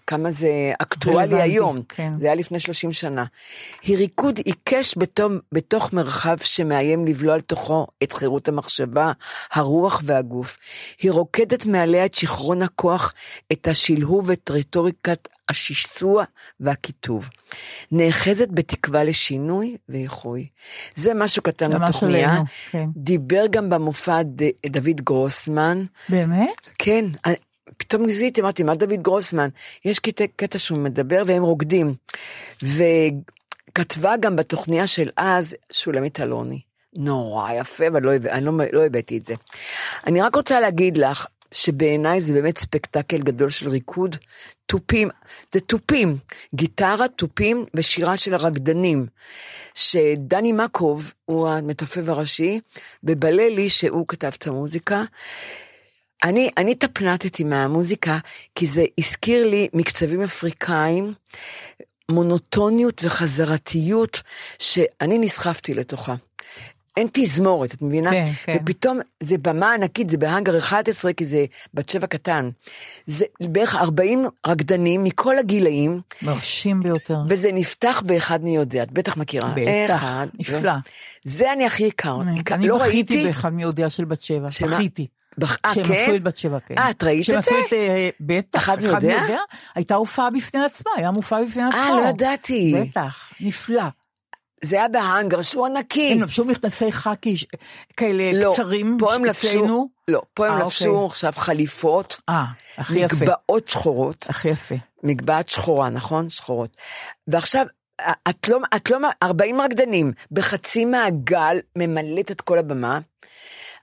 כמה 0.06 0.30
זה 0.30 0.48
אקטואלי 0.78 1.42
היום, 1.42 1.82
כן. 1.88 2.12
זה 2.18 2.26
היה 2.26 2.34
לפני 2.34 2.60
30 2.60 2.92
שנה. 2.92 3.24
היא 3.82 3.96
ריקוד 3.96 4.38
עיקש 4.38 4.94
בתום, 4.98 5.38
בתוך 5.52 5.92
מרחב 5.92 6.36
שמאיים 6.42 7.06
לבלוע 7.06 7.34
על 7.34 7.40
תוכו 7.40 7.86
את 8.02 8.12
חירות 8.12 8.48
המחשבה, 8.48 9.12
הרוח 9.52 10.02
והגוף. 10.04 10.58
היא 11.02 11.10
רוקדת 11.10 11.66
מעליה 11.66 12.04
את 12.04 12.14
שיכרון 12.14 12.62
הכוח, 12.62 13.14
את 13.52 13.68
השלהוב 13.68 14.28
ואת 14.28 14.50
רטוריקת 14.50 15.28
השיסוע 15.48 16.24
והקיטוב. 16.60 17.28
נאחזת 17.92 18.48
בתקווה 18.50 19.04
לשינוי 19.04 19.76
ואיחוי. 19.88 20.46
זה 20.94 21.14
משהו 21.14 21.42
קטן 21.42 21.70
בתוכניה. 21.88 22.42
כן. 22.70 22.88
דיבר 22.96 23.44
גם 23.50 23.70
במופע 23.70 24.22
ד- 24.22 24.42
דוד 24.70 25.00
גרוסמן. 25.00 25.84
באמת? 26.08 26.60
כן, 26.78 27.04
אני- 27.26 27.34
פתאום 27.80 28.06
גיזיתי, 28.06 28.40
אמרתי, 28.40 28.62
מה 28.62 28.74
דוד 28.74 29.02
גרוסמן? 29.02 29.48
יש 29.84 29.98
קטע, 29.98 30.24
קטע 30.36 30.58
שהוא 30.58 30.78
מדבר 30.78 31.22
והם 31.26 31.42
רוקדים. 31.42 31.94
וכתבה 32.62 34.14
גם 34.20 34.36
בתוכניה 34.36 34.86
של 34.86 35.10
אז, 35.16 35.56
שולמית 35.72 36.20
אלוני. 36.20 36.60
נורא 36.94 37.52
יפה, 37.52 37.88
אבל 37.88 38.02
לא, 38.02 38.10
אני 38.30 38.44
לא, 38.44 38.52
לא 38.72 38.86
הבאתי 38.86 39.18
את 39.18 39.26
זה. 39.26 39.34
אני 40.06 40.20
רק 40.20 40.34
רוצה 40.34 40.60
להגיד 40.60 40.96
לך, 40.96 41.26
שבעיניי 41.52 42.20
זה 42.20 42.32
באמת 42.32 42.58
ספקטקל 42.58 43.18
גדול 43.18 43.50
של 43.50 43.68
ריקוד, 43.68 44.16
תופים, 44.66 45.08
זה 45.52 45.60
תופים, 45.60 46.16
גיטרה, 46.54 47.08
תופים 47.08 47.64
ושירה 47.74 48.16
של 48.16 48.34
הרקדנים. 48.34 49.06
שדני 49.74 50.52
מקוב 50.52 51.12
הוא 51.24 51.48
המתופף 51.48 52.08
הראשי, 52.08 52.60
ובללי 53.04 53.70
שהוא 53.70 54.04
כתב 54.08 54.30
את 54.38 54.46
המוזיקה. 54.46 55.04
אני, 56.24 56.50
אני 56.56 56.74
תפנטתי 56.74 57.44
מהמוזיקה, 57.44 58.18
כי 58.54 58.66
זה 58.66 58.84
הזכיר 58.98 59.48
לי 59.48 59.68
מקצבים 59.74 60.22
אפריקאים, 60.22 61.14
מונוטוניות 62.10 63.04
וחזרתיות, 63.04 64.22
שאני 64.58 65.18
נסחפתי 65.18 65.74
לתוכה. 65.74 66.14
אין 66.96 67.08
תזמורת, 67.12 67.74
את 67.74 67.82
מבינה? 67.82 68.10
כן, 68.10 68.30
כן. 68.44 68.56
ופתאום 68.62 68.98
זה 69.20 69.38
במה 69.38 69.74
ענקית, 69.74 70.10
זה 70.10 70.18
בהאנגר 70.18 70.58
11, 70.58 71.12
כי 71.12 71.24
זה 71.24 71.44
בת 71.74 71.88
שבע 71.88 72.06
קטן. 72.06 72.50
זה 73.06 73.24
בערך 73.40 73.74
40 73.74 74.24
רקדנים 74.46 75.04
מכל 75.04 75.38
הגילאים, 75.38 76.00
מרשים 76.22 76.80
ביותר. 76.80 77.20
וזה 77.28 77.52
נפתח 77.52 78.02
באחד 78.06 78.44
מי 78.44 78.56
יודע, 78.56 78.82
את 78.82 78.92
בטח 78.92 79.16
מכירה. 79.16 79.52
בטח, 79.56 79.94
אחד, 79.94 80.26
נפלא. 80.38 80.72
זה 81.24 81.52
אני 81.52 81.66
הכי 81.66 81.88
הכר. 81.88 82.20
אני 82.50 82.68
לא 82.68 82.78
בכיתי 82.78 83.14
ראיתי. 83.14 83.26
באחד 83.26 83.52
מי 83.52 83.62
יודע 83.62 83.90
של 83.90 84.04
בת 84.04 84.22
שבע? 84.22 84.48
בכיתי. 84.48 85.06
אה, 85.64 85.74
שהם 85.74 85.84
כן? 85.84 86.18
בת 86.22 86.36
שבע, 86.36 86.58
כן. 86.60 86.78
אה, 86.78 86.90
את 86.90 87.02
ראית 87.02 87.30
את 87.30 87.44
זה? 87.44 87.50
את, 87.66 87.72
אה, 87.72 88.08
בטח, 88.20 88.58
אחד 88.58 88.82
יודע? 88.82 89.36
הייתה 89.74 89.94
הופעה 89.94 90.30
בפני 90.30 90.64
עצמה, 90.64 90.90
היה 90.96 91.10
מופע 91.10 91.42
בפני 91.42 91.62
עצמו. 91.62 91.80
אה, 91.80 91.90
לא 91.96 92.08
ידעתי. 92.08 92.74
בטח, 92.80 93.32
נפלא. 93.40 93.82
זה 94.64 94.76
היה 94.76 94.88
בהאנגר 94.88 95.42
שהוא 95.42 95.66
ענקי. 95.66 96.12
הם 96.12 96.22
לבשו 96.22 96.44
מכנסי 96.44 96.92
חאקי 96.92 97.36
כאלה 97.96 98.32
לא, 98.32 98.52
קצרים, 98.52 98.96
פה 98.98 99.14
הם 99.14 99.24
לבשו, 99.24 99.48
אצלנו. 99.48 99.88
לא, 100.08 100.22
פה 100.34 100.46
הם 100.46 100.52
אה, 100.52 100.60
לבשו 100.60 100.88
אוקיי. 100.88 101.06
עכשיו 101.06 101.32
חליפות, 101.36 102.20
אה, 102.28 102.44
הכי 102.78 102.98
יפה. 102.98 103.16
מגבעות 103.16 103.68
שחורות, 103.68 104.26
הכי 104.28 104.48
יפה. 104.48 104.74
מגבעת 105.02 105.48
שחורה, 105.48 105.88
נכון? 105.90 106.28
שחורות. 106.28 106.76
ועכשיו, 107.28 107.66
את 108.28 108.48
לא, 108.48 108.58
את 108.76 108.90
לא, 108.90 108.98
40 109.22 109.60
רקדנים, 109.60 110.12
בחצי 110.32 110.84
מעגל, 110.84 111.58
ממלאת 111.78 112.30
את 112.30 112.40
כל 112.40 112.58
הבמה. 112.58 112.98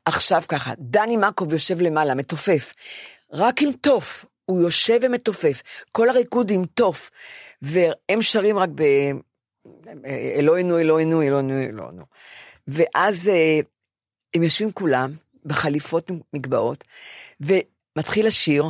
עכשיו 0.08 0.42
ככה, 0.48 0.74
דני 0.78 1.18
מקוב 1.18 1.54
יושב 1.54 1.82
למעלה, 1.82 2.16
מתופף, 2.16 2.74
רק 3.34 3.62
עם 3.62 3.72
תוף, 3.72 4.26
הוא 4.46 4.62
יושב 4.62 5.00
ומתופף, 5.02 5.62
כל 5.92 6.10
הריקוד 6.10 6.52
עם 6.52 6.66
תוף, 6.66 7.12
והם 7.62 8.22
שרים 8.22 8.58
רק 8.58 8.70
ב... 8.76 8.84
אלוהינו, 10.08 10.80
אלוהינו, 10.80 11.22
אלוהינו, 11.22 11.62
אלוהינו. 11.62 12.06
ואז 12.68 13.30
אה, 13.30 13.60
הם 14.34 14.44
יושבים 14.44 14.72
כולם 14.72 15.14
בחליפות 15.46 16.12
מגבעות, 16.34 16.84
ומתחיל 17.40 18.28
השיר, 18.28 18.66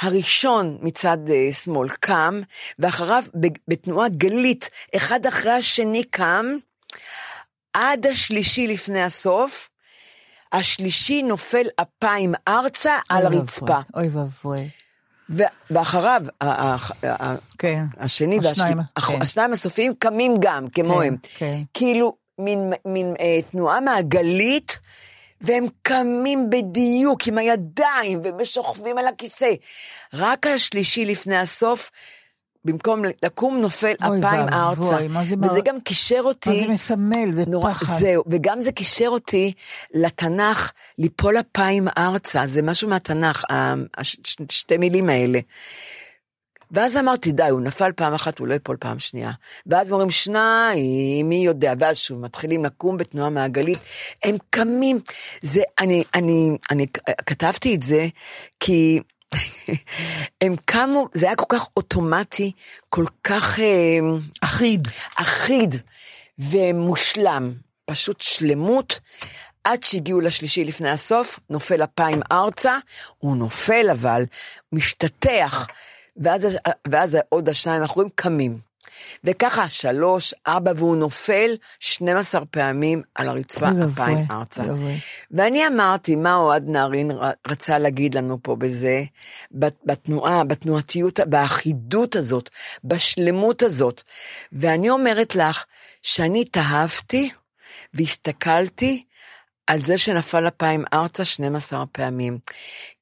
הראשון 0.00 0.78
מצד 0.80 1.18
אה, 1.30 1.52
שמאל 1.52 1.88
קם, 1.88 2.40
ואחריו 2.78 3.24
בתנועה 3.68 4.08
גלית, 4.08 4.70
אחד 4.96 5.26
אחרי 5.26 5.52
השני 5.52 6.04
קם, 6.04 6.46
עד 7.74 8.06
השלישי 8.06 8.66
לפני 8.66 9.02
הסוף, 9.02 9.69
השלישי 10.52 11.22
נופל 11.22 11.66
אפיים 11.76 12.34
ארצה 12.48 12.96
על 13.08 13.26
הרצפה. 13.26 13.78
אוי 13.94 14.08
ואבוי. 14.08 14.68
ואחריו, 15.70 16.22
כן. 17.58 17.84
השני 17.98 18.38
והשני, 18.42 18.74
כן. 19.06 19.22
השניים 19.22 19.52
הסופיים 19.52 19.94
קמים 19.98 20.34
גם, 20.40 20.68
כמוהם. 20.68 21.16
כן. 21.38 21.62
כאילו, 21.74 22.16
מין, 22.38 22.72
מין 22.84 23.14
אה, 23.20 23.38
תנועה 23.50 23.80
מעגלית, 23.80 24.78
והם 25.40 25.64
קמים 25.82 26.50
בדיוק 26.50 27.26
עם 27.26 27.38
הידיים, 27.38 28.20
ומשוכבים 28.22 28.98
על 28.98 29.06
הכיסא. 29.06 29.54
רק 30.14 30.46
השלישי 30.46 31.04
לפני 31.04 31.38
הסוף, 31.38 31.90
במקום 32.64 33.02
לקום 33.24 33.60
נופל 33.60 33.92
אפיים 33.98 34.24
ארצה. 34.52 35.08
מה 35.08 35.24
זה 35.24 35.34
וזה 35.42 35.54
מר- 35.58 35.60
גם 35.64 35.80
קישר 35.80 36.22
מה 36.22 36.28
אותי. 36.28 36.64
זה 36.66 36.72
מסמל, 36.72 37.34
זה 37.34 37.44
נורא, 37.46 37.72
פחד. 37.72 37.98
זהו, 37.98 38.24
וגם 38.30 38.62
זה 38.62 38.72
קישר 38.72 39.08
אותי 39.08 39.52
לתנ"ך, 39.94 40.72
ליפול 40.98 41.36
אפיים 41.40 41.88
ארצה, 41.98 42.46
זה 42.46 42.62
משהו 42.62 42.88
מהתנ"ך, 42.88 43.44
הש- 43.98 44.16
שתי 44.50 44.76
מילים 44.76 45.08
האלה. 45.08 45.38
ואז 46.72 46.96
אמרתי, 46.96 47.32
די, 47.32 47.42
הוא 47.48 47.60
נפל 47.60 47.92
פעם 47.96 48.14
אחת, 48.14 48.38
הוא 48.38 48.46
לא 48.48 48.52
ייפול 48.54 48.76
פעם 48.80 48.98
שנייה. 48.98 49.30
ואז 49.66 49.92
אומרים, 49.92 50.10
שניים, 50.10 51.28
מי 51.28 51.36
יודע, 51.36 51.72
ואז 51.78 51.96
שוב, 51.96 52.20
מתחילים 52.20 52.64
לקום 52.64 52.96
בתנועה 52.96 53.30
מעגלית, 53.30 53.78
הם 54.24 54.36
קמים. 54.50 54.98
זה, 55.42 55.62
אני, 55.80 56.04
אני, 56.14 56.50
אני 56.70 56.86
כתבתי 57.26 57.74
את 57.74 57.82
זה, 57.82 58.06
כי 58.60 59.00
הם 60.44 60.54
קמו, 60.64 61.08
זה 61.12 61.26
היה 61.26 61.36
כל 61.36 61.44
כך 61.48 61.68
אוטומטי, 61.76 62.52
כל 62.88 63.04
כך... 63.24 63.58
אה, 63.60 63.98
אחיד. 64.40 64.88
אחיד 65.16 65.74
ומושלם, 66.38 67.52
פשוט 67.84 68.20
שלמות, 68.20 69.00
עד 69.64 69.82
שהגיעו 69.82 70.20
לשלישי 70.20 70.64
לפני 70.64 70.90
הסוף, 70.90 71.38
נופל 71.50 71.84
אפיים 71.84 72.20
ארצה, 72.32 72.78
הוא 73.18 73.36
נופל 73.36 73.90
אבל, 73.90 74.24
משתטח, 74.72 75.68
ואז, 76.16 76.58
ואז 76.88 77.18
עוד 77.28 77.48
השניים 77.48 77.82
האחרים 77.82 78.08
קמים. 78.14 78.69
וככה, 79.24 79.68
שלוש, 79.68 80.34
ארבע, 80.46 80.72
והוא 80.76 80.96
נופל 80.96 81.50
12 81.78 82.44
פעמים 82.44 83.02
על 83.14 83.28
הרצפה 83.28 83.66
אפיים 83.92 84.18
ארצה. 84.30 84.62
ואני 85.30 85.66
אמרתי, 85.66 86.16
מה 86.16 86.34
אוהד 86.34 86.68
נהרין 86.68 87.10
רצה 87.48 87.78
להגיד 87.78 88.14
לנו 88.14 88.38
פה 88.42 88.56
בזה, 88.56 89.02
בת- 89.52 89.80
בתנועה, 89.86 90.44
בתנועתיות, 90.44 91.20
באחידות 91.20 92.16
הזאת, 92.16 92.50
בשלמות 92.84 93.62
הזאת. 93.62 94.02
ואני 94.52 94.90
אומרת 94.90 95.34
לך, 95.34 95.64
שאני 96.02 96.40
התאהבתי 96.40 97.30
והסתכלתי 97.94 99.04
על 99.66 99.78
זה 99.80 99.98
שנפל 99.98 100.48
אפיים 100.48 100.84
ארצה 100.92 101.24
12 101.24 101.84
פעמים. 101.92 102.38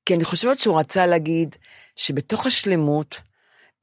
כי 0.07 0.15
אני 0.15 0.25
חושבת 0.25 0.59
שהוא 0.59 0.81
רצה 0.81 1.07
להגיד 1.07 1.57
שבתוך 1.97 2.47
השלמות 2.47 3.21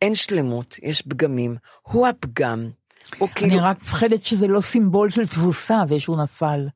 אין 0.01 0.15
שלמות, 0.15 0.75
יש 0.83 1.01
פגמים. 1.01 1.55
הוא 1.81 2.07
הפגם. 2.07 2.69
הוא 3.17 3.29
כאילו, 3.35 3.51
אני 3.51 3.61
רק 3.61 3.81
מפחדת 3.81 4.25
שזה 4.25 4.47
לא 4.47 4.61
סימבול 4.61 5.09
של 5.09 5.27
תבוסה, 5.27 5.81
זה 5.87 5.99
שהוא 5.99 6.17
נפל. 6.17 6.67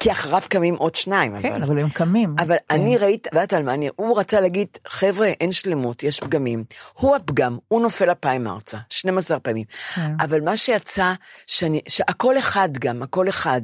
כי 0.00 0.12
אחריו 0.12 0.42
קמים 0.48 0.74
עוד 0.74 0.94
שניים. 0.94 1.42
כן, 1.42 1.62
אבל 1.62 1.78
הם 1.78 1.88
קמים. 1.88 2.34
אבל 2.38 2.56
כן. 2.68 2.74
אני 2.74 2.96
ראית, 2.96 3.28
ואת 3.32 3.52
על 3.52 3.62
מה 3.62 3.74
אני, 3.74 3.88
הוא 3.96 4.18
רצה 4.18 4.40
להגיד, 4.40 4.68
חבר'ה, 4.86 5.26
אין 5.26 5.52
שלמות, 5.52 6.02
יש 6.02 6.20
פגמים. 6.20 6.64
הוא 6.92 7.16
הפגם, 7.16 7.58
הוא 7.68 7.82
נופל 7.82 8.12
אפיים 8.12 8.46
ארצה, 8.46 8.78
12 8.90 9.40
פעמים. 9.40 9.64
כן. 9.94 10.12
אבל 10.20 10.40
מה 10.40 10.56
שיצא, 10.56 11.12
שאני, 11.46 11.80
שהכל 11.88 12.38
אחד 12.38 12.68
גם, 12.78 13.02
הכל 13.02 13.28
אחד. 13.28 13.60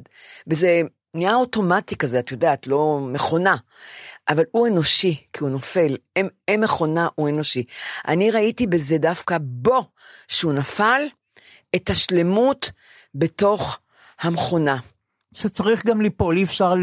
וזה 0.47 0.83
נהיה 1.15 1.35
אוטומטי 1.35 1.97
כזה, 1.97 2.19
את 2.19 2.33
יודעת, 2.33 2.67
לא 2.67 3.01
מכונה. 3.13 3.57
אבל 4.29 4.45
הוא 4.51 4.69
אנושי, 4.69 5.25
כי 5.33 5.43
הוא 5.43 5.51
נופל. 5.51 5.97
הם, 6.17 6.29
הם 6.49 6.61
מכונה, 6.61 7.09
הוא 7.14 7.29
אנושי. 7.29 7.64
אני 8.09 8.31
ראיתי 8.31 8.67
בזה 8.67 8.99
דווקא 8.99 9.37
בו, 9.41 9.85
שהוא 10.29 10.53
נפל, 10.53 11.03
את 11.77 11.91
השלמות 11.91 12.71
בתוך 13.14 13.79
המכונה. 14.21 14.77
שצריך 15.35 15.87
גם 15.87 16.01
ליפול, 16.01 16.37
אי 16.37 16.45
אפשר 16.45 16.75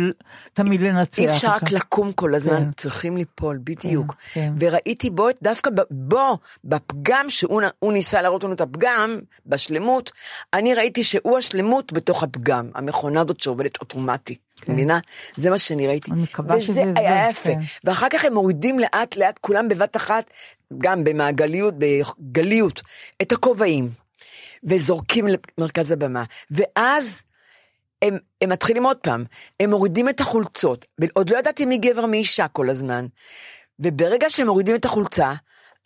תמיד 0.54 0.82
לנצח. 0.82 1.20
אי 1.20 1.30
אפשר 1.30 1.52
רק 1.52 1.72
לקום 1.72 2.12
כל 2.12 2.36
הזמן, 2.36 2.64
כן. 2.64 2.72
צריכים 2.72 3.18
ליפול, 3.18 3.60
בדיוק. 3.64 4.16
כן. 4.34 4.54
וראיתי 4.60 5.10
בו, 5.10 5.28
דווקא 5.42 5.70
בו, 5.92 6.38
בפגם, 6.64 7.26
שהוא 7.30 7.62
ניסה 7.94 8.22
להראות 8.22 8.44
לנו 8.44 8.54
את 8.54 8.62
הפגם, 8.62 9.20
בשלמות, 9.46 10.12
אני 10.54 10.74
ראיתי 10.74 11.04
שהוא 11.04 11.38
השלמות 11.38 11.94
בתוך 11.94 12.24
הפגם, 12.24 12.70
המכונה 12.76 13.22
הזאת 13.22 13.40
שעובדת 13.40 13.78
אוטומטי. 13.82 14.36
מבינה? 14.68 15.00
זה 15.36 15.50
מה 15.50 15.58
שאני 15.58 15.88
ראיתי. 15.88 16.12
אני 16.12 16.22
מקווה 16.22 16.62
שזה 16.62 16.72
וזה 16.72 16.94
זה, 16.96 17.02
היה 17.02 17.30
יפה. 17.30 17.50
כן. 17.50 17.60
ואחר 17.84 18.08
כך 18.10 18.26
הם 18.26 18.34
מורידים 18.34 18.80
לאט 18.80 19.18
לאט, 19.18 19.40
כולם 19.42 19.68
בבת 19.68 19.96
אחת, 19.96 20.30
גם 20.78 21.04
במעגליות, 21.04 21.74
בגליות, 21.78 22.82
את 23.22 23.32
הכובעים, 23.32 23.90
וזורקים 24.64 25.28
למרכז 25.58 25.92
הבמה. 25.92 26.24
ואז 26.52 27.24
הם, 28.02 28.18
הם 28.42 28.50
מתחילים 28.50 28.86
עוד 28.86 28.98
פעם, 28.98 29.24
הם 29.60 29.70
מורידים 29.70 30.10
את 30.10 30.20
החולצות, 30.20 30.86
ועוד 31.00 31.30
לא 31.30 31.38
ידעתי 31.38 31.66
מי 31.66 31.78
גבר 31.78 32.06
מי 32.06 32.18
אישה 32.18 32.48
כל 32.48 32.70
הזמן. 32.70 33.06
וברגע 33.80 34.30
שהם 34.30 34.48
מורידים 34.48 34.76
את 34.76 34.86
החולצה, 34.86 35.34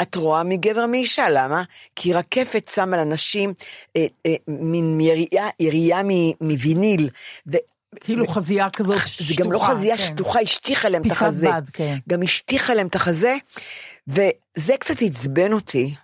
את 0.02 0.16
רואה 0.16 0.44
מי 0.44 0.58
גבר 0.58 0.86
מי 0.86 0.98
אישה, 0.98 1.30
למה? 1.30 1.64
כי 1.96 2.14
רקפת 2.14 2.72
שמה 2.74 2.98
לאנשים 2.98 3.54
אה, 3.98 4.06
אה, 4.26 4.36
מין 4.48 5.00
ירייה 5.60 6.04
מ- 6.04 6.32
מוויניל, 6.42 7.10
ו... 7.48 7.58
כאילו 7.96 8.28
חזייה 8.28 8.70
כזאת 8.70 8.98
זה 9.20 9.34
גם 9.38 9.52
לא 9.52 9.60
שטוחה, 9.60 9.76
חזייה 9.76 9.98
כן. 9.98 10.04
שטוחה, 10.04 10.40
השטיחה 10.40 10.90
להם 10.90 11.02
את 11.08 11.12
החזה. 11.12 11.48
בד, 11.52 11.62
כן. 11.74 11.96
גם 12.10 12.22
השטיחה 12.24 12.74
להם 12.74 12.88
את 12.88 12.96
החזה, 12.96 13.36
וזה 14.08 14.74
קצת 14.80 15.02
עצבן 15.02 15.54
אותי, 15.54 15.96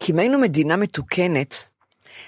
כי 0.00 0.12
אם 0.12 0.18
היינו 0.18 0.38
מדינה 0.38 0.76
מתוקנת, 0.76 1.64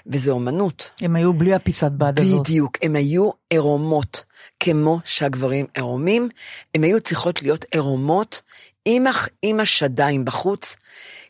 וזה 0.07 0.31
אומנות, 0.31 0.91
הם 1.01 1.15
היו 1.15 1.33
בלי 1.33 1.53
הפיסת 1.53 1.91
בד 1.91 2.19
הזאת. 2.19 2.41
בדיוק, 2.41 2.77
הם 2.81 2.95
היו 2.95 3.29
עירומות, 3.49 4.23
כמו 4.59 4.99
שהגברים 5.05 5.65
עירומים, 5.73 6.29
הם 6.75 6.83
היו 6.83 7.01
צריכות 7.01 7.41
להיות 7.41 7.65
עירומות 7.71 8.41
עם, 8.85 9.05
עם 9.41 9.59
השדיים 9.59 10.25
בחוץ, 10.25 10.75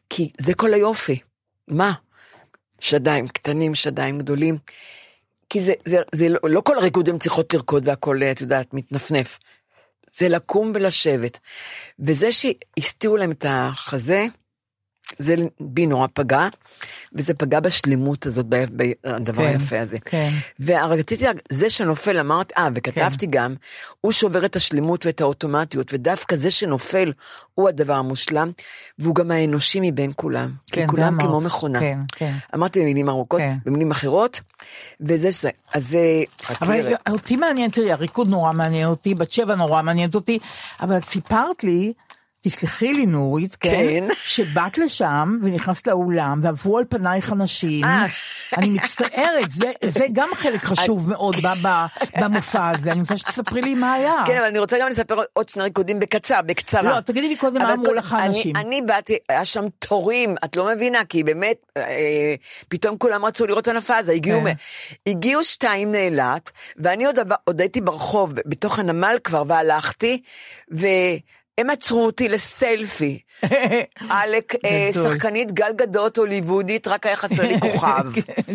כי 0.09 0.31
זה 0.37 0.53
כל 0.53 0.73
היופי. 0.73 1.19
מה? 1.67 1.93
שדיים 2.79 3.27
קטנים, 3.27 3.75
שדיים 3.75 4.19
גדולים. 4.19 4.57
כי 5.49 5.63
זה, 5.63 5.73
זה, 5.85 5.97
זה 6.15 6.29
לא, 6.29 6.39
לא 6.43 6.61
כל 6.61 6.77
ריקוד 6.79 7.09
הן 7.09 7.17
צריכות 7.17 7.53
לרקוד 7.53 7.87
והכל, 7.87 8.23
את 8.23 8.41
יודעת, 8.41 8.73
מתנפנף. 8.73 9.39
זה 10.15 10.29
לקום 10.29 10.71
ולשבת. 10.75 11.39
וזה 11.99 12.29
שהסתירו 12.31 13.17
להם 13.17 13.31
את 13.31 13.45
החזה, 13.49 14.25
זה 15.17 15.35
בי 15.59 15.85
נורא 15.85 16.07
פגע, 16.13 16.47
וזה 17.13 17.33
פגע 17.33 17.59
בשלמות 17.59 18.25
הזאת, 18.25 18.45
ב- 18.49 18.65
בדבר 18.71 19.43
כן, 19.43 19.49
היפה 19.49 19.79
הזה. 19.79 19.97
כן. 20.05 20.29
ורציתי, 20.59 21.25
זה 21.51 21.69
שנופל, 21.69 22.19
אמרת, 22.19 22.53
אה, 22.57 22.67
וכתבתי 22.75 23.25
גם, 23.29 23.55
הוא 24.01 24.11
שובר 24.11 24.45
את 24.45 24.55
השלמות 24.55 25.05
ואת 25.05 25.21
האוטומטיות, 25.21 25.93
ודווקא 25.93 26.35
זה 26.35 26.51
שנופל 26.51 27.13
הוא 27.55 27.69
הדבר 27.69 27.93
המושלם, 27.93 28.51
והוא 28.99 29.15
גם 29.15 29.31
האנושי 29.31 29.79
מבין 29.81 30.11
כולם. 30.15 30.51
כן, 30.71 30.81
כי 30.81 30.87
כולם 30.87 31.13
זה 31.13 31.19
כמו 31.19 31.31
אמרת. 31.31 31.45
מכונה. 31.45 31.79
כן, 31.79 31.99
כן. 32.15 32.33
אמרתי 32.55 32.79
במילים 32.79 33.09
ארוכות, 33.09 33.39
כן. 33.41 33.57
במילים 33.65 33.91
אחרות, 33.91 34.41
וזה 35.01 35.31
ש... 35.31 35.45
אז 35.73 35.89
זה... 35.89 36.23
אבל 36.61 36.93
אותי 37.09 37.35
מעניין, 37.35 37.71
תראי, 37.71 37.91
הריקוד 37.91 38.29
נורא 38.29 38.51
מעניין 38.51 38.87
אותי, 38.87 39.15
בת 39.15 39.31
שבע 39.31 39.55
נורא 39.55 39.81
מעניינת 39.81 40.15
אותי, 40.15 40.39
אבל 40.81 40.97
את 40.97 41.05
סיפרת 41.05 41.63
לי, 41.63 41.93
תסלחי 42.49 42.93
לי 42.93 43.05
נורית, 43.05 43.55
כן, 43.55 43.69
כן. 43.69 44.07
שבאת 44.25 44.77
לשם 44.77 45.37
ונכנסת 45.43 45.87
לאולם 45.87 46.39
ועברו 46.43 46.77
על 46.77 46.83
פנייך 46.89 47.33
אנשים, 47.33 47.83
אה. 47.85 48.05
אני 48.57 48.69
מצטערת, 48.69 49.51
זה, 49.51 49.71
זה 49.85 50.05
גם 50.13 50.29
חלק 50.33 50.63
חשוב 50.63 51.09
מאוד 51.09 51.35
במופע 52.21 52.69
הזה, 52.69 52.91
אני 52.91 53.01
רוצה 53.01 53.17
שתספרי 53.17 53.61
לי 53.61 53.75
מה 53.75 53.93
היה. 53.93 54.13
כן, 54.25 54.37
אבל 54.37 54.45
אני 54.45 54.59
רוצה 54.59 54.77
גם 54.81 54.89
לספר 54.89 55.21
עוד 55.33 55.49
שני 55.49 55.63
ריקודים 55.63 55.99
בקצר, 55.99 56.41
בקצרה. 56.45 56.81
לא, 56.95 57.01
תגידי 57.01 57.27
לי 57.29 57.35
קודם 57.35 57.61
מה 57.61 57.73
אמרו 57.73 57.93
לך 57.93 58.13
אני- 58.13 58.21
האנשים. 58.21 58.55
אני 58.55 58.81
באתי, 58.81 59.17
היה 59.29 59.45
שם 59.45 59.63
תורים, 59.79 60.35
את 60.45 60.55
לא 60.55 60.69
מבינה, 60.75 61.05
כי 61.09 61.23
באמת, 61.23 61.55
אה, 61.77 62.35
פתאום 62.67 62.97
כולם 62.97 63.25
רצו 63.25 63.45
לראות 63.47 63.67
הנפאזה, 63.67 64.11
הגיעו, 64.11 64.41
כן. 64.45 64.53
הגיעו 65.07 65.43
שתיים 65.43 65.91
מאילת, 65.91 66.51
ואני 66.77 67.05
עוד, 67.05 67.19
עוד 67.43 67.61
הייתי 67.61 67.81
ברחוב, 67.81 68.33
בתוך 68.45 68.79
הנמל 68.79 69.17
כבר, 69.23 69.43
והלכתי, 69.47 70.21
והם 71.57 71.69
עצרו 71.69 72.05
אותי 72.05 72.29
לסלפי. 72.29 73.19
עלק, 74.09 74.53
אה. 74.65 74.89
שחקנית 74.93 75.51
גל 75.51 75.71
גדות 75.75 76.17
הוליוודית, 76.17 76.87
רק 76.87 77.05
היה 77.05 77.15
חסר 77.15 77.43
לי 77.43 77.59
כוכב. 77.71 78.03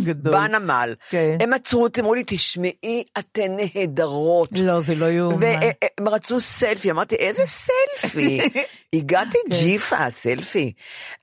גדול. 0.04 0.32
בנמל. 0.32 0.94
כן. 1.10 1.38
הם 1.40 1.52
עצרו 1.52 1.82
אותי, 1.82 2.00
אמרו 2.00 2.14
לי, 2.14 2.22
תשמעי, 2.26 3.04
אתן 3.18 3.56
נהדרות. 3.56 4.48
לא, 4.52 4.80
זה 4.80 4.94
לא 4.94 5.06
יאומן. 5.10 5.36
והם 5.40 6.08
רצו 6.08 6.40
סלפי, 6.40 6.90
אמרתי, 6.90 7.14
איזה 7.14 7.42
סלפי? 7.46 8.40
הגעתי 8.94 9.38
כן. 9.50 9.56
ג'יפה, 9.56 10.10
סלפי. 10.10 10.72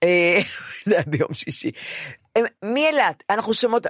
אה, 0.04 0.40
זה 0.86 0.96
היה 0.96 1.04
ביום 1.08 1.34
שישי. 1.34 1.72
הם- 2.36 2.46
מאילת, 2.64 3.24
אנחנו 3.30 3.54
שומעות, 3.54 3.88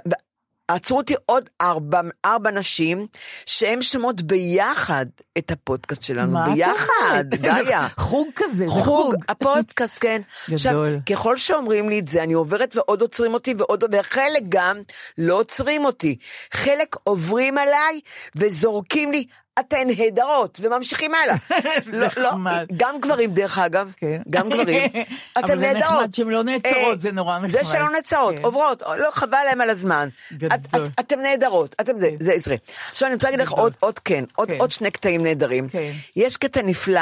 עצרו 0.68 0.98
אותי 0.98 1.14
עוד 1.26 1.50
ארבע, 1.60 2.00
ארבע 2.24 2.50
נשים, 2.50 3.06
שהן 3.46 3.82
שומעות 3.82 4.22
ביחד 4.22 5.06
את 5.38 5.50
הפודקאסט 5.50 6.02
שלנו, 6.02 6.32
מה 6.32 6.54
ביחד? 6.54 7.24
גאיה. 7.34 7.88
חוג 7.98 8.28
כזה, 8.36 8.52
זה 8.54 8.68
חוג, 8.68 8.84
חוג. 8.84 9.14
הפודקאסט, 9.28 9.98
כן. 10.00 10.22
עכשיו, 10.52 10.72
גדול. 10.72 11.00
ככל 11.10 11.36
שאומרים 11.36 11.88
לי 11.88 11.98
את 11.98 12.08
זה, 12.08 12.22
אני 12.22 12.32
עוברת 12.32 12.76
ועוד 12.76 13.00
עוצרים 13.00 13.34
אותי, 13.34 13.54
ועוד, 13.58 13.84
וחלק 13.92 14.42
גם 14.48 14.76
לא 15.18 15.34
עוצרים 15.34 15.84
אותי. 15.84 16.16
חלק 16.54 16.96
עוברים 17.04 17.58
עליי 17.58 18.00
וזורקים 18.36 19.12
לי, 19.12 19.24
אתן 19.60 19.86
נהדרות, 19.98 20.58
וממשיכים 20.62 21.12
הלאה. 21.14 21.36
לא, 21.86 22.06
לא. 22.16 22.30
גם 22.76 23.00
גברים, 23.00 23.30
דרך 23.30 23.58
אגב, 23.58 23.92
כן. 23.96 24.22
גם 24.30 24.48
גברים. 24.50 24.82
אבל 25.36 25.44
אתן 25.44 25.46
זה 25.46 25.54
נהדרות. 25.72 25.84
נחמד 25.92 26.14
שהן 26.14 26.28
לא 26.28 26.44
נעצרות, 26.44 26.74
אה, 26.76 26.98
זה 26.98 27.12
נורא 27.12 27.38
זה 27.48 27.60
נחמד. 27.60 27.72
שלא 27.72 27.90
נעצרות, 27.90 28.34
כן. 28.36 28.42
עוברות, 28.44 28.82
לא, 28.98 29.10
חבל 29.10 29.38
להם 29.46 29.60
על 29.60 29.70
הזמן. 29.70 30.08
גדול. 30.32 30.50
את- 30.54 30.74
את- 30.74 31.00
אתן 31.00 31.20
נהדרות, 31.20 31.76
אתם 31.80 31.98
זה, 31.98 32.10
זה 32.20 32.32
עזרה. 32.32 32.56
עכשיו 32.90 33.06
אני 33.06 33.14
רוצה 33.14 33.26
להגיד 33.26 33.40
לך 33.40 33.50
עוד, 33.52 33.72
עוד 33.80 33.98
כן, 33.98 34.24
עוד, 34.36 34.48
כן. 34.48 34.56
עוד 34.58 34.70
שני 34.70 34.90
קטעים 34.90 35.22
נהדרים. 35.22 35.68
כן. 35.68 35.92
יש 36.16 36.36
קטע 36.36 36.62
נפלא, 36.62 37.00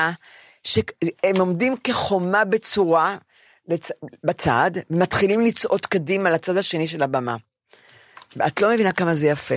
שהם 0.64 1.37
עומדים 1.38 1.77
כחומה 1.85 2.45
בצורה 2.45 3.16
לצ... 3.69 3.90
בצד, 4.25 4.71
ומתחילים 4.90 5.40
לצעוד 5.40 5.87
קדימה 5.87 6.31
לצד 6.31 6.57
השני 6.57 6.88
של 6.88 7.03
הבמה. 7.03 7.37
את 8.47 8.61
לא 8.62 8.71
מבינה 8.75 8.92
כמה 8.92 9.14
זה 9.14 9.27
יפה. 9.27 9.55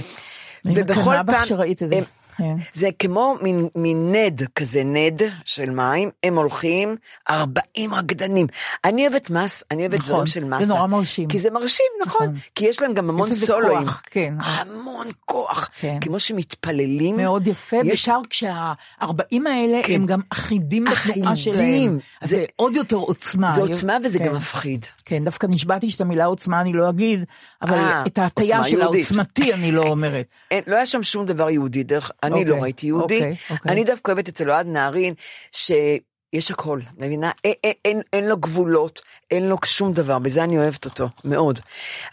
את 1.72 1.78
זה. 1.80 1.96
הם- 1.98 2.04
כן. 2.40 2.56
זה 2.74 2.90
כמו 3.00 3.36
מין, 3.42 3.68
מין 3.76 4.12
נד 4.16 4.42
כזה, 4.56 4.84
נד 4.84 5.22
של 5.46 5.70
מים, 5.70 6.10
הם 6.24 6.36
הולכים 6.38 6.96
40 7.30 7.94
רקדנים. 7.94 8.48
אני 8.86 9.08
אוהבת 9.08 9.30
מס, 9.30 9.64
אני 9.72 9.82
אוהבת 9.82 10.00
נכון, 10.00 10.10
דברים 10.12 10.28
של 10.28 10.44
מסה. 10.44 10.64
זה 10.66 10.74
נורא 10.74 10.88
מרשים. 10.88 11.28
כי 11.28 11.40
זה 11.40 11.52
מרשים, 11.52 11.86
נכון. 12.06 12.26
נכון. 12.28 12.36
כי 12.56 12.66
יש 12.66 12.82
להם 12.82 12.94
גם 12.94 13.10
המון 13.10 13.30
יש 13.30 13.36
לזה 13.36 13.46
סולואים. 13.46 13.80
כוח, 13.86 14.02
כן. 14.12 14.34
המון 14.40 15.08
כוח. 15.26 15.70
כן. 15.80 15.98
כמו 16.02 16.20
שמתפללים. 16.20 17.18
מאוד 17.18 17.48
יפה, 17.48 17.78
יש- 17.78 18.08
בעיקר 18.10 18.22
כשהארבעים 18.30 19.48
האלה 19.48 19.80
כן. 19.84 19.94
הם 19.94 20.06
גם 20.06 20.20
אחידים 20.30 20.84
בתנועה. 20.86 21.36
שלהם. 21.36 22.00
זה- 22.24 22.28
זה 22.38 22.46
עוד 22.56 22.76
יותר 22.76 22.96
עוצמה. 22.96 23.52
זה 23.52 23.62
עוצמה 23.62 23.98
וזה 24.06 24.20
כן. 24.20 24.26
גם 24.26 24.36
מפחיד. 24.36 24.86
כן, 25.06 25.26
דווקא 25.26 25.48
נשבעתי 25.50 25.92
שאת 25.92 26.02
המילה 26.02 26.26
עוצמה 26.26 26.62
אני 26.62 26.74
לא 26.74 26.90
אגיד, 26.90 27.24
אבל 27.62 27.74
אה, 27.74 28.04
את 28.08 28.18
ההטייה 28.18 28.64
של. 28.64 28.82
העוצמתי 28.82 29.54
אני 29.54 29.72
לא 29.72 29.82
אומרת. 29.88 30.26
אין, 30.52 30.64
לא 30.68 30.76
היה 30.76 30.86
שם 30.86 31.04
שום 31.04 31.26
דבר 31.26 31.50
יהודי, 31.50 31.84
דרך, 31.84 32.12
אני 32.34 32.40
אוקיי, 32.40 32.56
לא 32.58 32.62
ראיתי 32.62 32.88
יהודי. 32.88 33.16
אוקיי, 33.16 33.36
אוקיי. 33.50 33.72
אני 33.72 33.84
דווקא 33.84 34.12
אוהבת 34.12 34.28
אצל 34.28 34.52
אוהד 34.52 34.68
נהרין, 34.68 35.14
שיש 35.52 36.52
הכל, 36.52 36.80
מבינה? 36.98 37.32
אין, 37.44 37.54
אין, 37.64 37.74
אין, 37.86 38.02
אין 38.14 38.28
לו 38.28 38.38
גבולות, 38.38 39.02
אין 39.32 39.50
לו 39.50 39.58
שום 39.66 39.94
דבר, 39.94 40.20
בזה 40.20 40.44
אני 40.44 40.58
אוהבת 40.58 40.86
אותו, 40.86 41.10
מאוד. 41.24 41.60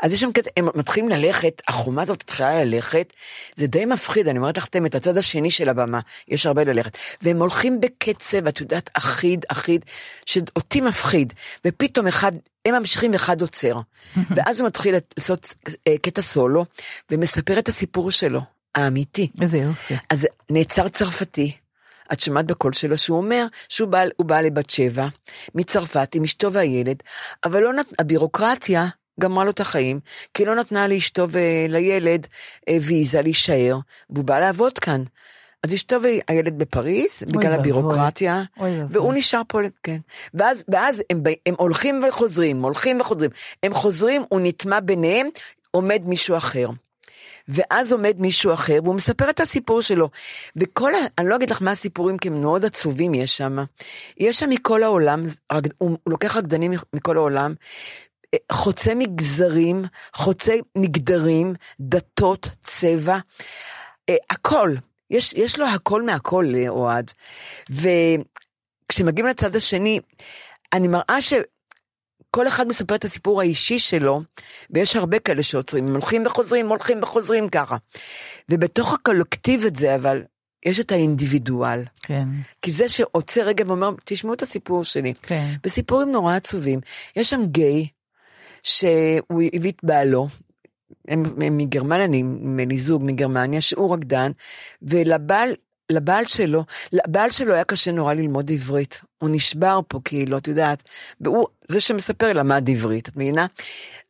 אז 0.02 0.12
יש 0.12 0.20
שם 0.20 0.32
קטע, 0.32 0.50
הם 0.56 0.68
מתחילים 0.74 1.08
ללכת, 1.08 1.62
החומה 1.68 2.02
הזאת 2.02 2.22
מתחילה 2.22 2.64
ללכת, 2.64 3.12
זה 3.56 3.66
די 3.66 3.84
מפחיד, 3.84 4.28
אני 4.28 4.38
אומרת 4.38 4.58
לך 4.58 4.66
את 4.86 4.94
הצד 4.94 5.18
השני 5.18 5.50
של 5.50 5.68
הבמה, 5.68 6.00
יש 6.28 6.46
הרבה 6.46 6.64
ללכת. 6.64 6.96
והם 7.22 7.40
הולכים 7.40 7.80
בקצב, 7.80 8.46
את 8.46 8.60
יודעת, 8.60 8.90
אחיד, 8.94 9.44
אחיד, 9.48 9.84
שאותי 10.26 10.80
מפחיד, 10.80 11.32
ופתאום 11.66 12.06
אחד, 12.06 12.32
הם 12.66 12.74
ממשיכים 12.74 13.12
ואחד 13.12 13.40
עוצר. 13.40 13.80
ואז 14.36 14.60
הוא 14.60 14.66
מתחיל 14.66 14.94
לעשות 15.16 15.54
אה, 15.88 15.98
קטע 16.02 16.22
סולו, 16.22 16.64
ומספר 17.10 17.58
את 17.58 17.68
הסיפור 17.68 18.10
שלו, 18.10 18.40
האמיתי. 18.76 19.30
איזה 19.42 19.58
יופי. 19.58 19.94
אז 20.10 20.26
נעצר 20.50 20.88
צרפתי, 20.88 21.52
את 22.12 22.20
שמעת 22.20 22.46
בקול 22.46 22.72
שלו 22.72 22.98
שהוא 22.98 23.18
אומר 23.18 23.46
שהוא 23.68 23.88
בא, 23.88 24.04
הוא 24.16 24.26
בא 24.26 24.40
לבת 24.40 24.70
שבע, 24.70 25.06
מצרפת 25.54 26.14
עם 26.14 26.24
אשתו 26.24 26.52
והילד, 26.52 27.02
אבל 27.44 27.62
לא 27.62 27.72
נת... 27.72 27.86
הבירוקרטיה 27.98 28.86
גמרה 29.20 29.44
לו 29.44 29.50
את 29.50 29.60
החיים, 29.60 30.00
כי 30.34 30.44
לא 30.44 30.54
נתנה 30.54 30.88
לאשתו 30.88 31.26
ולילד 31.30 32.26
אה, 32.68 32.76
ויזה 32.80 33.22
להישאר, 33.22 33.78
והוא 34.10 34.24
בא 34.24 34.38
לעבוד 34.38 34.78
כאן. 34.78 35.02
אז 35.62 35.74
אשתו 35.74 35.96
והילד 36.02 36.58
בפריז, 36.58 37.22
בגלל 37.22 37.42
ואבוי. 37.42 37.58
הבירוקרטיה, 37.58 38.42
אוי. 38.60 38.70
והוא 38.90 39.14
נשאר 39.14 39.42
פה, 39.48 39.58
כן. 39.82 39.98
ואז, 40.34 40.64
ואז 40.68 41.02
הם, 41.10 41.22
הם 41.46 41.54
הולכים 41.58 42.04
וחוזרים, 42.08 42.62
הולכים 42.62 43.00
וחוזרים. 43.00 43.30
הם 43.62 43.74
חוזרים, 43.74 44.24
הוא 44.28 44.40
נטמע 44.42 44.80
ביניהם, 44.80 45.28
עומד 45.70 46.02
מישהו 46.04 46.36
אחר. 46.36 46.68
ואז 47.48 47.92
עומד 47.92 48.16
מישהו 48.18 48.52
אחר, 48.52 48.78
והוא 48.84 48.94
מספר 48.94 49.30
את 49.30 49.40
הסיפור 49.40 49.80
שלו. 49.80 50.10
וכל, 50.56 50.94
ה... 50.94 50.98
אני 51.18 51.28
לא 51.28 51.36
אגיד 51.36 51.50
לך 51.50 51.62
מה 51.62 51.70
הסיפורים, 51.70 52.18
כי 52.18 52.28
הם 52.28 52.40
מאוד 52.42 52.64
עצובים 52.64 53.14
יש 53.14 53.36
שם. 53.36 53.56
יש 54.18 54.38
שם 54.38 54.50
מכל 54.50 54.82
העולם, 54.82 55.22
הוא, 55.78 55.98
לוקח 56.06 56.36
רקדנים 56.36 56.72
מכל 56.92 57.16
העולם, 57.16 57.54
אה, 58.34 58.38
חוצה 58.52 58.94
מגזרים, 58.94 59.84
חוצה 60.14 60.54
מגדרים, 60.78 61.54
דתות, 61.80 62.48
צבע, 62.60 63.18
אה, 64.08 64.16
הכל. 64.30 64.74
יש, 65.10 65.32
יש 65.32 65.58
לו 65.58 65.66
הכל 65.66 66.02
מהכל 66.02 66.46
לאוהד. 66.48 67.12
וכשמגיעים 67.70 69.26
לצד 69.26 69.56
השני, 69.56 70.00
אני 70.72 70.88
מראה 70.88 71.20
ש... 71.20 71.32
כל 72.36 72.48
אחד 72.48 72.68
מספר 72.68 72.94
את 72.94 73.04
הסיפור 73.04 73.40
האישי 73.40 73.78
שלו, 73.78 74.22
ויש 74.70 74.96
הרבה 74.96 75.18
כאלה 75.18 75.42
שעוצרים, 75.42 75.86
הם 75.86 75.92
הולכים 75.92 76.26
וחוזרים, 76.26 76.68
הולכים 76.68 77.02
וחוזרים 77.02 77.48
ככה. 77.48 77.76
ובתוך 78.50 78.92
הקולקטיב 78.92 79.64
הזה, 79.64 79.94
אבל, 79.94 80.22
יש 80.66 80.80
את 80.80 80.92
האינדיבידואל. 80.92 81.84
כן, 82.02 82.24
כי 82.62 82.70
זה 82.70 82.88
שעוצר 82.88 83.42
רגע 83.42 83.64
ואומר, 83.66 83.90
תשמעו 84.04 84.34
את 84.34 84.42
הסיפור 84.42 84.84
שלי. 84.84 85.14
כן. 85.22 85.46
וסיפורים 85.64 86.12
נורא 86.12 86.34
עצובים. 86.34 86.80
יש 87.16 87.30
שם 87.30 87.46
גיי, 87.46 87.86
שהוא 88.62 89.42
הביא 89.54 89.72
את 89.72 89.78
בעלו, 89.82 90.28
הם, 91.08 91.22
הם 91.42 91.56
מגרמניה, 91.56 92.06
נדמה 92.06 92.64
לי 92.64 92.76
זוג 92.76 93.02
מגרמניה, 93.04 93.60
שהוא 93.60 93.94
רקדן, 93.94 94.30
ולבעל, 94.82 95.54
לבעל 95.92 96.24
שלו, 96.24 96.64
לבעל 96.92 97.30
שלו 97.30 97.54
היה 97.54 97.64
קשה 97.64 97.92
נורא 97.92 98.14
ללמוד 98.14 98.50
עברית. 98.50 99.00
הוא 99.18 99.30
נשבר 99.32 99.80
פה, 99.88 100.00
כאילו, 100.04 100.38
את 100.38 100.48
יודעת, 100.48 100.82
והוא, 101.20 101.46
זה 101.68 101.80
שמספר 101.80 102.32
למד 102.32 102.70
עברית, 102.70 103.08
את 103.08 103.16
מבינה? 103.16 103.46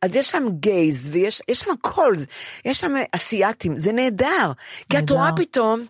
אז 0.01 0.15
יש 0.15 0.29
שם 0.29 0.43
גייז, 0.59 1.09
ויש 1.11 1.41
יש 1.47 1.59
שם 1.59 1.71
הכל, 1.71 2.15
יש 2.65 2.79
שם 2.79 2.93
אסייתים, 3.15 3.77
זה 3.77 3.91
נהדר. 3.91 4.51
כי 4.89 4.97
את 4.97 5.01
נהדר. 5.01 5.15
רואה 5.15 5.29
פתאום, 5.35 5.85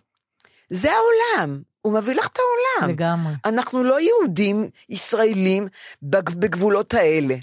זה 0.70 0.90
העולם, 0.92 1.62
הוא 1.82 1.94
מביא 1.94 2.16
לך 2.16 2.28
את 2.28 2.38
העולם. 2.40 2.94
לגמרי. 2.94 3.34
אנחנו 3.46 3.84
לא 3.84 3.98
יהודים 4.02 4.70
ישראלים 4.90 5.68
בג- 6.04 6.36
בגבולות 6.36 6.94
האלה. 6.94 7.36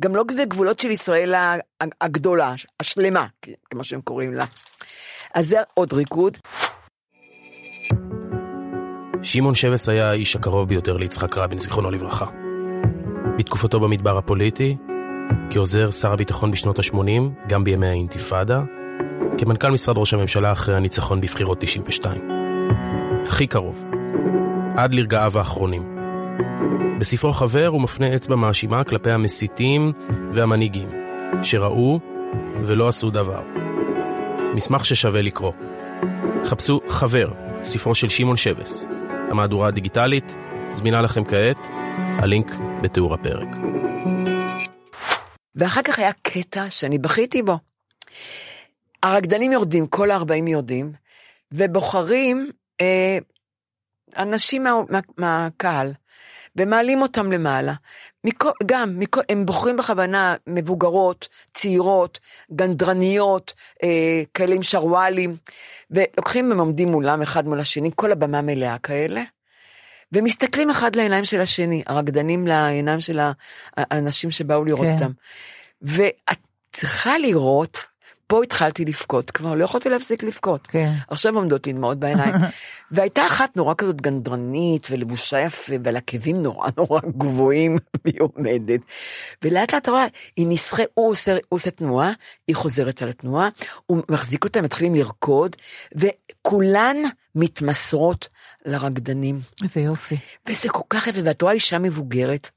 גם 0.00 0.16
לא 0.16 0.22
בגבולות 0.22 0.78
של 0.78 0.90
ישראל 0.90 1.34
הגדולה, 2.00 2.54
השלמה, 2.80 3.26
כמו 3.70 3.84
שהם 3.84 4.00
קוראים 4.00 4.34
לה. 4.34 4.44
אז 5.34 5.46
זה 5.48 5.56
עוד 5.74 5.92
ריקוד. 5.92 6.38
שמעון 9.22 9.54
שבס 9.54 9.88
היה 9.88 10.10
האיש 10.10 10.36
הקרוב 10.36 10.68
ביותר 10.68 10.96
ליצחק 10.96 11.38
רבין, 11.38 11.58
זיכרונו 11.58 11.90
לברכה. 11.90 12.26
בתקופתו 13.38 13.80
במדבר 13.80 14.18
הפוליטי, 14.18 14.76
כעוזר 15.50 15.90
שר 15.90 16.12
הביטחון 16.12 16.50
בשנות 16.50 16.78
ה-80, 16.78 17.48
גם 17.48 17.64
בימי 17.64 17.86
האינתיפאדה, 17.86 18.62
כמנכ"ל 19.38 19.70
משרד 19.70 19.98
ראש 19.98 20.14
הממשלה 20.14 20.52
אחרי 20.52 20.76
הניצחון 20.76 21.20
בבחירות 21.20 21.60
92. 21.60 22.28
הכי 23.26 23.46
קרוב, 23.46 23.84
עד 24.76 24.94
לרגעיו 24.94 25.38
האחרונים. 25.38 25.96
בספרו 27.00 27.32
חבר 27.32 27.66
הוא 27.66 27.80
מפנה 27.80 28.16
אצבע 28.16 28.36
מאשימה 28.36 28.84
כלפי 28.84 29.10
המסיתים 29.10 29.92
והמנהיגים, 30.34 30.88
שראו 31.42 32.00
ולא 32.64 32.88
עשו 32.88 33.10
דבר. 33.10 33.42
מסמך 34.54 34.86
ששווה 34.86 35.22
לקרוא. 35.22 35.52
חפשו 36.44 36.80
חבר, 36.88 37.28
ספרו 37.62 37.94
של 37.94 38.08
שמעון 38.08 38.36
שבס. 38.36 38.99
המהדורה 39.30 39.68
הדיגיטלית 39.68 40.36
זמינה 40.70 41.02
לכם 41.02 41.24
כעת, 41.24 41.58
הלינק 41.96 42.46
בתיאור 42.82 43.14
הפרק. 43.14 43.48
ואחר 45.54 45.82
כך 45.82 45.98
היה 45.98 46.12
קטע 46.22 46.70
שאני 46.70 46.98
בכיתי 46.98 47.42
בו. 47.42 47.58
הרקדנים 49.02 49.52
יורדים, 49.52 49.86
כל 49.86 50.10
ה-40 50.10 50.48
יורדים, 50.48 50.92
ובוחרים 51.54 52.50
אה, 52.80 53.18
אנשים 54.16 54.64
מה, 54.64 54.72
מה, 54.90 55.00
מהקהל, 55.18 55.92
ומעלים 56.56 57.02
אותם 57.02 57.32
למעלה. 57.32 57.72
מכל, 58.24 58.50
גם, 58.66 58.98
מכל, 58.98 59.20
הם 59.28 59.46
בוחרים 59.46 59.76
בכוונה 59.76 60.34
מבוגרות, 60.46 61.28
צעירות, 61.54 62.20
גנדרניות, 62.52 63.54
אה, 63.82 64.22
כאלה 64.34 64.54
עם 64.54 64.62
שרוואלים, 64.62 65.36
ולוקחים, 65.90 66.52
הם 66.52 66.60
עומדים 66.60 66.88
מולם, 66.88 67.22
אחד 67.22 67.46
מול 67.46 67.60
השני, 67.60 67.90
כל 67.96 68.12
הבמה 68.12 68.42
מלאה 68.42 68.78
כאלה. 68.78 69.22
ומסתכלים 70.12 70.70
אחד 70.70 70.96
לעיניים 70.96 71.24
של 71.24 71.40
השני, 71.40 71.82
הרקדנים 71.86 72.46
לעיניים 72.46 73.00
של 73.00 73.20
האנשים 73.76 74.30
שבאו 74.30 74.64
לראות 74.64 74.86
כן. 74.86 74.94
אותם. 74.94 75.10
ואת 75.82 76.38
צריכה 76.72 77.18
לראות 77.18 77.84
פה 78.30 78.42
התחלתי 78.42 78.84
לבכות, 78.84 79.30
כבר 79.30 79.54
לא 79.54 79.64
יכולתי 79.64 79.88
להפסיק 79.88 80.22
לבכות. 80.22 80.66
כן. 80.66 80.92
עכשיו 81.08 81.34
עומדות 81.34 81.66
לי 81.66 81.72
דמעות 81.72 81.98
בעיניים. 81.98 82.34
והייתה 82.90 83.26
אחת 83.26 83.56
נורא 83.56 83.74
כזאת 83.78 84.00
גנדרנית 84.00 84.86
ולבושה 84.90 85.40
יפה, 85.40 85.74
ועל 85.84 85.96
עקבים 85.96 86.42
נורא 86.42 86.68
נורא 86.76 87.00
גבוהים, 87.18 87.78
והיא 88.04 88.20
עומדת. 88.20 88.80
ולאט 89.44 89.74
לאט 89.74 89.88
רואה, 89.88 90.06
היא 90.36 90.46
נסחרת, 90.48 90.86
הוא 90.94 91.14
עושה, 91.48 91.70
תנועה, 91.70 92.12
היא 92.48 92.56
חוזרת 92.56 93.02
על 93.02 93.08
התנועה, 93.08 93.48
הוא 93.86 94.02
מחזיק 94.08 94.44
אותה, 94.44 94.62
מתחילים 94.62 94.94
לרקוד, 94.94 95.56
וכולן 95.94 96.96
מתמסרות 97.34 98.28
לרקדנים. 98.66 99.40
איזה 99.62 99.80
יופי. 99.80 100.16
וזה 100.48 100.68
כל 100.68 100.84
כך 100.90 101.06
יפה, 101.06 101.20
ואת 101.24 101.42
רואה 101.42 101.52
אישה 101.52 101.78
מבוגרת, 101.78 102.50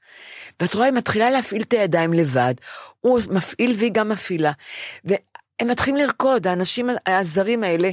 ואת 0.59 0.73
רואה, 0.73 0.85
היא 0.85 0.93
מתחילה 0.93 1.29
להפעיל 1.29 1.61
את 1.61 1.73
הידיים 1.73 2.13
לבד, 2.13 2.53
הוא 3.01 3.19
מפעיל 3.29 3.75
והיא 3.77 3.91
גם 3.93 4.09
מפעילה, 4.09 4.51
והם 5.61 5.71
מתחילים 5.71 5.97
לרקוד, 5.97 6.47
האנשים 6.47 6.89
הזרים 7.07 7.63
האלה, 7.63 7.89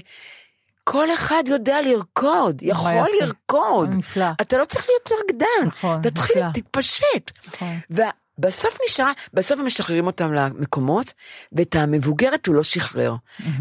כל 0.85 1.11
אחד 1.11 1.43
יודע 1.47 1.83
לרקוד, 1.83 2.63
יכול 2.63 2.91
יפה. 2.91 3.25
לרקוד. 3.25 3.95
נפלא. 3.95 4.27
אתה 4.41 4.59
לא 4.59 4.65
צריך 4.65 4.87
להיות 4.89 5.21
רקדן, 5.25 5.67
נכון, 5.67 6.03
תתחיל, 6.03 6.37
נפלא. 6.37 6.63
תתפשט. 6.63 7.31
נכון. 7.49 7.79
ובסוף 7.91 8.79
נשארה, 8.87 9.13
בסוף 9.35 9.61
הם 9.61 9.67
משחררים 9.67 10.07
אותם 10.07 10.33
למקומות, 10.33 11.13
ואת 11.53 11.75
המבוגרת 11.75 12.47
הוא 12.47 12.55
לא 12.55 12.63
שחרר. 12.63 13.15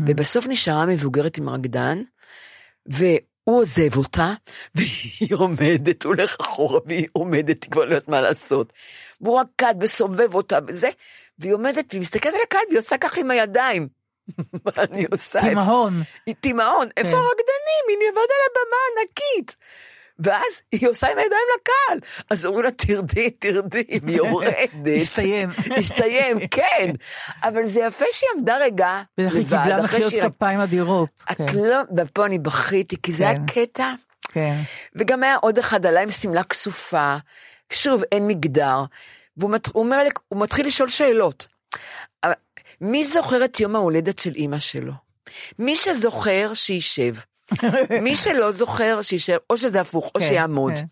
ובסוף 0.07 0.47
נשארה 0.47 0.83
המבוגרת 0.83 1.38
עם 1.38 1.49
הרקדן, 1.49 2.01
והוא 2.85 3.19
עוזב 3.43 3.97
אותה, 3.97 4.33
והיא 4.75 5.35
עומדת, 5.35 6.03
הוא 6.03 6.15
הולך 6.15 6.35
אחורה, 6.41 6.79
והיא 6.85 7.07
עומדת, 7.13 7.63
היא 7.63 7.71
כבר 7.71 7.85
לא 7.85 7.89
יודעת 7.89 8.07
מה 8.07 8.21
לעשות. 8.21 8.73
והוא 9.21 9.39
רקד 9.39 9.73
וסובב 9.81 10.35
אותה 10.35 10.59
וזה, 10.67 10.89
והיא 11.39 11.54
עומדת, 11.54 11.86
והיא 11.89 12.02
מסתכלת 12.02 12.34
על 12.34 12.41
הקהל, 12.43 12.62
והיא 12.67 12.80
עושה 12.80 12.97
ככה 12.97 13.21
עם 13.21 13.32
הידיים. 13.32 13.88
מה 14.65 14.71
אני 14.78 15.06
עושה? 15.12 15.41
תימהון. 15.41 16.04
תימהון, 16.39 16.88
איפה 16.97 17.10
כן. 17.10 17.17
הרקדנים? 17.17 17.84
היא 17.88 17.97
לבד 17.97 18.17
על 18.17 18.52
הבמה 18.52 19.02
ענקית. 19.02 19.56
ואז 20.19 20.62
היא 20.71 20.89
עושה 20.89 21.08
עם 21.08 21.17
הידיים 21.17 21.41
לקהל. 21.56 21.99
אז 22.30 22.45
אומרים 22.45 22.63
לה, 22.63 22.71
תרדי, 22.71 23.30
תרדי, 23.30 23.84
היא 23.89 24.02
יורדת. 24.06 24.69
הסתיים. 25.02 25.49
הסתיים, 25.78 26.47
כן. 26.47 26.91
אבל 27.43 27.65
זה 27.65 27.80
יפה 27.80 28.06
שהיא 28.12 28.30
עמדה 28.38 28.58
רגע 28.58 29.02
בטח 29.17 29.34
היא 29.34 29.41
לבד, 29.41 29.58
קיבלה 29.58 29.80
אחרי 29.80 29.84
מחיאות 29.84 30.12
שהיא... 30.12 30.30
כפיים 30.30 30.60
אדירות. 30.60 31.23
כן, 31.36 31.45
לא, 31.56 31.78
ופה 31.97 32.25
אני 32.25 32.39
בכיתי, 32.39 32.95
כי 33.04 33.12
זה 33.12 33.30
היה 33.30 33.39
כן. 33.39 33.45
קטע. 33.45 33.93
כן. 34.32 34.56
וגם 34.95 35.23
היה 35.23 35.36
עוד 35.36 35.58
אחד 35.58 35.86
עלה 35.86 36.02
עם 36.02 36.12
שמלה 36.12 36.43
כסופה, 36.43 37.15
שוב, 37.69 38.04
אין 38.12 38.28
מגדר, 38.28 38.84
והוא 39.39 39.52
מת, 39.52 39.75
אומר 39.75 40.04
הוא 40.28 40.41
מתחיל 40.41 40.67
לשאול 40.67 40.89
שאלות. 40.89 41.47
מי 42.82 43.04
זוכר 43.04 43.45
את 43.45 43.60
יום 43.60 43.75
ההולדת 43.75 44.19
של 44.19 44.36
אימא 44.36 44.60
שלו? 44.60 44.93
מי 45.60 45.75
שזוכר, 45.75 46.54
שישב. 46.54 47.15
מי 48.04 48.15
שלא 48.15 48.52
זוכר, 48.52 49.02
שישב, 49.02 49.38
או 49.49 49.58
שזה 49.58 49.82
הפוך, 49.82 50.12
או 50.15 50.19
כן, 50.19 50.25
שיעמוד. 50.28 50.73
כן, 50.75 50.86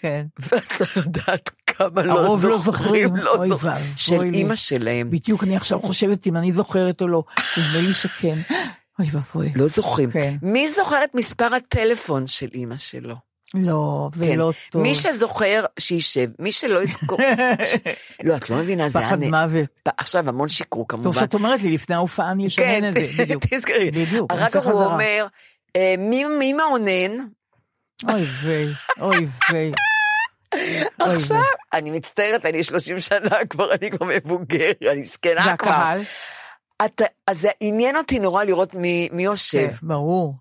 כן. 0.00 0.26
ואת 0.38 0.80
לא 0.80 0.86
יודעת 0.96 1.50
כמה 1.66 2.02
לא 2.02 2.20
הרוב 2.20 2.46
לא 2.46 2.58
זוכרים, 2.58 3.16
זוכרים. 3.16 3.16
לא 3.16 3.48
זוכרים, 3.48 3.84
של. 3.96 4.22
אימא 4.34 4.56
שלהם. 4.56 5.10
בדיוק 5.10 5.44
אני 5.44 5.56
עכשיו 5.56 5.80
חושבת 5.80 6.26
אם 6.26 6.36
אני 6.36 6.52
זוכרת 6.52 7.02
או 7.02 7.08
לא. 7.08 7.22
נדמה 7.56 7.88
לי 7.88 7.92
שכן. 7.92 8.38
אוי 8.98 9.08
ואבוי. 9.12 9.52
לא 9.56 9.66
זוכרים. 9.66 10.10
כן. 10.10 10.36
מי 10.42 10.72
זוכר 10.72 11.04
את 11.04 11.14
מספר 11.14 11.54
הטלפון 11.54 12.26
של 12.26 12.48
אימא 12.54 12.76
שלו? 12.76 13.29
לא, 13.54 14.10
זה 14.14 14.26
כן. 14.26 14.38
לא 14.38 14.52
טוב. 14.70 14.82
מי 14.82 14.94
שזוכר, 14.94 15.64
שישב. 15.78 16.28
מי 16.38 16.52
שלא 16.52 16.82
יזכור... 16.82 17.18
לא, 18.24 18.36
את 18.36 18.50
לא 18.50 18.56
מבינה, 18.56 18.88
זה. 18.88 18.98
פחד 18.98 19.18
מוות. 19.18 19.88
עכשיו 19.96 20.28
המון 20.28 20.48
שיקרו 20.48 20.88
כמובן. 20.88 21.04
טוב 21.04 21.14
שאת 21.14 21.34
אומרת 21.34 21.62
לי, 21.62 21.72
לפני 21.74 21.96
ההופעה 21.96 22.30
אני 22.30 22.46
אשנה 22.46 22.64
כן, 22.64 22.88
את 22.88 22.94
זה, 22.94 23.06
בדיוק. 23.22 23.42
תזכרי. 23.50 23.90
בדיוק, 23.90 24.32
אחר 24.32 24.50
כך 24.50 24.66
הוא. 24.66 24.84
אומר, 24.84 25.26
אה, 25.76 25.94
מי 25.98 26.24
מי 26.24 26.52
מעונן? 26.52 27.26
אוי 28.08 28.26
ויי, 28.42 28.68
אוי 29.00 29.26
ויי. 29.52 29.72
אוי 31.00 31.16
עכשיו. 31.16 31.42
אני 31.72 31.90
מצטערת, 31.90 32.46
אני 32.46 32.64
30 32.64 33.00
שנה 33.00 33.44
כבר, 33.50 33.72
אני 33.74 33.90
כבר 33.90 34.06
מבוגר, 34.06 34.70
אני 34.92 35.02
זקנה 35.02 35.56
כבר. 35.56 35.70
והקהל? 35.70 36.02
אז 37.26 37.40
זה 37.40 37.50
עניין 37.60 37.96
אותי 37.96 38.18
נורא 38.18 38.44
לראות 38.44 38.74
מי 38.74 39.08
מי 39.12 39.22
יושב. 39.22 39.68
כן, 39.68 39.86
ברור. 39.86 40.34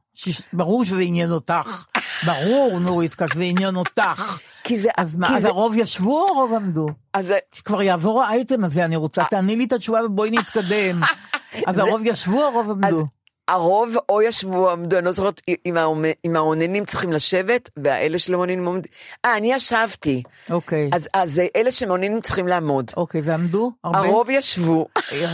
ברור 0.54 0.86
שזה 0.86 1.02
עניין 1.02 1.32
אותך. 1.32 1.86
ברור, 2.26 2.80
נורית, 2.80 3.16
שזה 3.34 3.44
עניין 3.44 3.76
אותך. 3.76 4.38
כי 4.64 4.78
זה... 4.78 4.90
אז 4.98 5.16
מה, 5.16 5.28
כי 5.28 5.34
אז 5.36 5.42
זה- 5.42 5.48
הרוב 5.48 5.76
ישבו 5.78 6.20
או 6.22 6.28
הרוב 6.30 6.54
עמדו? 6.54 6.88
אז 7.14 7.26
זה- 7.26 7.38
כבר 7.66 7.82
יעבור 7.82 8.24
האייטם 8.24 8.64
הזה, 8.64 8.86
אני 8.86 8.96
רוצה, 8.96 9.24
תעני 9.30 9.56
לי 9.56 9.66
את 9.66 9.72
התשובה 9.72 10.06
ובואי 10.06 10.32
נתקדם. 10.32 11.02
אז 11.68 11.76
זה- 11.76 11.82
הרוב 11.82 12.02
ישבו 12.06 12.42
או 12.42 12.48
הרוב 12.48 12.66
אז 12.70 12.72
עמדו? 12.94 13.06
הרוב 13.48 13.90
או 14.10 14.22
ישבו 14.22 14.58
או 14.58 14.72
עמדו, 14.72 14.98
אני 14.98 15.06
לא 15.06 15.12
זוכרת 15.12 15.42
אם 16.26 16.36
האוננים 16.36 16.86
צריכים 16.86 17.12
לשבת, 17.12 17.70
והאלה 17.78 18.20
שלא 18.20 18.38
מעוניינים 18.38 18.66
עומדים. 18.66 18.92
אה, 19.26 19.38
אני 19.38 19.54
ישבתי. 19.54 20.24
אוקיי, 20.50 20.90
אז 20.94 21.08
אז 21.14 21.42
אלה 21.56 21.72
שמעוניינים 21.72 22.22
צריכים 22.22 22.48
לעמוד. 22.48 22.92
אוקיי, 22.98 23.22
ועמדו? 23.24 23.72
הרבה? 23.84 24.00
הרוב 24.00 24.30
ישבו. 24.30 24.86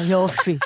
יופי. 0.07 0.57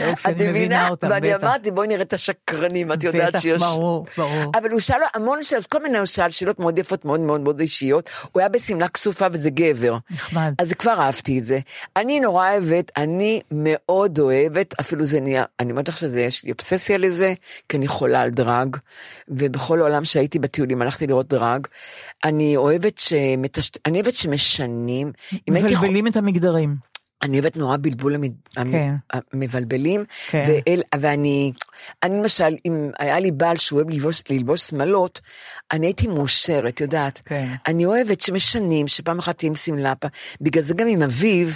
יופי, 0.00 0.30
את 0.30 0.34
אני 0.36 0.48
מבינה? 0.48 0.88
אותם, 0.88 1.06
ואני 1.10 1.34
בטח. 1.34 1.44
אמרתי, 1.44 1.70
בואי 1.70 1.88
נראה 1.88 2.02
את 2.02 2.12
השקרנים, 2.12 2.92
את 2.92 3.04
יודעת 3.04 3.28
בטח, 3.28 3.40
שיש... 3.40 3.62
ברור, 3.62 4.06
ברור. 4.16 4.52
אבל 4.54 4.70
הוא 4.70 4.80
שאל 4.80 5.00
המון 5.14 5.42
שאלות, 5.42 5.66
כל 5.66 5.82
מיני, 5.82 5.98
הוא 5.98 6.06
שאל 6.06 6.30
שאלות 6.30 6.58
מאוד 6.58 6.78
יפות, 6.78 7.04
מאוד 7.04 7.20
מאוד 7.20 7.40
מאוד 7.40 7.60
אישיות. 7.60 8.10
הוא 8.32 8.40
היה 8.40 8.48
בשמלה 8.48 8.88
כסופה 8.88 9.26
וזה 9.32 9.50
גבר. 9.50 9.96
נחמד. 10.10 10.54
אז 10.58 10.72
כבר 10.72 11.00
אהבתי 11.00 11.38
את 11.38 11.44
זה. 11.44 11.58
אני 11.96 12.20
נורא 12.20 12.50
אוהבת, 12.50 12.90
אני 12.96 13.40
מאוד 13.50 14.18
אוהבת, 14.18 14.74
אפילו 14.80 15.04
זה 15.04 15.20
נהיה, 15.20 15.44
אני 15.60 15.70
אומרת 15.70 15.88
לך 15.88 15.98
שזה, 15.98 16.20
יש 16.20 16.44
לי 16.44 16.52
אובססיה 16.52 16.98
לזה, 16.98 17.34
כי 17.68 17.76
אני 17.76 17.88
חולה 17.88 18.20
על 18.20 18.30
דרג, 18.30 18.76
ובכל 19.28 19.80
העולם 19.80 20.04
שהייתי 20.04 20.38
בטיולים 20.38 20.82
הלכתי 20.82 21.06
לראות 21.06 21.28
דרג. 21.28 21.66
אני 22.24 22.56
אוהבת 22.56 22.98
שמטש... 22.98 23.70
אני 23.86 24.00
אוהבת 24.00 24.14
שמשנים. 24.14 25.12
מבלבלים 25.50 26.06
את 26.06 26.16
המגדרים. 26.16 26.91
אני 27.22 27.38
אוהבת 27.38 27.56
נורא 27.56 27.76
בלבול 27.80 28.14
המ- 28.14 28.22
כן. 28.72 28.94
המבלבלים, 29.32 30.04
כן. 30.30 30.44
ואל, 30.48 30.82
ואני, 31.00 31.52
אני 32.02 32.16
למשל, 32.18 32.56
אם 32.66 32.90
היה 32.98 33.18
לי 33.20 33.30
בעל 33.30 33.56
שהוא 33.56 33.76
אוהב 33.76 33.90
ללבוש, 33.90 34.22
ללבוש 34.30 34.60
שמלות, 34.60 35.20
אני 35.72 35.86
הייתי 35.86 36.06
מאושרת, 36.06 36.80
יודעת. 36.80 37.20
כן. 37.24 37.48
אני 37.66 37.86
אוהבת 37.86 38.20
שמשנים, 38.20 38.88
שפעם 38.88 39.18
אחת 39.18 39.38
תהיה 39.38 39.48
עם 39.48 39.54
שמלה, 39.54 39.92
בגלל 40.40 40.62
זה 40.62 40.74
גם 40.74 40.86
עם 40.88 41.02
אביו, 41.02 41.48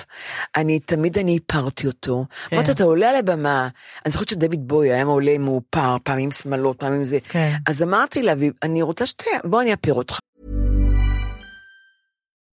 אני 0.57 0.79
תמיד 0.81 1.19
אני 1.19 1.39
הפרתי 1.43 1.87
אותו. 1.87 2.25
כן. 2.49 2.57
אמרתי, 2.57 2.71
אתה 2.73 2.85
עולה 2.85 3.11
על 3.11 3.17
הבמה, 3.17 3.69
אני 4.07 4.13
זוכרת 4.13 4.29
שדויד 4.29 4.69
בוי 4.69 4.93
היה 4.93 5.05
עולה 5.05 5.39
מאופר, 5.39 5.97
פעם 6.03 6.19
עם 6.19 6.31
שמלות, 6.31 6.79
פעם 6.79 6.93
עם 6.93 7.05
זה. 7.05 7.19
כן. 7.29 7.53
אז 7.67 7.83
אמרתי 7.83 8.23
לאביו, 8.23 8.53
אני 8.63 8.83
רוצה 8.83 9.07
שת... 9.07 9.23
בוא 9.45 9.63
אני 9.63 9.73
אפיר 9.73 9.95
אותך. 9.95 10.19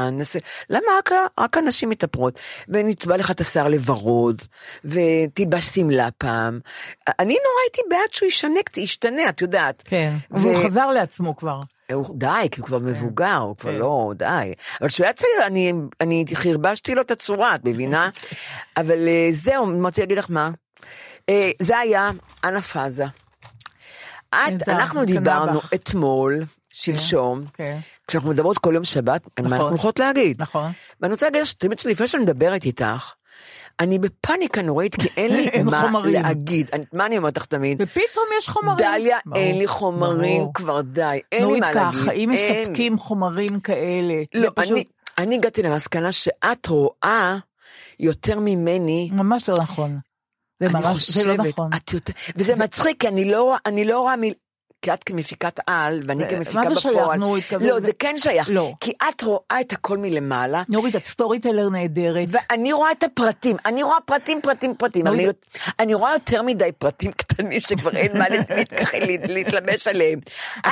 נעשה, 0.00 0.38
למה 0.70 0.86
רק, 0.98 1.10
רק 1.38 1.56
הנשים 1.56 1.88
מתאפרות? 1.88 2.38
ונצבע 2.68 3.16
לך 3.16 3.30
את 3.30 3.40
השיער 3.40 3.68
לוורוד, 3.68 4.42
ותלבש 4.84 5.64
שמלה 5.64 6.08
פעם. 6.18 6.60
אני 7.08 7.34
נורא 7.34 7.60
הייתי 7.64 7.80
בעד 7.90 8.12
שהוא 8.12 8.28
ישנה, 8.28 8.60
ישתנה, 8.76 9.28
את 9.28 9.40
יודעת. 9.40 9.82
כן, 9.86 10.12
ו- 10.30 10.38
והוא 10.38 10.64
חזר 10.64 10.86
לעצמו 10.86 11.36
כבר. 11.36 11.60
הוא, 11.92 12.06
די, 12.18 12.48
כי 12.50 12.60
הוא 12.60 12.66
כבר 12.66 12.78
מבוגר, 12.78 13.36
הוא 13.36 13.56
כבר 13.56 13.72
כן. 13.72 13.78
לא, 13.78 14.12
די. 14.16 14.52
אבל 14.80 14.88
כשהוא 14.88 15.04
היה 15.04 15.12
צעיר, 15.12 15.46
אני, 15.46 15.72
אני 16.00 16.24
חרבשתי 16.34 16.94
לו 16.94 17.02
את 17.02 17.10
הצורה, 17.10 17.54
את 17.54 17.60
מבינה? 17.64 18.10
אבל 18.76 19.08
אה, 19.08 19.28
זהו, 19.32 19.70
אני 19.70 19.80
רוצה 19.82 20.02
להגיד 20.02 20.18
לך 20.18 20.26
מה. 20.28 20.50
אה, 21.28 21.50
זה 21.58 21.78
היה 21.78 22.10
אנה 22.44 22.62
פאזה. 22.62 23.04
את, 24.34 24.68
אנחנו 24.68 25.04
דיברנו. 25.04 25.60
אתמול, 25.74 26.44
שלשום, 26.72 27.44
כן, 27.54 27.78
כשאנחנו 28.08 28.30
מדברות 28.30 28.58
כל 28.58 28.72
יום 28.74 28.84
שבת, 28.84 29.22
מה 29.26 29.44
נכון. 29.44 29.52
אנחנו 29.52 29.68
הולכות 29.68 29.98
להגיד. 29.98 30.42
נכון. 30.42 30.72
ואני 31.00 31.12
רוצה 31.12 31.26
להגיד 31.26 31.44
שתמיד 31.44 31.78
לפני 31.84 32.06
שאני 32.08 32.22
מדברת 32.22 32.64
איתך, 32.64 33.12
אני 33.80 33.98
בפאניקה 33.98 34.62
נוראית, 34.62 34.94
כי 35.00 35.08
אין 35.16 35.36
לי 35.36 35.48
אין 35.52 35.66
מה 35.66 35.80
חומרים. 35.80 36.22
להגיד. 36.22 36.70
אני- 36.72 36.84
מה 36.92 37.06
אני 37.06 37.18
אומרת 37.18 37.36
לך 37.36 37.44
תמיד? 37.44 37.82
ופתאום 37.82 38.24
יש 38.38 38.48
חומרים. 38.48 38.76
דליה, 38.78 39.18
ברור, 39.26 39.38
אין 39.38 39.58
לי 39.58 39.66
חומרים 39.66 40.38
ברור. 40.40 40.54
כבר, 40.54 40.80
די, 40.80 41.02
אין 41.32 41.40
לי 41.40 41.46
נורית 41.46 41.62
מה 41.62 41.72
כך, 41.74 41.94
להגיד. 41.94 42.08
האם 42.08 42.32
אין. 42.32 42.62
מספקים 42.68 42.98
חומרים 42.98 43.60
כאלה? 43.60 44.14
לא, 44.34 44.50
פשוט 44.54 44.72
אני, 44.72 44.84
אני 45.18 45.34
הגעתי 45.34 45.62
למסקנה 45.62 46.12
שאת 46.12 46.66
רואה 46.66 47.38
יותר 48.00 48.38
ממני. 48.40 49.10
ממש 49.12 49.48
לא 49.48 49.54
נכון. 49.60 49.98
זה 50.60 50.68
ממש, 50.68 51.10
זה 51.10 51.24
לא 51.26 51.32
חושבת, 51.36 51.48
נכון. 51.48 51.70
יותר, 51.92 52.12
וזה 52.36 52.56
מצחיק, 52.56 53.00
כי 53.00 53.08
אני 53.08 53.24
לא, 53.24 53.56
אני 53.66 53.84
לא 53.84 54.00
רואה 54.00 54.16
מיל... 54.16 54.34
כי 54.82 54.92
את 54.92 55.04
כמפיקת 55.04 55.60
על, 55.66 56.00
ואני 56.06 56.24
כמפיקה 56.28 56.54
מה 56.54 56.70
בפועל. 56.70 56.74
זה 56.74 56.80
שייך, 56.80 56.96
נורית? 57.18 57.52
לא, 57.60 57.80
זה- 57.80 57.92
כן 57.98 58.14
שייך. 58.16 58.48
לא. 58.50 58.72
כי 58.80 58.92
את 59.08 59.22
רואה 59.22 59.60
את 59.60 59.72
הכל 59.72 59.98
מלמעלה, 59.98 60.62
נורית, 60.68 60.96
את 60.96 61.04
סטורי 61.06 61.38
טלר 61.40 61.68
נהדרת. 61.68 62.28
ואני 62.30 62.72
רואה 62.72 62.92
את 62.92 63.02
הפרטים, 63.02 63.56
אני 63.66 63.82
רואה 63.82 63.96
פרטים, 64.04 64.40
פרטים, 64.42 64.74
פרטים. 64.74 65.06
אני, 65.78 65.94
רואה 65.94 66.12
יותר 66.12 66.42
מדי 66.42 66.70
פרטים 66.78 67.12
קטנים 67.12 67.60
שכבר 67.60 67.90
אין 67.90 68.18
מה 68.18 68.24
להתלבש 69.28 69.88
עליהם. 69.88 70.18
את, 70.60 70.66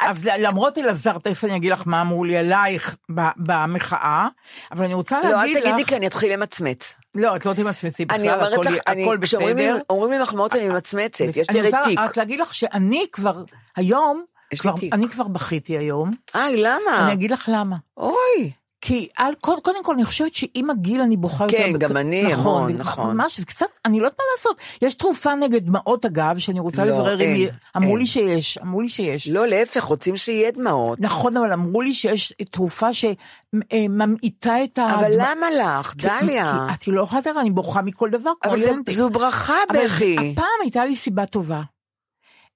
אז 0.00 0.28
למרות 0.38 0.78
אלעזר, 0.78 1.18
תכף 1.18 1.44
אני 1.44 1.56
אגיד 1.56 1.72
לך 1.72 1.82
מה 1.86 2.00
אמרו 2.00 2.24
לי 2.24 2.36
עלייך 2.36 2.96
במחאה, 3.36 4.28
אבל 4.72 4.84
אני 4.84 4.94
רוצה 4.94 5.20
לא, 5.20 5.26
אל 5.28 5.32
להגיד 5.32 5.58
תגידי 5.60 5.82
לך... 5.82 5.88
כי 5.88 5.96
אני 5.96 6.06
אתחיל 6.06 6.32
למצמץ. 6.32 6.94
לא, 7.14 7.36
את 7.36 7.46
לא 7.46 7.52
תמצמצי 7.54 8.04
בכלל, 8.04 8.18
הכל 8.52 8.62
לך, 8.62 8.74
אני- 8.88 9.02
הכל 9.04 9.18
כשאומרים 9.22 9.56
לי- 9.56 9.68
בסדר. 9.68 9.82
אומרים 9.90 10.12
לי 10.12 10.18
מחמאות 10.18 10.54
אני 10.54 10.68
ממצמצת, 10.68 11.20
יש 11.20 11.50
לי 11.50 11.60
אני 11.60 11.62
רוצה 11.62 11.80
רתיק. 11.80 11.98
רק 11.98 12.16
להגיד 12.16 12.40
לך 12.40 12.54
שאני 12.54 13.06
כבר, 13.12 13.42
היום, 13.76 14.24
כבר-. 14.58 14.74
אני 14.92 15.08
כבר 15.08 15.28
בכיתי 15.28 15.78
היום, 15.78 16.10
איי, 16.34 16.56
למה? 16.56 17.04
אני 17.04 17.12
אגיד 17.12 17.30
לך 17.30 17.48
למה. 17.52 17.76
אוי. 17.96 18.50
כי 18.80 19.08
על, 19.16 19.34
קודם, 19.40 19.60
קודם 19.60 19.84
כל 19.84 19.94
אני 19.94 20.04
חושבת 20.04 20.34
שעם 20.34 20.70
הגיל 20.70 21.00
אני 21.00 21.16
בוכה 21.16 21.44
יותר. 21.44 21.58
כן, 21.58 21.72
בק- 21.72 21.80
גם 21.80 21.96
אני, 21.96 22.22
נכון, 22.32 22.56
המון, 22.62 22.72
זה 22.72 22.78
נכון. 22.78 23.16
ממש, 23.16 23.40
זה 23.40 23.46
קצת, 23.46 23.66
אני 23.84 24.00
לא 24.00 24.06
יודעת 24.06 24.18
מה 24.18 24.24
לעשות. 24.36 24.56
יש 24.82 24.94
תרופה 24.94 25.34
נגד 25.34 25.66
דמעות 25.66 26.04
אגב, 26.06 26.38
שאני 26.38 26.60
רוצה 26.60 26.84
לא, 26.84 26.90
לברר 26.90 27.14
אם 27.16 27.20
אין, 27.20 27.34
היא... 27.34 27.48
אמרו 27.76 27.90
אין. 27.90 27.98
לי 27.98 28.06
שיש, 28.06 28.58
אמרו 28.58 28.80
לי 28.80 28.88
שיש. 28.88 29.28
לא, 29.28 29.46
להפך, 29.46 29.84
רוצים 29.84 30.16
שיהיה 30.16 30.50
דמעות. 30.50 31.00
נכון, 31.00 31.36
אבל 31.36 31.52
אמרו 31.52 31.82
לי 31.82 31.94
שיש 31.94 32.32
תרופה 32.50 32.86
שממעיטה 32.92 34.64
את 34.64 34.78
ה... 34.78 34.94
אבל 34.94 35.12
למה 35.16 35.46
לך, 35.50 35.94
דליה? 35.96 36.66
כי 36.68 36.74
את 36.74 36.94
לא 36.94 37.02
יכולה 37.02 37.20
לדעת, 37.20 37.36
אני 37.40 37.50
בוכה 37.50 37.82
מכל 37.82 38.10
דבר, 38.10 38.30
אבל 38.44 38.62
ילד. 38.62 38.90
זו 38.90 39.10
ברכה, 39.10 39.56
בכי. 39.74 40.16
הפעם 40.32 40.46
הייתה 40.62 40.84
לי 40.84 40.96
סיבה 40.96 41.26
טובה. 41.26 41.62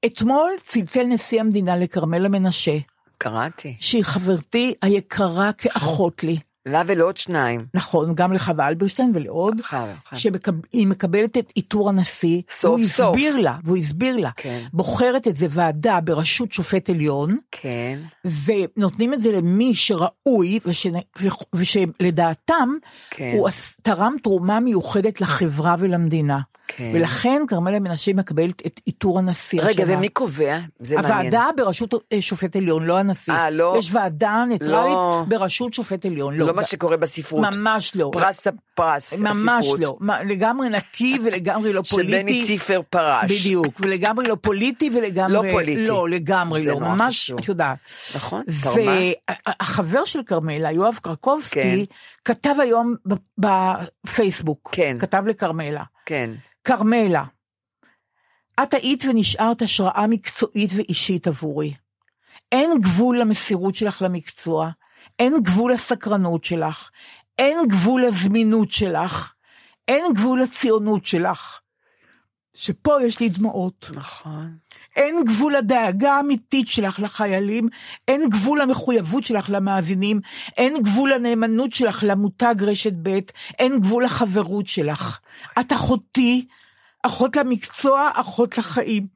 אתמול 0.06 0.50
צלצל 0.64 1.02
נשיא 1.04 1.40
המדינה 1.40 1.76
לכרמלה 1.76 2.28
מנשה, 2.28 2.76
קראתי. 3.22 3.76
שהיא 3.80 4.04
חברתי 4.04 4.74
היקרה 4.82 5.52
כאחות 5.52 6.24
לי. 6.24 6.38
לה 6.66 6.82
ולעוד 6.86 7.16
שניים. 7.16 7.66
נכון, 7.74 8.14
גם 8.14 8.32
לחווה 8.32 8.68
אלברשטיין 8.68 9.12
ולעוד. 9.14 9.60
שהיא 10.14 10.86
מקבלת 10.86 11.38
את 11.38 11.52
עיטור 11.54 11.88
הנשיא, 11.88 12.42
סוף 12.50 12.70
והוא 12.74 12.84
סוף. 12.84 13.16
הסביר 13.16 13.38
לה, 13.38 13.56
והוא 13.64 13.76
הסביר 13.76 14.16
לה, 14.16 14.30
כן. 14.36 14.62
בוחרת 14.72 15.28
את 15.28 15.36
זה 15.36 15.46
ועדה 15.50 16.00
בראשות 16.00 16.52
שופט 16.52 16.90
עליון, 16.90 17.38
כן. 17.50 17.98
ונותנים 18.44 19.14
את 19.14 19.20
זה 19.20 19.32
למי 19.32 19.74
שראוי, 19.74 20.58
וש, 20.66 20.86
ושלדעתם, 21.54 22.68
כן. 23.10 23.32
הוא 23.34 23.48
תרם 23.82 24.16
תרומה 24.22 24.60
מיוחדת 24.60 25.20
לחברה 25.20 25.76
ולמדינה. 25.78 26.38
כן. 26.76 26.90
ולכן 26.94 27.42
כרמלה 27.48 27.80
מנשה 27.80 28.12
מקבלת 28.14 28.66
את 28.66 28.80
עיטור 28.84 29.18
הנשיא 29.18 29.60
רגע, 29.62 29.82
השנה. 29.84 29.96
ומי 29.96 30.08
קובע? 30.08 30.58
זה 30.78 30.96
מעניין. 30.96 31.12
הוועדה 31.14 31.46
בראשות 31.56 31.94
אה, 32.12 32.22
שופט 32.22 32.56
עליון, 32.56 32.86
לא 32.86 32.98
הנשיא. 32.98 33.32
אה, 33.32 33.50
לא? 33.50 33.74
יש 33.78 33.94
ועדה 33.94 34.44
ניטרלית 34.48 34.72
לא. 34.92 35.24
בראשות 35.28 35.74
שופט 35.74 36.04
עליון. 36.06 36.34
לא 36.36 36.46
לא, 36.46 36.54
מה 36.54 36.62
זה- 36.62 36.68
שקורה 36.68 36.96
בספרות. 36.96 37.46
ממש 37.56 37.92
לא. 37.96 38.10
פרס 38.12 38.46
הפרס, 38.46 39.18
ממש 39.18 39.64
הספרות. 39.66 39.80
לא. 39.80 39.96
מה, 40.00 40.22
לגמרי 40.22 40.68
נקי 40.68 41.18
ולגמרי 41.24 41.72
לא 41.72 41.82
פוליטי. 41.82 42.18
שבני 42.20 42.44
ציפר 42.44 42.80
פרש. 42.90 43.30
בדיוק, 43.40 43.80
ולגמרי 43.80 44.26
לא 44.28 44.36
פוליטי 44.40 44.90
ולגמרי... 44.94 45.32
לא 45.32 45.52
פוליטי. 45.52 45.86
לא, 45.86 46.08
לגמרי 46.08 46.64
לא, 46.66 46.80
ממש. 46.80 47.30
את 47.30 47.48
יודעת. 47.48 47.78
נכון, 48.16 48.42
תרמה. 48.62 48.92
והחבר 49.60 50.04
של 50.04 50.22
כרמלה, 50.26 50.72
יואב 50.72 50.98
קרקובסקי, 51.02 51.60
כן. 51.62 51.78
כתב 52.24 52.54
היום 52.62 52.94
בפייסבוק, 53.38 54.68
כן. 54.72 54.96
כתב 55.00 55.22
לכרמלה, 55.26 55.82
כן. 56.06 56.30
כרמלה, 56.64 57.24
את 58.62 58.74
היית 58.74 59.04
ונשארת 59.04 59.62
השראה 59.62 60.06
מקצועית 60.06 60.70
ואישית 60.76 61.26
עבורי. 61.26 61.74
אין 62.52 62.70
גבול 62.80 63.20
למסירות 63.20 63.74
שלך 63.74 64.02
למקצוע, 64.02 64.70
אין 65.18 65.42
גבול 65.42 65.72
לסקרנות 65.72 66.44
שלך, 66.44 66.90
אין 67.38 67.58
גבול 67.68 68.04
לזמינות 68.04 68.70
שלך, 68.70 69.34
אין 69.88 70.04
גבול 70.14 70.42
לציונות 70.42 71.06
שלך. 71.06 71.60
שפה 72.54 72.92
יש 73.04 73.20
לי 73.20 73.28
דמעות. 73.28 73.90
נכון. 73.94 74.56
אין 74.96 75.24
גבול 75.24 75.56
לדאגה 75.56 76.12
האמיתית 76.12 76.68
שלך 76.68 77.00
לחיילים, 77.00 77.68
אין 78.08 78.28
גבול 78.28 78.62
למחויבות 78.62 79.24
שלך 79.24 79.50
למאזינים, 79.50 80.20
אין 80.56 80.82
גבול 80.82 81.12
לנאמנות 81.12 81.74
שלך 81.74 82.04
למותג 82.06 82.54
רשת 82.60 82.92
ב', 83.02 83.18
אין 83.58 83.80
גבול 83.80 84.04
לחברות 84.04 84.66
שלך. 84.66 85.18
את 85.60 85.72
אחותי, 85.72 86.46
אחות 87.02 87.36
למקצוע, 87.36 88.10
אחות 88.14 88.58
לחיים. 88.58 89.06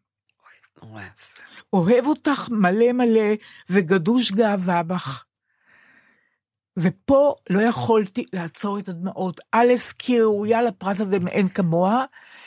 אוהב 1.73 2.07
אותך 2.07 2.49
מלא 2.51 2.93
מלא 2.93 3.35
וגדוש 3.71 4.33
גאווה 4.33 4.83
בך. 4.83 5.25
ופה 6.77 7.35
לא 7.51 7.63
יכולתי 7.63 8.25
לעצור 8.33 8.79
את 8.79 8.89
הדמעות. 8.89 9.41
א', 9.53 9.73
כי 9.99 10.21
ראויה 10.21 10.63
לפרס 10.63 11.01
הזה 11.01 11.19
מאין 11.19 11.49
כמוה. 11.49 12.05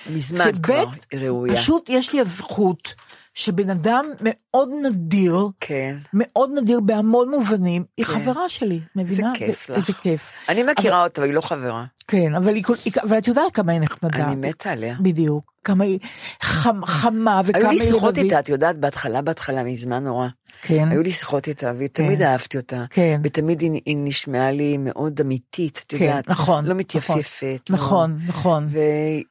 מזמן 0.09 0.51
כבר 0.63 0.85
ראויה. 1.13 1.55
פשוט 1.55 1.89
יש 1.89 2.13
לי 2.13 2.21
הזכות 2.21 2.95
שבן 3.39 3.69
אדם 3.69 4.05
מאוד 4.21 4.69
נדיר, 4.83 5.47
כן. 5.59 5.97
מאוד 6.13 6.49
נדיר 6.55 6.79
בהמון 6.79 7.29
מובנים, 7.29 7.83
היא 7.97 8.05
כן. 8.05 8.13
חברה 8.13 8.49
שלי, 8.49 8.79
מבינה? 8.95 9.31
כיף 9.35 9.67
זה- 9.67 9.73
לך. 9.73 9.79
איזה 9.79 9.93
כיף. 9.93 10.31
אני 10.49 10.63
מכירה 10.63 11.03
אותה, 11.03 11.21
אבל 11.21 11.27
היא 11.29 11.35
לא 11.35 11.41
חברה. 11.41 11.85
כן, 12.09 12.35
אבל, 12.35 12.55
היא, 12.55 12.63
אבל 13.03 13.17
את 13.17 13.27
יודעת 13.27 13.51
כמה 13.55 13.71
היא 13.71 13.79
נחמדה. 13.81 14.17
אני 14.25 14.35
מתה 14.49 14.71
עליה. 14.71 14.95
בדיוק. 14.99 15.51
כמה 15.63 15.83
היא 15.83 15.99
חמ, 16.41 16.85
חמה 16.85 17.41
וכמה 17.45 17.59
היו 17.61 17.69
היא 17.69 17.79
לי 17.79 17.85
שיחות. 17.85 18.17
איתה, 18.17 18.39
את 18.39 18.49
יודעת, 18.49 18.77
בהתחלה, 18.77 19.21
בהתחלה, 19.21 19.63
מזמן 19.63 20.03
נורא. 20.03 20.27
כן. 20.61 20.87
היו 20.91 21.03
לי 21.03 21.11
שיחות 21.11 21.47
איתה, 21.47 21.71
ותמיד 21.77 22.19
כן. 22.19 22.25
אהבתי 22.25 22.57
אותה. 22.57 22.85
כן. 22.89 23.21
ותמיד 23.23 23.61
היא, 23.61 23.81
היא 23.85 23.97
נשמעה 23.99 24.51
לי 24.51 24.77
מאוד 24.77 25.19
אמיתית, 25.21 25.83
את 25.87 25.93
כן, 25.97 26.05
יודעת. 26.05 26.29
נכון. 26.29 26.55
לא 26.55 26.69
נכון. 26.69 26.77
מתייפייפת. 26.77 27.69
לא- 27.69 27.75
נכון, 27.75 28.17
נכון. 28.27 28.67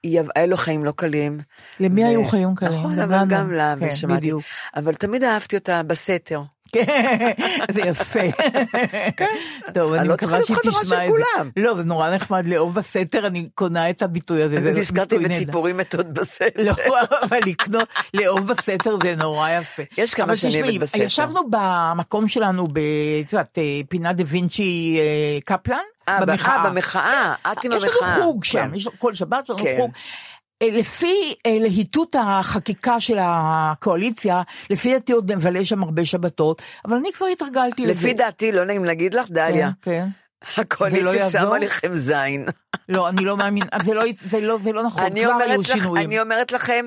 והיה 0.04 0.46
לו 0.46 0.56
חיים 0.56 0.84
לא 0.84 0.92
קלים. 0.96 1.40
למי 1.80 2.04
ו- 2.04 2.06
היו 2.06 2.24
חיים 2.28 2.54
קלים? 2.54 2.72
נכון, 2.72 2.98
אבל. 2.98 3.24
גם 3.28 3.52
לה, 3.52 3.74
כן, 3.80 3.86
ושמעתי. 3.88 4.20
בדיוק. 4.20 4.42
אבל 4.76 4.94
תמיד 4.94 5.24
אהבתי 5.24 5.56
אותה 5.56 5.82
בסתר. 5.82 6.42
כן, 6.72 7.30
זה 7.72 7.80
יפה. 7.80 8.20
טוב, 9.74 9.92
אני 9.92 10.00
אני 10.00 10.08
לא 10.08 10.16
צריכה 10.16 10.38
מקווה 10.38 10.56
להיות 10.56 10.66
חברה 10.66 10.72
של 10.72 10.78
את 10.80 10.86
זה. 10.88 11.06
כולם. 11.08 11.50
לא, 11.56 11.74
זה 11.74 11.84
נורא 11.84 12.10
נחמד 12.10 12.46
לאהוב 12.46 12.74
בסתר, 12.74 13.26
אני 13.26 13.48
קונה 13.54 13.90
את 13.90 14.02
הביטוי 14.02 14.42
הזה. 14.42 14.60
זה 14.60 14.70
אני 14.70 14.80
נזכרתי. 14.80 15.18
בציפורים 15.18 15.76
מתות 15.76 16.06
בסתר. 16.12 16.62
לא, 16.62 16.72
אבל 17.22 17.38
לקנות, 17.46 17.88
לאהוב 18.14 18.46
בסתר 18.46 18.96
זה 19.02 19.16
נורא 19.16 19.50
יפה. 19.50 19.82
יש 19.98 20.14
כמה 20.14 20.36
שאני 20.36 20.62
אוהבת 20.62 20.80
בסתר. 20.80 21.02
ישבנו 21.02 21.40
במקום 21.50 22.28
שלנו, 22.28 22.64
את 23.26 23.32
יודעת, 23.32 23.58
אה, 23.58 23.80
פינת 23.88 24.16
דה 24.16 24.24
וינצ'י 24.26 24.98
אה, 25.00 25.38
קפלן, 25.44 25.76
אה, 26.08 26.20
במחאה. 26.26 26.56
אה, 26.64 26.70
במחאה, 26.70 27.34
את 27.52 27.64
עם 27.64 27.72
יש 27.72 27.84
המחאה. 27.84 28.16
לנו 28.18 28.22
חוג 28.24 28.44
שם, 28.44 28.68
כן. 28.70 28.74
יש 28.74 28.88
כל 28.98 29.14
שבת 29.14 29.44
יש 29.44 29.50
לנו 29.50 29.58
כן. 29.58 29.76
חוג. 29.80 29.90
אה, 30.62 30.68
לפי 30.70 31.34
אה, 31.46 31.56
להיטות 31.61 32.16
החקיקה 32.18 33.00
של 33.00 33.18
הקואליציה, 33.20 34.42
לפי 34.70 34.92
דעתי 34.92 35.12
עוד 35.12 35.32
נבלה 35.32 35.64
שם 35.64 35.82
הרבה 35.82 36.04
שבתות, 36.04 36.62
אבל 36.84 36.96
אני 36.96 37.12
כבר 37.12 37.26
התרגלתי 37.26 37.82
לזה. 37.82 37.92
לפי 37.92 38.14
דעתי, 38.14 38.52
לא 38.52 38.64
נעים 38.64 38.84
להגיד 38.84 39.14
לך, 39.14 39.30
דליה, 39.30 39.70
כן, 39.82 39.90
כן. 39.90 40.61
הקואליציה? 40.61 41.30
שמה 41.30 41.59
לכם 41.59 41.94
זין. 41.94 42.46
לא, 42.88 43.09
אני 43.09 43.24
לא 43.24 43.36
מאמין, 43.36 43.64
זה 43.82 43.94
לא, 43.94 44.02
זה 44.14 44.40
לא, 44.40 44.59
זה 44.61 44.72
לא 44.72 44.82
נכון, 44.82 45.11
כבר 45.22 45.42
היו 45.46 45.64
שינויים. 45.64 46.06
אני 46.06 46.20
אומרת 46.20 46.52
לכם, 46.52 46.86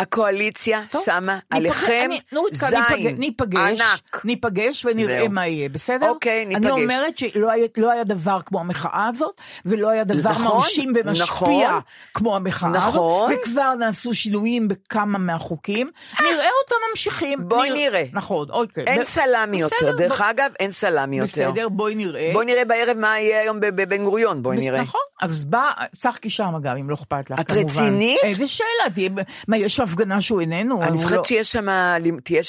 הקואליציה 0.00 0.82
טוב, 0.90 1.02
שמה 1.04 1.34
ניפגש- 1.34 1.56
עליכם 1.56 2.02
אני- 2.04 2.20
נורית, 2.32 2.54
זין 2.54 2.68
ניפגש- 2.68 3.18
ניפגש, 3.18 3.80
ענק. 3.80 4.24
ניפגש 4.24 4.84
ונראה. 4.84 5.28
מה 5.28 5.46
יהיה, 5.46 5.68
בסדר? 5.68 6.08
אוקיי, 6.08 6.44
ניפגש. 6.44 6.64
אני 6.72 6.82
אומרת 6.82 7.18
שלא 7.18 7.50
היה, 7.50 7.66
לא 7.76 7.90
היה 7.90 8.04
דבר 8.04 8.38
כמו 8.46 8.60
המחאה 8.60 9.06
הזאת, 9.08 9.40
ולא 9.66 9.88
היה 9.90 10.04
דבר 10.04 10.30
נכון, 10.30 10.56
מרשים 10.56 10.92
ומשפיע 10.96 11.68
נכון. 11.68 11.80
כמו 12.14 12.36
המחאה 12.36 12.68
נכון. 12.70 12.88
הזאת, 13.32 13.38
וכבר 13.44 13.74
נעשו 13.74 14.14
שינויים 14.14 14.68
בכמה 14.68 15.18
מהחוקים, 15.18 15.90
נראה 16.20 16.30
אותם 16.62 16.76
ממשיכים. 16.90 17.38
בואי 17.48 17.70
נראה. 17.70 18.04
נכון, 18.12 18.46
אוקיי. 18.50 18.84
אין 18.86 19.00
ב- 19.00 19.04
סלמי 19.04 19.56
יותר, 19.60 19.96
דרך 19.96 20.20
אגב, 20.20 20.50
אין 20.60 20.70
סלמי 20.70 21.18
יותר. 21.18 21.50
בסדר, 21.50 21.68
בואי 21.68 21.94
נראה. 21.94 22.30
בואי 22.32 22.46
נראה 22.46 22.64
בערב 22.64 22.96
מה 22.98 23.18
יהיה 23.20 23.40
היום 23.40 23.60
בב- 23.60 23.82
בבן 23.82 24.04
גוריון, 24.04 24.42
בואי 24.42 24.56
נראה. 24.56 24.80
נכון, 24.80 25.00
אז 25.20 25.44
בא, 25.44 25.70
צחקי 25.96 26.30
שם 26.30 26.54
אגב, 26.54 26.76
אם 26.76 26.90
לא 26.90 26.94
אכפת 26.94 27.30
לך, 27.30 27.40
את 27.40 27.46
כמובן. 27.46 27.62
רצינית? 27.64 28.20
איזה 28.24 28.48
שאלה, 28.48 28.90
תהיה, 28.94 29.10
מה, 29.48 29.56
יש 29.56 29.80
הפגנה 29.80 30.20
שהוא 30.20 30.40
איננו? 30.40 30.82
אני 30.82 30.90
הוא 30.90 30.96
מפחדת 30.96 31.16
לא- 31.18 31.24
שיש 31.24 31.52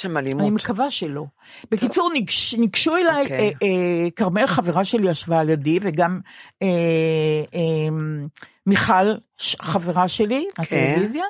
שם 0.01 0.17
אלימות. 0.17 0.41
אני 0.41 0.49
מקווה 0.49 0.91
שלא. 0.91 1.26
בקיצור, 1.72 2.09
ניגש, 2.13 2.53
ניגשו 2.53 2.95
אליי, 2.95 3.15
אה, 3.15 3.22
אוקיי. 3.22 3.53
אה, 3.63 4.09
כרמל 4.15 4.47
חברה 4.47 4.86
שלי 4.86 5.09
ישבה 5.09 5.39
על 5.39 5.49
ידי, 5.49 5.80
וגם 5.82 6.19
אה, 6.61 6.67
אה, 7.55 7.59
מיכל 8.65 9.13
חברה 9.61 10.07
שלי, 10.07 10.47
מהטלוויזיה, 10.59 11.24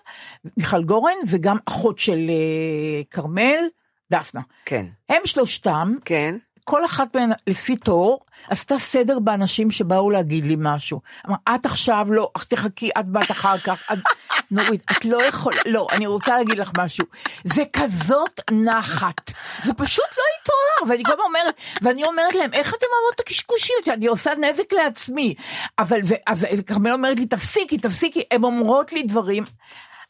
מיכל 0.57 0.83
גורן, 0.83 1.13
וגם 1.27 1.57
אחות 1.65 1.99
של 1.99 2.19
אה, 2.29 3.01
כרמל, 3.09 3.63
דפנה. 4.11 4.41
כן, 4.65 4.85
הם 5.09 5.21
שלושתם, 5.25 5.93
כן. 6.05 6.35
כל 6.63 6.85
אחת 6.85 7.15
מהן 7.15 7.31
לפי 7.47 7.75
תור, 7.75 8.19
עשתה 8.49 8.79
סדר 8.79 9.19
באנשים 9.19 9.71
שבאו 9.71 10.09
להגיד 10.09 10.45
לי 10.45 10.55
משהו. 10.59 11.01
אמרה, 11.27 11.37
את 11.55 11.65
עכשיו 11.65 12.07
לא, 12.09 12.31
אך 12.37 12.43
תחכי, 12.43 12.89
את 12.99 13.05
באת 13.05 13.31
אחר 13.31 13.57
כך. 13.57 13.91
את... 13.93 13.97
נורית, 14.51 14.83
את 14.91 15.05
לא 15.05 15.23
יכולה, 15.23 15.61
לא, 15.65 15.87
אני 15.91 16.07
רוצה 16.07 16.37
להגיד 16.37 16.57
לך 16.57 16.71
משהו. 16.77 17.05
זה 17.43 17.63
כזאת 17.73 18.41
נחת. 18.51 19.31
זה 19.65 19.73
פשוט 19.73 20.05
לא 20.17 20.23
יתואר, 20.41 20.89
ואני 20.89 21.03
גם 21.03 21.17
אומרת, 21.19 21.55
ואני 21.81 22.03
אומרת 22.03 22.35
להם, 22.35 22.53
איך 22.53 22.69
אתם 22.69 22.85
אוהבות 22.93 23.15
את 23.15 23.19
הקשקושים? 23.19 23.75
אני 23.87 24.07
עושה 24.07 24.31
נזק 24.41 24.73
לעצמי. 24.73 25.33
אבל, 25.79 25.99
ו- 26.03 26.15
אבל 26.27 26.61
כרמל 26.61 26.91
אומרת 26.91 27.19
לי, 27.19 27.25
תפסיקי, 27.25 27.77
תפסיקי, 27.77 28.23
הן 28.31 28.43
אומרות 28.43 28.93
לי 28.93 29.03
דברים. 29.03 29.43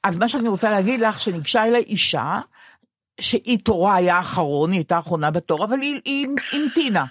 אז 0.04 0.18
מה 0.18 0.28
שאני 0.28 0.50
רוצה 0.50 0.72
להגיד 0.72 1.00
לך, 1.00 1.22
שניגשה 1.22 1.64
אליי 1.64 1.82
אישה, 1.82 2.40
שהיא 3.22 3.60
תורה 3.64 3.96
היה 3.96 4.18
האחרון, 4.18 4.72
היא 4.72 4.80
הייתה 4.80 4.96
האחרונה 4.96 5.32
בתור, 5.32 5.64
אבל 5.64 5.82
היא, 5.82 6.28
המתינה. 6.54 7.06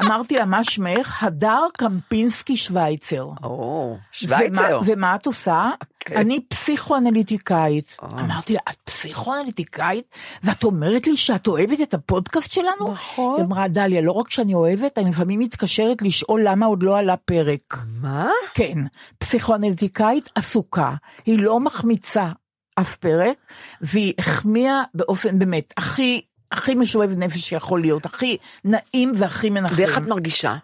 אמרתי 0.00 0.36
לה, 0.36 0.44
מה 0.44 0.64
שמך? 0.64 1.22
הדר 1.22 1.62
קמפינסקי 1.76 2.56
שווייצר. 2.56 3.28
או, 3.42 3.96
שווייצר. 4.12 4.62
ומה, 4.62 4.78
ומה 4.86 5.14
את 5.14 5.26
עושה? 5.26 5.70
אוקיי. 5.82 6.16
אני 6.16 6.40
פסיכואנליטיקאית. 6.40 7.96
אמרתי 8.02 8.52
לה, 8.52 8.60
את 8.70 8.76
פסיכואנליטיקאית? 8.84 10.14
ואת 10.42 10.64
אומרת 10.64 11.06
לי 11.06 11.16
שאת 11.16 11.46
אוהבת 11.46 11.80
את 11.80 11.94
הפודקאסט 11.94 12.52
שלנו? 12.52 12.92
נכון. 12.92 13.36
היא 13.36 13.44
אמרה, 13.44 13.68
דליה, 13.68 14.00
לא 14.00 14.12
רק 14.12 14.30
שאני 14.30 14.54
אוהבת, 14.54 14.98
אני 14.98 15.10
לפעמים 15.10 15.40
מתקשרת 15.40 16.02
לשאול 16.02 16.40
למה 16.44 16.66
עוד 16.66 16.82
לא 16.82 16.98
עלה 16.98 17.16
פרק. 17.16 17.76
מה? 18.00 18.28
כן, 18.54 18.78
פסיכואנליטיקאית 19.18 20.28
עסוקה, 20.34 20.94
היא 21.26 21.38
לא 21.38 21.60
מחמיצה 21.60 22.30
אף 22.80 22.96
פרק, 22.96 23.36
והיא 23.80 24.12
החמיאה 24.18 24.82
באופן 24.94 25.38
באמת 25.38 25.74
הכי, 25.76 26.20
הכי 26.52 26.74
משואב 26.74 27.10
נפש 27.16 27.40
שיכול 27.40 27.80
להיות, 27.80 28.06
הכי 28.06 28.36
נעים 28.64 29.12
והכי 29.16 29.50
מנחם. 29.50 29.74
ואיך 29.76 29.98
את 29.98 30.02
מרגישה? 30.02 30.56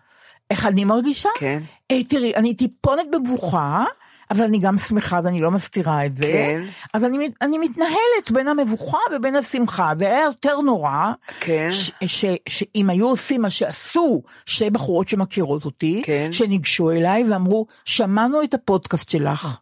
איך 0.51 0.67
אני 0.67 0.85
מרגישה? 0.85 1.29
כן. 1.39 1.63
אה, 1.91 2.05
תראי, 2.05 2.35
אני 2.37 2.55
טיפונת 2.55 3.07
במבוכה, 3.11 3.85
אבל 4.31 4.45
אני 4.45 4.59
גם 4.59 4.79
שמחה 4.79 5.21
ואני 5.25 5.41
לא 5.41 5.51
מסתירה 5.51 6.07
את 6.07 6.17
זה. 6.17 6.25
כן. 6.33 6.63
אז 6.95 7.05
אני, 7.05 7.31
אני 7.43 7.59
מתנהלת 7.59 8.31
בין 8.33 8.49
המבוכה 8.49 8.99
ובין 9.17 9.37
השמחה, 9.37 9.93
והיה 9.99 10.25
יותר 10.25 10.61
נורא, 10.61 11.13
כן. 11.41 11.69
ש, 11.73 11.91
ש, 12.07 12.25
שאם 12.49 12.91
היו 12.91 13.09
עושים 13.09 13.43
מה 13.43 13.51
שעשו 13.51 14.23
שתי 14.47 14.71
בחורות 14.71 15.09
שמכירות 15.09 15.65
אותי, 15.65 16.03
כן. 16.05 16.29
שניגשו 16.33 16.91
אליי 16.91 17.31
ואמרו, 17.31 17.67
שמענו 17.85 18.43
את 18.43 18.55
הפודקאסט 18.55 19.09
שלך, 19.09 19.59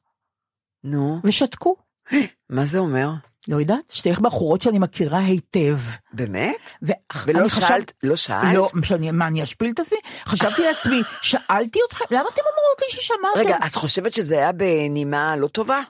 נו, 0.85 1.21
ושתקו. 1.25 1.77
מה 2.51 2.65
זה 2.65 2.79
אומר? 2.79 3.11
לא 3.49 3.57
יודעת, 3.61 3.91
שתי 3.91 4.13
בחורות 4.13 4.63
שאני 4.63 4.79
מכירה 4.79 5.19
היטב. 5.19 5.79
באמת? 6.13 6.71
ולא 6.83 7.39
אני 7.41 7.49
חשב- 7.49 7.61
שאלת? 7.61 7.93
לא 8.03 8.17
שאלת? 8.17 8.55
לא, 8.55 8.69
שאני, 8.83 9.11
מה, 9.11 9.27
אני 9.27 9.43
אשפיל 9.43 9.71
את 9.75 9.81
עצמי? 9.81 9.99
חשבתי 10.27 10.63
לעצמי, 10.63 11.01
שאלתי 11.23 11.79
אתכם, 11.89 12.05
למה 12.11 12.29
אתם 12.35 12.43
אומרות 12.43 12.81
לי 12.81 13.01
ששמעתם? 13.03 13.39
רגע, 13.41 13.67
את 13.67 13.75
חושבת 13.75 14.13
שזה 14.13 14.35
היה 14.35 14.53
בנימה 14.53 15.37
לא 15.37 15.49
טובה? 15.49 15.81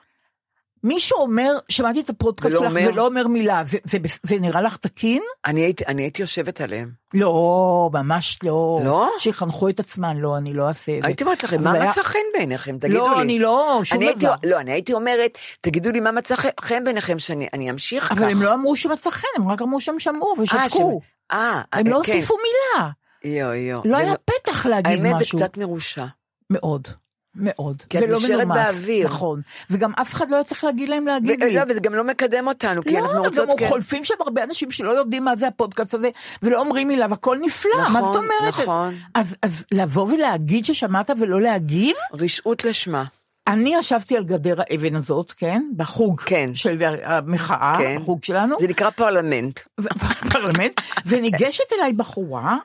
מישהו 0.84 1.18
אומר, 1.18 1.58
שמעתי 1.68 2.00
את 2.00 2.10
הפודקאסט 2.10 2.56
שלך 2.58 2.70
אומר? 2.70 2.88
ולא 2.92 3.06
אומר 3.06 3.26
מילה, 3.26 3.62
זה, 3.66 3.78
זה, 3.84 3.98
זה 4.22 4.38
נראה 4.40 4.62
לך 4.62 4.76
תקין? 4.76 5.22
אני 5.46 5.60
הייתי, 5.60 5.84
אני 5.88 6.02
הייתי 6.02 6.22
יושבת 6.22 6.60
עליהם. 6.60 6.90
לא, 7.14 7.90
ממש 7.92 8.38
לא. 8.42 8.80
לא? 8.84 9.10
שיחנכו 9.18 9.68
את 9.68 9.80
עצמן, 9.80 10.16
לא, 10.16 10.36
אני 10.36 10.54
לא 10.54 10.68
אעשה 10.68 10.96
את 10.96 11.02
זה. 11.02 11.06
הייתי 11.08 11.24
אומרת 11.24 11.44
לכם, 11.44 11.56
אבל 11.56 11.64
מה 11.64 11.72
היה- 11.72 11.90
מצא 11.90 12.02
חן 12.02 12.18
בעיניכם? 12.34 12.78
תגידו 12.78 12.94
לי. 12.94 12.98
לא, 13.10 13.20
אני 13.22 13.38
לא, 13.38 13.80
שום 13.84 13.98
אני 13.98 14.06
הייתי, 14.06 14.20
דבר. 14.26 14.34
לא, 14.44 14.60
אני 14.60 14.72
הייתי 14.72 14.92
אומרת, 14.92 15.38
תגידו 15.60 15.90
לי 15.90 16.00
מה 16.00 16.12
מצא 16.12 16.34
חן- 16.60 16.84
בעיניכם, 16.84 17.18
שאני 17.18 17.48
אני 17.52 17.70
אמשיך 17.70 18.04
כך. 18.04 18.12
אבל 18.12 18.30
הם 18.30 18.42
לא 18.42 18.54
אמרו 18.54 18.76
שמצא 18.76 19.10
חן, 19.10 19.26
הם 19.36 19.48
רק 19.48 19.62
אמרו 19.62 19.80
שהם 19.80 20.00
שמעו 20.00 20.34
אה, 20.38 20.42
ושתקו. 20.42 21.00
אה, 21.32 21.62
הם 21.72 21.86
אה, 21.86 21.92
לא 21.92 22.00
כן. 22.04 22.12
הוסיפו 22.12 22.34
מילה. 22.36 22.90
יו, 23.24 23.54
יו. 23.54 23.80
לא 23.84 23.96
היה 23.96 24.14
פתח 24.24 24.66
להגיד 24.66 25.04
האמת 25.04 25.14
משהו. 25.22 25.38
זה 25.38 25.44
קצת 25.44 25.56
מרושע. 25.58 26.04
מאוד. 26.50 26.88
מאוד. 27.34 27.82
כי 27.88 27.98
את 27.98 28.02
ולא 28.02 28.16
נשארת 28.16 28.46
מנומס. 28.46 28.56
באוויר. 28.56 29.06
נכון. 29.06 29.40
וגם 29.70 29.92
אף 30.00 30.14
אחד 30.14 30.30
לא 30.30 30.36
היה 30.36 30.44
צריך 30.44 30.64
להגיד 30.64 30.88
להם 30.88 31.06
להגיד 31.06 31.44
לי. 31.44 31.54
לא, 31.54 31.62
וזה 31.68 31.80
גם 31.80 31.94
לא 31.94 32.04
מקדם 32.04 32.48
אותנו, 32.48 32.82
כי 32.82 32.98
אנחנו 32.98 33.18
לא, 33.18 33.18
רוצות... 33.18 33.48
גם 33.48 33.56
כן. 33.56 33.68
חולפים 33.68 34.04
שם 34.04 34.14
הרבה 34.20 34.44
אנשים 34.44 34.70
שלא 34.70 34.90
יודעים 34.90 35.24
מה 35.24 35.36
זה 35.36 35.46
הפודקאסט 35.48 35.94
הזה, 35.94 36.10
ולא 36.42 36.60
אומרים 36.60 36.88
מילה, 36.88 37.06
והכל 37.10 37.38
נפלא, 37.40 37.70
מה 37.76 37.88
נכון, 37.88 38.02
זאת 38.02 38.16
אומרת? 38.16 38.60
נכון. 38.60 38.94
אז, 39.14 39.36
אז 39.42 39.64
לבוא 39.72 40.12
ולהגיד 40.12 40.64
ששמעת 40.64 41.10
ולא 41.20 41.40
להגיב? 41.40 41.96
רשעות 42.12 42.64
לשמה. 42.64 43.04
אני 43.46 43.74
ישבתי 43.74 44.16
על 44.16 44.24
גדר 44.24 44.60
האבן 44.60 44.96
הזאת, 44.96 45.32
כן? 45.32 45.62
בחוג 45.76 46.20
כן. 46.20 46.50
של 46.54 46.82
המחאה, 47.04 47.72
כן. 47.78 47.96
החוג 47.96 48.24
שלנו, 48.24 48.56
זה 48.60 48.68
נקרא 48.68 48.90
פרלמנט. 48.90 49.60
בפרלמנט, 49.78 50.80
וניגשת 51.06 51.72
אליי 51.78 51.92
בחורה, 51.92 52.56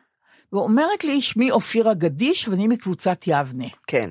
ואומרת 0.53 1.03
לי, 1.03 1.22
שמי 1.22 1.51
אופירה 1.51 1.93
גדיש 1.93 2.47
ואני 2.47 2.68
מקבוצת 2.68 3.24
יבנה. 3.28 3.68
כן. 3.88 4.09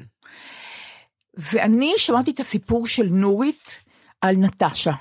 ואני 1.37 1.93
שמעתי 1.97 2.30
את 2.30 2.41
הסיפור 2.41 2.87
של 2.87 3.07
נורית 3.11 3.80
על 4.20 4.37
נטשה, 4.37 4.93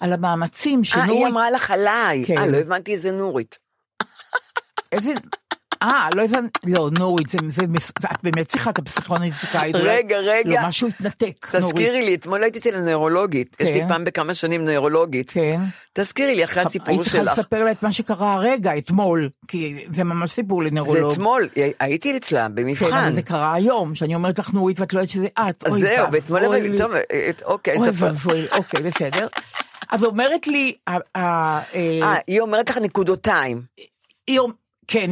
על 0.00 0.12
המאמצים 0.12 0.78
אה, 0.78 0.84
שנורית... 0.84 1.10
היא 1.10 1.26
אמרה 1.26 1.50
לך 1.50 1.70
עליי. 1.70 2.24
כן. 2.26 2.38
אה, 2.38 2.46
לא 2.46 2.56
הבנתי 2.56 2.92
איזה 2.92 3.12
נורית. 3.12 3.58
איזה... 4.92 5.12
אה, 5.82 6.08
לא 6.14 6.22
הבנתי, 6.22 6.60
לא, 6.66 6.90
נורית, 6.98 7.28
זה, 7.28 7.38
זה, 7.50 7.66
מס- 7.66 7.90
את 7.90 8.18
באמת 8.22 8.46
צריכה 8.46 8.70
את 8.70 8.78
הפסיכואנליטיקאית. 8.78 9.74
אולי- 9.76 9.88
רגע, 9.88 10.16
רגע. 10.18 10.60
לא, 10.62 10.68
משהו 10.68 10.88
התנתק, 10.88 11.46
נורית. 11.54 11.74
תזכירי 11.76 12.02
לי, 12.02 12.14
אתמול 12.14 12.42
הייתי 12.42 12.58
אצל 12.58 12.74
הנוירולוגית. 12.74 13.56
יש 13.60 13.70
לי 13.70 13.80
כן. 13.80 13.88
פעם 13.88 14.04
בכמה 14.04 14.34
שנים 14.34 14.64
נוירולוגית. 14.64 15.30
כן. 15.30 15.60
תזכירי 15.94 16.34
לי 16.34 16.44
אחרי 16.44 16.62
הסיפור 16.62 16.88
היית 16.88 17.02
צריכה 17.02 17.18
שלך. 17.18 17.38
לספר 17.38 17.64
לה 17.64 17.70
את 17.70 17.82
מה 17.82 17.92
שקרה 17.92 18.32
הרגע, 18.34 18.78
אתמול, 18.78 19.28
כי 19.48 19.84
זה 19.92 20.04
ממש 20.04 20.30
סיפור 20.30 20.64
זה 20.64 20.70
לנוירולוג. 20.70 21.12
אתמול, 21.12 21.48
הייתי 21.80 22.16
אצלה 22.16 22.42
כן, 22.48 22.54
במבחן. 22.54 22.86
אבל 22.86 23.14
זה 23.14 23.22
קרה 23.22 23.54
היום, 23.54 23.94
שאני 23.94 24.14
אומרת 24.14 24.38
לך 24.38 24.50
נורית 24.50 24.80
ואת 24.80 24.92
לא 24.92 24.98
יודעת 24.98 25.10
שזה 25.10 25.26
את. 25.48 25.64
אז 25.66 25.72
אוי 25.72 25.80
זהו, 25.80 26.06
ואתמול 26.12 26.56
לי. 26.56 26.78
טוב, 26.78 26.92
אה, 27.12 27.30
אוקיי, 27.44 27.76
אוי 27.76 27.92
ספר. 27.92 28.06
ואבוי, 28.06 28.46
אוקיי, 28.52 28.82
בסדר. 28.90 29.26
אז 29.90 30.04
אומרת 30.04 30.46
לי, 30.46 30.72
אה, 30.88 30.98
אה, 31.16 31.60
היא 32.26 32.40
אומרת 32.40 32.70
לך 32.70 32.78
נקודותיים. 32.78 33.62
היא 34.26 34.38
אומ- 34.38 34.52
כן, 34.86 35.10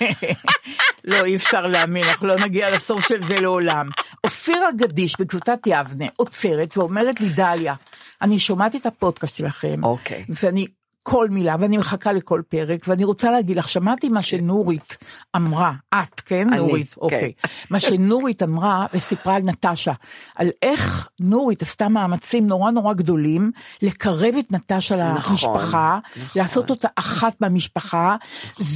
לא, 1.04 1.24
אי 1.24 1.36
אפשר 1.36 1.66
להאמין, 1.66 2.04
אנחנו 2.04 2.26
לא 2.26 2.36
נגיע 2.38 2.70
לסוף 2.70 3.08
של 3.08 3.28
זה 3.28 3.40
לעולם. 3.40 3.88
אופירה 4.24 4.72
גדיש 4.76 5.14
בקבוצת 5.20 5.58
יבנה 5.66 6.06
עוצרת 6.16 6.76
ואומרת 6.76 7.20
לי, 7.20 7.28
דליה, 7.28 7.74
אני 8.22 8.38
שומעת 8.38 8.76
את 8.76 8.86
הפודקאסט 8.86 9.36
שלכם, 9.36 9.84
אוקיי. 9.84 10.24
ואני, 10.28 10.66
כל 11.10 11.28
מילה, 11.28 11.56
ואני 11.58 11.78
מחכה 11.78 12.12
לכל 12.12 12.42
פרק, 12.48 12.84
ואני 12.88 13.04
רוצה 13.04 13.30
להגיד 13.30 13.56
לך, 13.56 13.68
שמעתי 13.68 14.08
מה 14.08 14.22
שנורית 14.22 14.96
אמרה, 15.36 15.72
את, 15.94 16.20
כן, 16.20 16.48
אני, 16.48 16.56
נורית, 16.56 16.94
כן. 16.94 17.00
אוקיי. 17.00 17.32
מה 17.70 17.80
שנורית 17.80 18.42
אמרה 18.42 18.86
וסיפרה 18.94 19.34
על 19.34 19.42
נטשה, 19.42 19.92
על 20.36 20.50
איך 20.62 21.08
נורית 21.20 21.62
עשתה 21.62 21.88
מאמצים 21.88 22.46
נורא 22.46 22.70
נורא 22.70 22.92
גדולים 22.92 23.50
לקרב 23.82 24.34
את 24.38 24.52
נטשה 24.52 24.96
נכון, 25.12 25.32
למשפחה, 25.32 25.98
לעשות 26.36 26.70
אותה 26.70 26.88
אחת 26.96 27.40
מהמשפחה, 27.40 28.16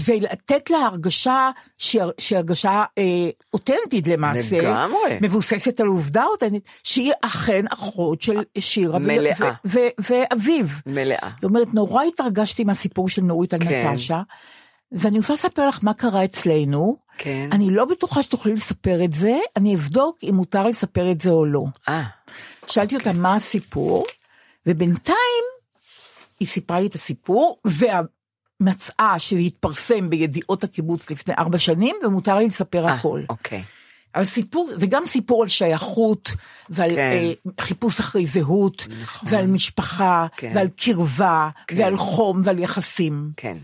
ולתת 0.04 0.70
לה 0.70 0.78
הרגשה 0.78 1.50
שהיא 1.78 2.02
הרגשה 2.32 2.84
אה, 2.98 3.30
אותנטית 3.54 4.08
למעשה, 4.08 4.58
לגמרי. 4.58 5.18
מבוססת 5.20 5.80
על 5.80 5.86
עובדה 5.86 6.24
אותנטית, 6.24 6.68
שהיא 6.82 7.12
אכן 7.22 7.64
אחות 7.68 8.22
של 8.22 8.42
שירה 8.58 8.98
מלאה. 8.98 9.52
ואביו. 9.98 10.66
מלאה. 10.86 11.30
זאת 11.34 11.44
אומרת, 11.44 11.74
נורא 11.74 12.04
התרגשתי 12.26 12.64
מהסיפור 12.64 13.08
של 13.08 13.22
נורית 13.22 13.54
על 13.54 13.60
כן. 13.60 13.88
נטשה, 13.88 14.22
ואני 14.92 15.18
רוצה 15.18 15.34
לספר 15.34 15.68
לך 15.68 15.78
מה 15.82 15.94
קרה 15.94 16.24
אצלנו. 16.24 16.96
כן. 17.18 17.48
אני 17.52 17.70
לא 17.70 17.84
בטוחה 17.84 18.22
שתוכלי 18.22 18.54
לספר 18.54 19.04
את 19.04 19.14
זה, 19.14 19.38
אני 19.56 19.74
אבדוק 19.74 20.18
אם 20.22 20.34
מותר 20.34 20.66
לספר 20.66 21.10
את 21.10 21.20
זה 21.20 21.30
או 21.30 21.46
לא. 21.46 21.60
אה, 21.88 22.02
שאלתי 22.66 22.96
אותה 22.96 23.12
מה 23.12 23.34
הסיפור, 23.34 24.04
ובינתיים 24.66 25.44
היא 26.40 26.48
סיפרה 26.48 26.80
לי 26.80 26.86
את 26.86 26.94
הסיפור, 26.94 27.58
ומצאה 28.60 29.18
שזה 29.18 29.40
התפרסם 29.40 30.10
בידיעות 30.10 30.64
הקיבוץ 30.64 31.10
לפני 31.10 31.34
ארבע 31.38 31.58
שנים, 31.58 31.96
ומותר 32.04 32.36
לי 32.36 32.46
לספר 32.46 32.86
אה, 32.88 32.94
הכל. 32.94 33.22
אוקיי. 33.28 33.62
אבל 34.14 34.24
סיפור, 34.24 34.70
וגם 34.78 35.06
סיפור 35.06 35.42
על 35.42 35.48
שייכות, 35.48 36.30
ועל 36.70 36.90
כן. 36.90 36.96
אה, 36.96 37.32
חיפוש 37.60 38.00
אחרי 38.00 38.26
זהות, 38.26 38.86
נכון. 39.02 39.28
ועל 39.32 39.46
משפחה, 39.46 40.26
כן. 40.36 40.52
ועל 40.54 40.68
קרבה, 40.76 41.48
כן. 41.66 41.78
ועל 41.78 41.96
חום, 41.96 42.40
ועל 42.44 42.58
יחסים. 42.58 43.30
כן. 43.36 43.56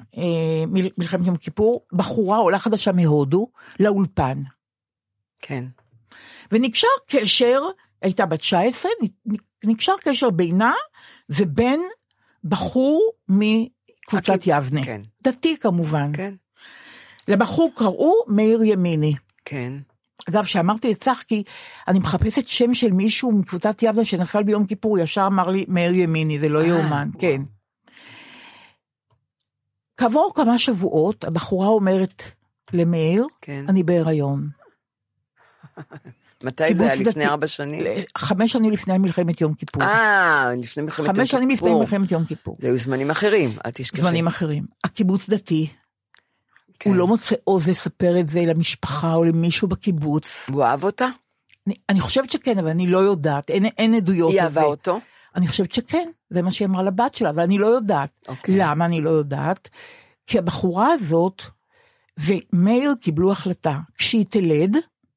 מל- 0.69 0.91
מלחמת 0.99 1.27
יום 1.27 1.37
כיפור, 1.37 1.87
בחורה 1.93 2.37
עולה 2.39 2.59
חדשה 2.59 2.93
מהודו, 2.93 3.49
לאולפן. 3.81 4.43
כן. 5.43 5.65
ונקשר 6.53 6.87
קשר, 7.09 7.61
הייתה 8.03 8.27
בת 8.27 8.39
19, 8.41 8.91
נ- 9.03 9.35
נקשר 9.71 9.93
קשר 10.05 10.31
בינה 10.31 10.73
ובין 11.29 11.81
בחור 12.45 13.11
מקבוצת 13.29 14.39
יבנה. 14.47 14.85
כן. 14.85 15.01
דתי 15.25 15.57
כמובן. 15.59 16.11
כן. 16.15 16.35
לבחור 17.29 17.71
קראו 17.75 18.13
מאיר 18.29 18.63
ימיני. 18.65 19.15
כן. 19.45 19.73
אגב, 20.31 20.45
כשאמרתי 20.45 20.91
לצחקי, 20.91 21.43
אני 21.89 21.99
מחפשת 21.99 22.47
שם 22.47 22.75
של 22.75 22.93
מישהו 22.93 23.33
מקבוצת 23.33 23.83
יבנה 23.83 24.05
שנפל 24.05 24.43
ביום 24.43 24.67
כיפור, 24.67 24.91
הוא 24.91 25.05
ישר 25.05 25.27
אמר 25.27 25.49
לי, 25.49 25.65
מאיר 25.69 25.95
ימיני, 25.95 26.39
זה 26.39 26.49
לא 26.49 26.61
אה, 26.61 26.67
יאומן. 26.67 27.09
כן. 27.19 27.43
כעבור 29.97 30.33
כמה 30.35 30.59
שבועות, 30.59 31.25
הבחורה 31.25 31.67
אומרת 31.67 32.23
למאיר, 32.73 33.27
כן. 33.41 33.65
אני 33.69 33.83
בהיריון. 33.83 34.49
מתי 36.45 36.75
זה 36.75 36.83
היה? 36.83 36.93
לפני 36.93 37.05
דתי. 37.05 37.25
ארבע 37.27 37.47
שנים? 37.47 37.85
חמש 38.19 38.53
שנים 38.53 38.73
לפני 38.73 38.99
מלחמת 38.99 39.41
יום 39.41 39.55
כיפור. 39.55 39.83
אה, 39.83 40.51
לפני 40.59 40.83
מלחמת 40.83 41.07
יום 41.07 41.17
חמש 41.17 41.31
שנים 41.31 41.51
לפני 41.51 41.69
כיפור. 41.69 41.81
מלחמת 41.81 42.13
יום 42.13 42.25
כיפור. 42.25 42.57
זה 42.61 42.67
היו 42.67 42.79
זמנים 42.79 43.11
אחרים, 43.11 43.57
אל 43.67 43.71
תשכחי. 43.71 44.03
זמנים 44.03 44.27
אחרים. 44.27 44.65
הקיבוץ 44.85 45.31
דתי, 45.31 45.69
כן. 46.83 46.91
הוא 46.91 46.97
לא 46.97 47.07
מוצא 47.07 47.35
עוז 47.45 47.69
לספר 47.69 48.21
את 48.21 48.29
זה 48.29 48.41
למשפחה 48.47 49.15
או 49.15 49.25
למישהו 49.25 49.69
בקיבוץ. 49.69 50.49
הוא 50.53 50.65
אהב 50.65 50.85
אותה? 50.85 51.09
אני, 51.67 51.75
אני 51.89 52.01
חושבת 52.01 52.31
שכן, 52.31 52.59
אבל 52.59 52.69
אני 52.69 52.87
לא 52.87 52.99
יודעת, 52.99 53.51
אין, 53.51 53.67
אין 53.67 53.95
עדויות 53.95 54.33
היא 54.33 54.43
על 54.43 54.53
זה. 54.53 54.61
אהבה 54.61 54.71
אותו? 54.71 55.01
אני 55.37 55.49
חושבת 55.49 55.73
שכן, 55.73 56.09
זה 56.31 56.43
מה 56.43 56.51
שהיא 56.51 56.69
אמרה 56.69 56.83
לבת 56.83 57.15
שלה, 57.15 57.31
אבל 57.31 57.43
אני 57.43 57.59
לא 57.59 57.67
יודעת. 57.67 58.11
אוקיי. 58.29 58.55
למה 58.59 58.85
אני 58.85 59.01
לא 59.01 59.11
יודעת? 59.11 59.69
כי 60.27 60.39
הבחורה 60.39 60.93
הזאת 60.93 61.43
ומאיר 62.19 62.95
קיבלו 63.01 63.33
החלטה, 63.33 63.79
כשהיא 63.99 64.27
תלד, 64.31 64.77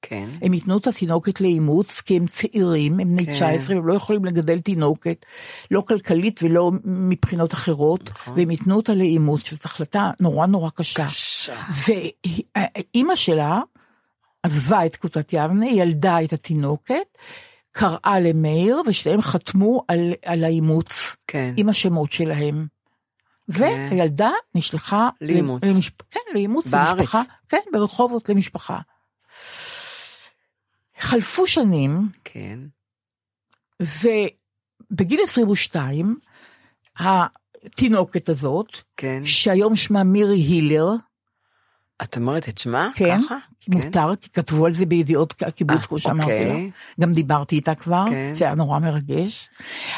כן. 0.09 0.29
הם 0.41 0.53
ייתנו 0.53 0.77
את 0.77 0.87
התינוקת 0.87 1.41
לאימוץ, 1.41 2.01
כי 2.01 2.17
הם 2.17 2.27
צעירים, 2.27 2.99
הם 2.99 3.15
בני 3.15 3.25
כן. 3.25 3.33
19, 3.33 3.75
והם 3.75 3.87
לא 3.87 3.93
יכולים 3.93 4.25
לגדל 4.25 4.59
תינוקת, 4.59 5.25
לא 5.71 5.81
כלכלית 5.81 6.43
ולא 6.43 6.71
מבחינות 6.83 7.53
אחרות, 7.53 8.09
נכון. 8.09 8.33
והם 8.37 8.51
ייתנו 8.51 8.75
אותה 8.75 8.93
לאימוץ, 8.93 9.43
שזו 9.45 9.61
החלטה 9.65 10.11
נורא 10.19 10.45
נורא 10.45 10.69
קשה. 10.69 11.05
קשה. 11.05 11.61
ואימא 11.85 13.15
שלה 13.15 13.59
עזבה 14.43 14.85
את 14.85 14.95
קבוצת 14.95 15.33
יבנה, 15.33 15.69
ילדה 15.69 16.23
את 16.23 16.33
התינוקת, 16.33 17.17
קראה 17.71 18.19
למאיר, 18.19 18.81
ושניהם 18.87 19.21
חתמו 19.21 19.83
על, 19.87 20.13
על 20.25 20.43
האימוץ, 20.43 21.15
כן. 21.27 21.53
עם 21.57 21.69
השמות 21.69 22.11
שלהם. 22.11 22.67
והילדה 23.47 24.31
נשלחה 24.55 25.09
לאימוץ. 25.21 25.63
למש... 25.63 25.91
כן, 26.11 26.19
לאימוץ, 26.33 26.67
בארץ. 26.67 26.97
למשפחה, 26.97 27.21
כן, 27.49 27.59
ברחובות 27.73 28.29
למשפחה. 28.29 28.79
חלפו 31.05 31.47
שנים, 31.47 32.09
כן. 32.23 32.59
ובגיל 33.81 35.19
22, 35.23 36.17
התינוקת 36.99 38.29
הזאת, 38.29 38.77
כן. 38.97 39.25
שהיום 39.25 39.75
שמה 39.75 40.03
מירי 40.03 40.37
הילר, 40.37 40.89
את 42.03 42.17
אומרת 42.17 42.49
את 42.49 42.57
שמה? 42.57 42.89
כן, 42.95 43.17
ככה? 43.19 43.37
מותר, 43.67 44.15
כי 44.21 44.29
כתבו 44.29 44.65
על 44.65 44.73
זה 44.73 44.85
בידיעות 44.85 45.41
הקיבוץ, 45.41 45.81
אה, 45.81 45.87
כמו 45.87 45.99
שאמרתי 45.99 46.31
אוקיי. 46.31 46.63
לה. 46.63 46.69
גם 47.01 47.13
דיברתי 47.13 47.55
איתה 47.55 47.75
כבר, 47.75 48.05
כן. 48.09 48.35
זה 48.35 48.45
היה 48.45 48.55
נורא 48.55 48.79
מרגש. 48.79 49.49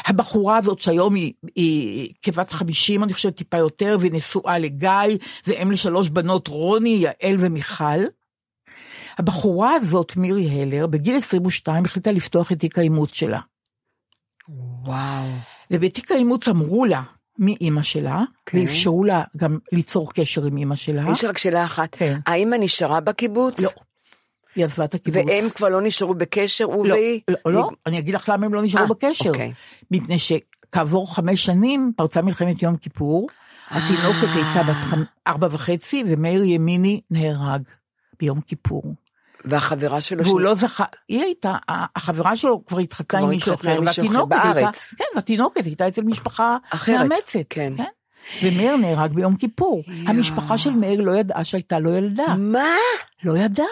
הבחורה 0.06 0.56
הזאת 0.56 0.80
שהיום 0.80 1.14
היא, 1.14 1.32
היא 1.54 2.12
כבת 2.22 2.52
50, 2.52 3.04
אני 3.04 3.12
חושבת 3.12 3.36
טיפה 3.36 3.56
יותר, 3.56 3.96
והיא 4.00 4.12
נשואה 4.12 4.58
לגיא, 4.58 5.18
ואם 5.46 5.70
לשלוש 5.70 6.08
בנות 6.08 6.48
רוני, 6.48 6.88
יעל 7.02 7.36
ומיכל. 7.38 8.04
הבחורה 9.18 9.74
הזאת, 9.74 10.16
מירי 10.16 10.62
הלר, 10.62 10.86
בגיל 10.86 11.16
22 11.16 11.84
החליטה 11.84 12.12
לפתוח 12.12 12.52
את 12.52 12.58
תיק 12.58 12.78
האימוץ 12.78 13.12
שלה. 13.12 13.40
וואו. 14.84 15.26
ובתיק 15.70 16.12
האימוץ 16.12 16.48
אמרו 16.48 16.84
לה 16.84 17.02
מי 17.38 17.56
אימא 17.60 17.82
שלה, 17.82 18.22
כן. 18.46 18.58
ואפשרו 18.58 19.04
לה 19.04 19.22
גם 19.36 19.58
ליצור 19.72 20.12
קשר 20.12 20.44
עם 20.44 20.56
אימא 20.56 20.76
שלה. 20.76 21.04
יש 21.12 21.24
רק 21.24 21.38
שאלה 21.38 21.64
אחת. 21.64 21.88
כן. 21.94 22.18
האמא 22.26 22.56
נשארה 22.60 23.00
בקיבוץ? 23.00 23.60
לא. 23.60 23.70
היא 24.54 24.64
עזבה 24.64 24.84
את 24.84 24.94
הקיבוץ. 24.94 25.24
והם 25.26 25.50
כבר 25.50 25.68
לא 25.68 25.82
נשארו 25.82 26.14
בקשר, 26.14 26.64
הוא 26.64 26.86
לא, 26.86 26.94
והיא? 26.94 27.20
לא, 27.28 27.52
לא, 27.52 27.70
אני 27.86 27.98
אגיד 27.98 28.14
לך 28.14 28.28
למה 28.28 28.46
הם 28.46 28.54
לא 28.54 28.62
נשארו 28.62 28.82
אה, 28.82 28.88
בקשר. 28.88 29.30
אוקיי. 29.30 29.52
מפני 29.90 30.16
שכעבור 30.18 31.14
חמש 31.14 31.44
שנים 31.44 31.92
פרצה 31.96 32.22
מלחמת 32.22 32.62
יום 32.62 32.76
כיפור, 32.76 33.28
התינוקת 33.68 34.28
הייתה 34.34 34.62
בת 34.62 34.98
ארבע 35.26 35.48
וחצי, 35.50 36.04
ומאיר 36.06 36.44
ימיני 36.44 37.00
נהרג 37.10 37.62
ביום 38.20 38.40
כיפור. 38.40 38.94
והחברה 39.48 40.00
שלו? 40.00 40.24
והוא 40.24 40.40
לא 40.40 40.54
זכה, 40.54 40.84
היא 41.08 41.22
הייתה, 41.22 41.56
החברה 41.68 42.36
שלו 42.36 42.64
כבר 42.66 42.78
התחתנה 42.78 43.20
עם 43.20 43.28
מישהו 43.28 43.54
אחר, 43.54 43.80
והתינוקת 43.86 44.36
הייתה. 44.54 44.70
כן, 44.96 45.04
והתינוקת 45.14 45.64
הייתה 45.64 45.88
אצל 45.88 46.02
משפחה 46.02 46.56
אחרת, 46.70 46.96
מאמצת. 46.98 47.40
כן. 47.50 47.72
ומאיר 48.42 48.76
נהרג 48.76 49.12
ביום 49.12 49.36
כיפור. 49.36 49.82
המשפחה 50.06 50.58
של 50.58 50.70
מאיר 50.70 51.00
לא 51.00 51.16
ידעה 51.16 51.44
שהייתה 51.44 51.78
לו 51.78 51.94
ילדה. 51.94 52.34
מה? 52.38 52.74
לא 53.24 53.38
ידעה. 53.38 53.66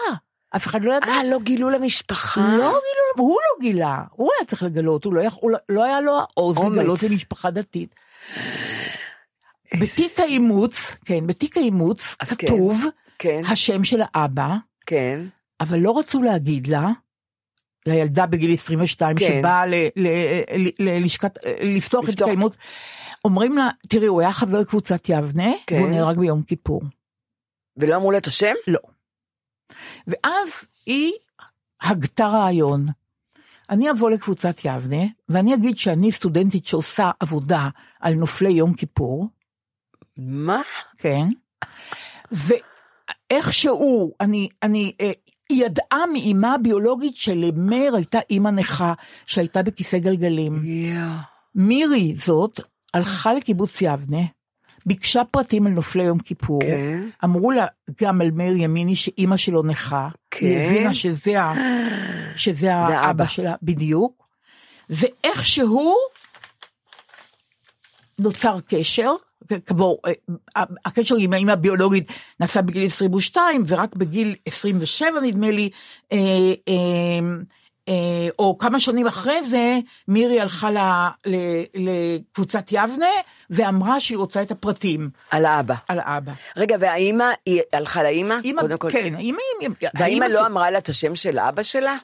אף 0.55 0.67
אחד 0.67 0.83
לא 0.83 0.93
ידע. 0.93 1.07
אה, 1.07 1.23
לא 1.23 1.39
גילו 1.39 1.69
למשפחה? 1.69 2.41
לא 2.41 2.57
גילו, 2.57 2.71
לו, 3.17 3.23
הוא 3.23 3.35
לא 3.35 3.61
גילה, 3.61 4.03
הוא 4.11 4.29
היה 4.37 4.45
צריך 4.45 4.63
לגלות, 4.63 5.05
הוא 5.05 5.13
לא, 5.13 5.21
יכול, 5.21 5.51
לא- 5.51 5.57
לא 5.69 5.83
היה 5.83 6.01
לו 6.01 6.17
העוז. 6.17 6.57
לגלות 6.57 7.03
למשפחה 7.03 7.51
דתית. 7.51 7.95
בתיק 9.81 10.19
האימוץ, 10.19 10.91
כן, 11.05 11.27
בתיק 11.27 11.57
האימוץ 11.57 12.15
אז 12.19 12.29
כתוב 12.29 12.85
כן, 13.19 13.41
השם 13.47 13.83
של 13.83 14.01
האבא, 14.13 14.55
כן. 14.85 15.19
אבל 15.59 15.79
לא 15.79 15.99
רצו 15.99 16.23
להגיד 16.23 16.67
לה, 16.67 16.89
לילדה 17.85 18.25
בגיל 18.25 18.53
22 18.53 19.17
כן. 19.17 19.25
שבאה 19.25 19.63
ללשכת, 20.79 21.37
לפתוח 21.61 22.03
את 22.03 22.09
לפתוח. 22.09 22.27
האימוץ, 22.27 22.55
אומרים 23.25 23.57
לה, 23.57 23.69
תראי, 23.87 24.07
הוא 24.07 24.21
היה 24.21 24.33
חבר 24.33 24.63
קבוצת 24.63 25.09
יבנה, 25.09 25.51
כן. 25.67 25.75
והוא 25.75 25.89
נהרג 25.89 26.17
ביום 26.17 26.43
כיפור. 26.43 26.81
ולא 27.77 27.95
אמרו 27.95 28.11
לה 28.11 28.17
את 28.17 28.27
השם? 28.27 28.53
לא. 28.67 28.79
ואז 30.07 30.67
היא 30.85 31.11
הגתה 31.81 32.27
רעיון. 32.27 32.87
אני 33.69 33.91
אבוא 33.91 34.09
לקבוצת 34.09 34.55
יבנה, 34.65 35.03
ואני 35.29 35.53
אגיד 35.53 35.77
שאני 35.77 36.11
סטודנטית 36.11 36.65
שעושה 36.65 37.11
עבודה 37.19 37.69
על 37.99 38.13
נופלי 38.13 38.51
יום 38.51 38.73
כיפור, 38.73 39.27
מה? 40.17 40.61
כן, 40.97 41.27
ואיכשהו, 43.31 44.13
אני, 44.21 44.49
אני, 44.63 44.91
אה, 45.01 45.11
היא 45.49 45.65
ידעה 45.65 46.05
מאימה 46.13 46.53
הביולוגית 46.53 47.15
שלמאיר 47.15 47.95
הייתה 47.95 48.19
אימא 48.29 48.49
נכה, 48.49 48.93
שהייתה 49.25 49.63
בכיסא 49.63 49.97
גלגלים. 49.97 50.61
יואו. 50.65 51.09
מירי 51.55 52.15
זאת 52.17 52.59
הלכה 52.93 53.33
לקיבוץ 53.33 53.81
יבנה, 53.81 54.21
ביקשה 54.85 55.23
פרטים 55.31 55.67
על 55.67 55.73
נופלי 55.73 56.03
יום 56.03 56.19
כיפור, 56.19 56.61
כן. 56.61 57.07
אמרו 57.23 57.51
לה 57.51 57.65
גם 58.01 58.21
על 58.21 58.31
מאיר 58.31 58.57
ימיני 58.57 58.95
שאימא 58.95 59.37
שלו 59.37 59.63
נכה, 59.63 60.09
היא 60.41 60.57
כן. 60.57 60.65
הבינה 60.65 60.93
שזה, 60.93 61.41
ה, 61.41 61.53
שזה 62.35 62.75
האבא. 62.75 62.95
האבא 62.95 63.27
שלה 63.27 63.55
בדיוק, 63.63 64.27
ואיכשהו 64.89 65.95
נוצר 68.19 68.57
קשר, 68.67 69.11
כמו, 69.65 69.97
אה, 70.57 70.63
הקשר 70.85 71.15
עם 71.19 71.33
האמא 71.33 71.51
הביולוגית 71.51 72.07
נעשה 72.39 72.61
בגיל 72.61 72.85
22, 72.85 73.63
ורק 73.67 73.95
בגיל 73.95 74.35
27 74.45 75.19
נדמה 75.21 75.51
לי, 75.51 75.69
אה, 76.11 76.17
אה, 76.67 76.73
אה, 77.89 78.27
או 78.39 78.57
כמה 78.57 78.79
שנים 78.79 79.07
אחרי 79.07 79.43
זה, 79.43 79.79
מירי 80.07 80.41
הלכה 80.41 80.71
ל- 80.71 80.77
ל- 81.25 81.35
לקבוצת 81.75 82.65
יבנה, 82.71 83.05
ואמרה 83.49 83.99
שהיא 83.99 84.17
רוצה 84.17 84.41
את 84.41 84.51
הפרטים 84.51 85.09
על 85.31 85.45
האבא. 85.45 85.75
על 85.87 85.99
האבא. 85.99 86.31
רגע, 86.57 86.77
והאימא, 86.79 87.25
היא 87.45 87.61
הלכה 87.73 88.03
לאימא? 88.03 88.35
כל. 88.77 88.89
כן, 88.91 89.15
האמא, 89.15 89.37
והאימא 89.93 90.25
לא 90.25 90.45
אמרה 90.45 90.71
לה 90.71 90.77
את 90.77 90.89
השם 90.89 91.15
של 91.15 91.39
אבא 91.39 91.63
שלה? 91.63 91.97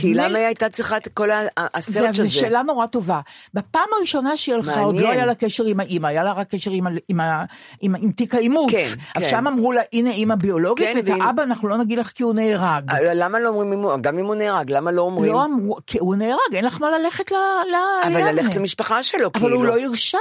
כי 0.00 0.14
למה 0.14 0.38
היא 0.38 0.46
הייתה 0.46 0.68
צריכה 0.68 0.96
את 0.96 1.08
כל 1.14 1.30
ה- 1.30 1.40
זה, 1.42 1.62
הסרט 1.74 2.14
זו? 2.14 2.30
שאלה 2.30 2.62
נורא 2.62 2.86
טובה. 2.86 3.20
בפעם 3.54 3.88
הראשונה 3.98 4.36
שהיא 4.36 4.54
הלכה, 4.54 4.80
עוד 4.80 4.96
לא. 4.96 5.08
היה 5.10 5.26
לה 5.26 5.34
קשר 5.34 5.64
עם 5.64 5.80
האימא, 5.80 6.06
היה 6.06 6.24
לה 6.24 6.32
רק 6.32 6.54
קשר 6.54 6.70
עם, 6.70 6.86
עם, 6.86 6.96
עם, 7.08 7.20
ה- 7.20 7.44
עם 7.82 8.10
תיק 8.12 8.34
האימוץ. 8.34 8.70
כן, 8.70 8.88
אז 9.14 9.22
כן. 9.22 9.30
שם 9.30 9.46
אמרו 9.46 9.72
לה, 9.72 9.80
הנה 9.92 10.10
אימא 10.10 10.34
ביולוגית, 10.34 10.88
כן, 10.92 11.00
ואת 11.04 11.20
האבא 11.20 11.42
אנחנו 11.42 11.68
לא 11.68 11.76
נגיד 11.76 11.98
לך 11.98 12.08
כי 12.08 12.22
הוא 12.22 12.34
נהרג. 12.34 12.90
אה, 12.90 13.14
למה 13.14 13.38
לא 13.38 13.48
אומרים, 13.48 13.84
גם 14.00 14.18
אם 14.18 14.26
הוא 14.26 14.34
נהרג, 14.34 14.70
למה 14.72 14.90
לא 14.90 15.02
אומרים? 15.02 15.32
לא 15.32 15.44
אמרו, 15.44 15.76
כי 15.86 15.98
הוא 15.98 16.16
נהרג, 16.16 16.38
אין 16.54 16.64
לך 16.64 16.80
מה 16.80 16.88
ללכת 16.98 17.30
ל... 17.30 17.34
ל- 17.34 18.06
אבל. 18.12 18.30
ללכת 18.32 18.54
למשפחה 18.54 19.02
שלו, 19.02 19.26
אבל 19.34 19.40
כאילו. 19.40 19.56
הוא 19.56 19.64
לא 19.64 19.80
הרשה, 19.80 20.18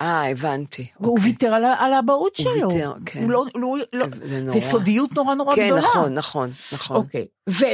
אה, 0.00 0.30
הבנתי. 0.30 0.86
והוא 1.00 1.16
אוקיי. 1.16 1.30
ויתר 1.30 1.54
על 1.54 1.64
על 1.64 1.92
האבהות 1.92 2.36
הוא 2.36 2.44
שלו. 2.56 2.68
ויתר, 2.72 2.92
כן. 3.06 3.22
הוא 3.22 3.30
לא, 3.30 3.44
לא, 3.54 3.76
לא, 3.92 4.06
זה 4.14 4.28
זה 4.28 4.40
נורא. 4.40 4.60
סודיות 4.60 5.12
נורא 5.12 5.34
נורא 5.34 5.56
כן, 5.56 5.66
גדולה. 5.66 5.80
נכון, 5.82 6.14
נכון, 6.14 6.48
נכון. 6.72 6.96
אוקיי, 6.96 7.26
וה... 7.46 7.68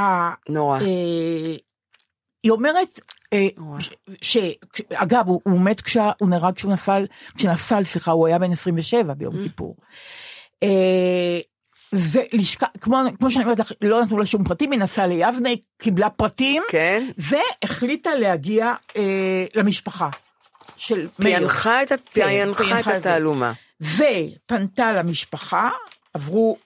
ה- 0.00 0.34
נורא. 0.52 0.80
אה, 0.80 0.86
היא 2.42 2.50
אומרת, 2.50 3.00
אה. 3.32 3.48
ש- 3.78 3.90
ש... 4.22 4.36
אגב, 4.94 5.28
הוא, 5.28 5.40
הוא 5.44 5.60
מת 5.60 5.80
כשהוא 5.80 6.28
נהרג 6.28 6.54
כשהוא 6.54 6.72
נפל, 6.72 7.06
כשנפל, 7.36 7.84
סליחה, 7.84 8.10
הוא 8.12 8.26
היה 8.26 8.38
בן 8.38 8.52
27 8.52 9.14
ביום 9.14 9.42
כיפור. 9.42 9.76
אה, 10.62 11.38
ולשכה, 11.92 12.66
כמו, 12.80 12.96
כמו 13.18 13.30
שאני 13.30 13.44
אומרת 13.44 13.58
לך, 13.58 13.72
לא 13.80 14.02
נתנו 14.02 14.18
לה 14.18 14.26
שום 14.26 14.44
פרטים, 14.44 14.72
היא 14.72 14.80
נסעה 14.80 15.06
ליבנה, 15.06 15.48
קיבלה 15.78 16.10
פרטים, 16.10 16.62
כן? 16.70 17.06
והחליטה 17.18 18.14
להגיע 18.14 18.72
אה, 18.96 19.44
למשפחה 19.54 20.08
של 20.86 21.08
מאיר. 21.18 21.38
פענחה 21.38 21.82
את 21.82 21.92
כן, 22.84 22.90
את. 22.90 22.96
התעלומה. 22.96 23.52
ופנתה 23.80 24.92
למשפחה, 24.92 25.70
עברו 26.14 26.56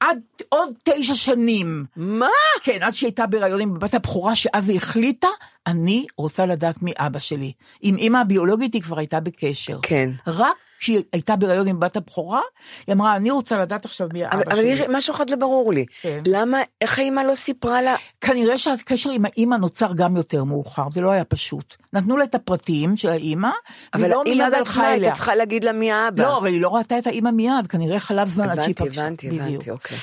עד 0.00 0.18
עוד 0.48 0.68
תשע 0.84 1.14
שנים. 1.14 1.84
מה? 1.96 2.28
כן, 2.62 2.78
עד 2.82 2.92
שהיא 2.92 3.06
הייתה 3.06 3.26
בהיריון 3.26 3.60
עם 3.60 3.78
בת 3.78 3.94
הבכורה, 3.94 4.34
שאז 4.34 4.68
היא 4.68 4.76
החליטה, 4.76 5.28
אני 5.66 6.06
רוצה 6.16 6.46
לדעת 6.46 6.76
מאבא 6.82 7.18
שלי. 7.18 7.52
עם 7.80 7.96
אימא 7.96 8.18
הביולוגית 8.18 8.74
היא 8.74 8.82
כבר 8.82 8.98
הייתה 8.98 9.20
בקשר. 9.20 9.78
כן. 9.82 10.10
רק 10.26 10.56
כשהיא 10.82 11.02
הייתה 11.12 11.36
בהיריון 11.36 11.66
עם 11.66 11.80
בת 11.80 11.96
הבכורה, 11.96 12.40
היא 12.86 12.94
אמרה, 12.94 13.16
אני 13.16 13.30
רוצה 13.30 13.58
לדעת 13.58 13.84
עכשיו 13.84 14.08
מי 14.12 14.26
אבל, 14.26 14.38
האבא 14.38 14.52
אבל 14.52 14.62
שלי. 14.62 14.68
יש 14.68 14.80
משהו 14.80 15.14
אחד 15.14 15.30
לא 15.30 15.36
ברור 15.36 15.72
לי. 15.72 15.86
כן. 16.00 16.18
למה, 16.26 16.58
איך 16.80 16.98
האמא 16.98 17.20
לא 17.20 17.34
סיפרה 17.34 17.82
לה? 17.82 17.96
כנראה 18.20 18.58
שהקשר 18.58 19.10
עם 19.10 19.24
האימא 19.24 19.56
נוצר 19.56 19.92
גם 19.92 20.16
יותר 20.16 20.44
מאוחר, 20.44 20.86
זה 20.92 21.00
לא 21.00 21.10
היה 21.10 21.24
פשוט. 21.24 21.76
נתנו 21.92 22.16
לה 22.16 22.24
את 22.24 22.34
הפרטים 22.34 22.96
של 22.96 23.08
האימא, 23.08 23.50
אבל 23.94 24.10
לא 24.10 24.22
מיד 24.24 24.42
בעצמה 24.52 24.88
הייתה. 24.88 25.12
צריכה 25.12 25.34
להגיד 25.34 25.64
לה 25.64 25.72
מי 25.72 25.92
האבא. 25.92 26.22
לא, 26.22 26.38
אבל 26.38 26.46
היא 26.46 26.60
לא 26.60 26.76
ראתה 26.76 26.98
את 26.98 27.06
האימא 27.06 27.30
מיד, 27.30 27.66
כנראה 27.68 27.98
חלב 27.98 28.28
זמן 28.28 28.50
עד 28.50 28.62
שהיא 28.62 28.74
הבנתי, 28.78 28.90
פגשה. 28.90 29.02
הבנתי, 29.02 29.30
בדיוק. 29.30 29.42
הבנתי, 29.42 29.70
אוקיי. 29.70 29.96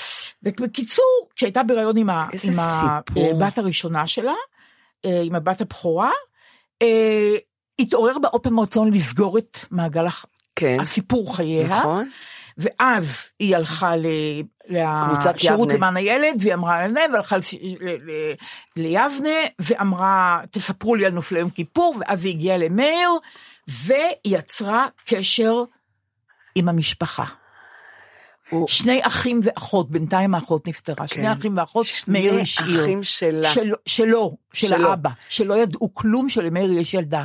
ובקיצור, 0.43 1.27
כשהייתה 1.35 1.63
בהיריון 1.63 1.97
עם, 1.97 2.09
עם. 2.09 2.59
הבת 3.15 3.57
הראשונה 3.57 4.07
שלה, 4.07 4.33
אה, 5.05 5.21
עם 5.23 5.35
הבת 5.35 5.61
הבכורה, 5.61 6.11
אה, 6.81 7.35
התעורר 7.79 8.13
פעם 8.43 8.59
רצון 8.59 8.93
לסגור 8.93 9.37
את 9.37 9.57
מעגל 9.71 10.05
כן, 10.59 10.77
הסיפור 10.79 11.35
חייה, 11.35 11.67
נכון. 11.79 12.09
ואז 12.57 13.29
היא 13.39 13.55
הלכה 13.55 13.95
ל... 13.95 14.05
לשירות. 15.35 15.71
למען 15.73 15.97
הילד, 15.97 16.35
והיא 16.39 16.53
אמרה 16.53 16.87
לזה, 16.87 16.99
והלכה 17.13 17.37
לש- 17.37 17.53
ל- 17.53 18.11
ל- 18.11 18.33
ליבנה, 18.75 19.29
ואמרה, 19.59 20.41
תספרו 20.51 20.95
לי 20.95 21.05
על 21.05 21.11
נופלי 21.11 21.39
יום 21.39 21.49
כיפור, 21.49 21.95
ואז 21.99 22.25
היא 22.25 22.33
הגיעה 22.33 22.57
למאיר, 22.57 23.09
והיא 23.67 23.97
יצרה 24.27 24.87
קשר 25.05 25.53
עם 26.55 26.69
המשפחה. 26.69 27.23
הוא- 28.49 28.67
שני 28.67 28.99
אחים 29.03 29.39
ואחות, 29.43 29.91
בינתיים 29.91 30.35
האחות 30.35 30.67
נפטרה, 30.67 31.07
שני 31.07 31.31
אחים 31.31 31.57
ואחות, 31.57 31.85
מאיר 32.07 32.33
השאיר. 32.39 32.67
שני 32.69 32.81
אחים 32.81 33.03
שלה. 33.03 33.49
של, 33.49 33.73
שלו, 33.85 34.37
של 34.53 34.67
שלו. 34.67 34.89
האבא, 34.89 35.09
שלא 35.29 35.53
ידעו 35.57 35.93
כלום 35.93 36.29
שלמאיר 36.29 36.71
יש 36.79 36.93
ילדה. 36.93 37.23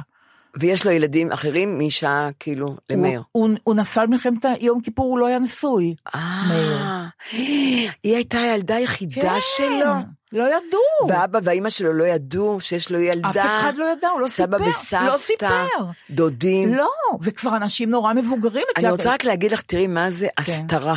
ויש 0.59 0.87
לו 0.87 0.91
ילדים 0.91 1.33
אחרים 1.33 1.79
מאישה, 1.79 2.29
כאילו, 2.41 2.77
למאיר. 2.91 3.23
הוא, 3.33 3.49
הוא, 3.49 3.57
הוא 3.65 3.75
נפל 3.75 4.07
מלחמת 4.07 4.45
יום 4.61 4.81
כיפור, 4.81 5.07
הוא 5.07 5.19
לא 5.19 5.27
היה 5.27 5.39
נשוי. 5.39 5.95
אה, 6.15 7.07
היא 7.33 7.91
הייתה 8.03 8.39
הילדה 8.39 8.77
היחידה 8.77 9.37
שלו. 9.41 9.93
לא 10.33 10.45
ידעו. 10.45 11.09
ואבא 11.09 11.39
ואימא 11.43 11.71
שלו 11.71 11.93
לא 11.93 12.05
ידעו 12.05 12.61
שיש 12.61 12.91
לו 12.91 12.99
ילדה. 12.99 13.29
אף 13.31 13.37
אחד 13.37 13.73
לא 13.77 13.85
ידע, 13.93 14.09
הוא 14.09 14.21
לא 14.21 14.27
סבא 14.27 14.59
סיפר. 14.59 14.71
וסבתא. 14.71 15.05
לא 15.05 15.19
סיפר. 15.19 15.67
דודים. 16.11 16.75
לא, 16.75 16.91
וכבר 17.23 17.57
אנשים 17.57 17.91
נורא 17.91 18.13
מבוגרים. 18.13 18.65
אני 18.77 18.91
רוצה 18.91 19.13
רק 19.15 19.25
להגיד 19.25 19.53
לך, 19.53 19.63
תראי 19.63 19.87
מה 19.87 20.11
זה 20.11 20.29
הסתרה. 20.39 20.97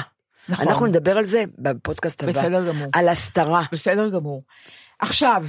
נכון. 0.49 0.67
אנחנו 0.67 0.85
נדבר 0.85 1.17
על 1.17 1.23
זה 1.23 1.43
בפודקאסט 1.57 2.23
הבא. 2.23 2.31
בסדר 2.31 2.69
גמור. 2.69 2.87
על 2.93 3.09
הסתרה. 3.09 3.63
בסדר 3.71 4.09
גמור. 4.09 4.43
עכשיו, 4.99 5.45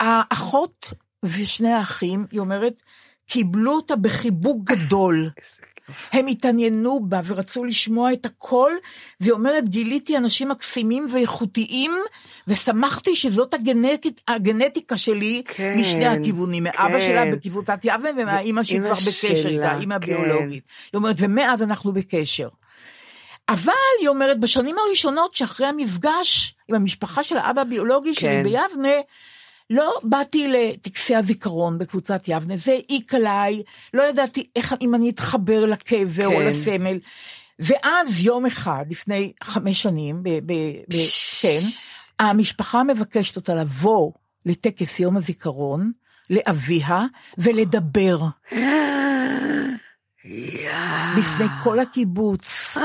האחות 0.00 0.92
ושני 1.22 1.72
האחים, 1.72 2.26
היא 2.30 2.40
אומרת, 2.40 2.82
קיבלו 3.26 3.72
אותה 3.72 3.96
בחיבוק 3.96 4.64
גדול. 4.64 5.30
הם 6.12 6.26
התעניינו 6.26 7.00
בה 7.02 7.20
ורצו 7.24 7.64
לשמוע 7.64 8.12
את 8.12 8.26
הכל, 8.26 8.72
והיא 9.20 9.32
אומרת, 9.32 9.68
גיליתי 9.68 10.16
אנשים 10.16 10.48
מקסימים 10.48 11.08
ואיכותיים, 11.12 11.92
ושמחתי 12.48 13.16
שזאת 13.16 13.54
הגנטית, 13.54 14.20
הגנטיקה 14.28 14.96
שלי 14.96 15.42
כן, 15.46 15.76
משני 15.80 16.06
הכיוונים, 16.06 16.64
מאבא 16.64 16.98
כן. 16.98 17.00
שלה 17.00 17.32
בקבוצת 17.32 17.80
יבנה 17.84 18.10
ומהאימא 18.18 18.62
שהיא 18.62 18.80
כבר 18.80 18.92
בקשר 18.92 19.48
איתה, 19.48 19.78
אימא 19.78 19.98
כן. 20.00 20.06
ביולוגית. 20.06 20.64
היא 20.92 20.98
אומרת, 20.98 21.16
ומאז 21.18 21.62
אנחנו 21.62 21.92
בקשר. 21.92 22.48
אבל 23.48 23.72
היא 24.00 24.08
אומרת, 24.08 24.40
בשנים 24.40 24.76
הראשונות 24.78 25.34
שאחרי 25.34 25.66
המפגש 25.66 26.54
עם 26.68 26.74
המשפחה 26.74 27.24
של 27.24 27.36
האבא 27.36 27.60
הביולוגי 27.60 28.14
שלי 28.14 28.30
כן. 28.30 28.42
ביבנה, 28.42 28.94
לא 29.70 30.00
באתי 30.02 30.48
לטקסי 30.48 31.16
הזיכרון 31.16 31.78
בקבוצת 31.78 32.22
יבנה, 32.28 32.56
זה 32.56 32.72
העיק 32.72 33.14
עליי, 33.14 33.62
לא 33.94 34.02
ידעתי 34.02 34.46
איך, 34.56 34.74
אם 34.80 34.94
אני 34.94 35.10
אתחבר 35.10 35.66
לקבר 35.66 36.26
או 36.26 36.36
כן. 36.36 36.46
לסמל. 36.46 36.98
ואז 37.58 38.20
יום 38.20 38.46
אחד, 38.46 38.84
לפני 38.90 39.32
חמש 39.42 39.82
שנים, 39.82 40.22
ב, 40.22 40.28
ב, 40.28 40.52
ב, 40.88 40.96
כן, 41.40 41.60
המשפחה 42.18 42.84
מבקשת 42.84 43.36
אותה 43.36 43.54
לבוא 43.54 44.12
לטקס 44.46 45.00
יום 45.00 45.16
הזיכרון, 45.16 45.92
לאביה, 46.30 47.04
ולדבר 47.38 48.18
בפני 51.18 51.46
כל 51.64 51.78
הקיבוץ. 51.78 52.76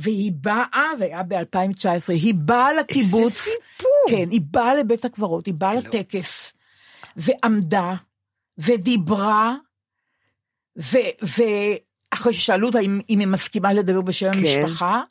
והיא 0.00 0.32
באה, 0.34 0.90
זה 0.98 1.04
היה 1.04 1.22
ב-2019, 1.22 2.12
היא 2.12 2.34
באה 2.34 2.72
לקיבוץ. 2.72 3.24
איזה 3.24 3.36
סיפור. 3.36 3.90
כן, 4.08 4.30
היא 4.30 4.40
באה 4.50 4.74
לבית 4.74 5.04
הקברות, 5.04 5.46
היא 5.46 5.54
באה 5.54 5.74
לטקס, 5.74 6.52
ועמדה, 7.16 7.94
ודיברה, 8.58 9.54
ו- 10.78 11.14
ואחרי 11.22 12.34
ששאלו 12.34 12.66
אותה 12.66 12.78
אם, 12.78 13.00
אם 13.10 13.18
היא 13.18 13.26
מסכימה 13.26 13.72
לדבר 13.72 14.00
בשם 14.00 14.32
כן. 14.32 14.38
המשפחה, 14.38 15.02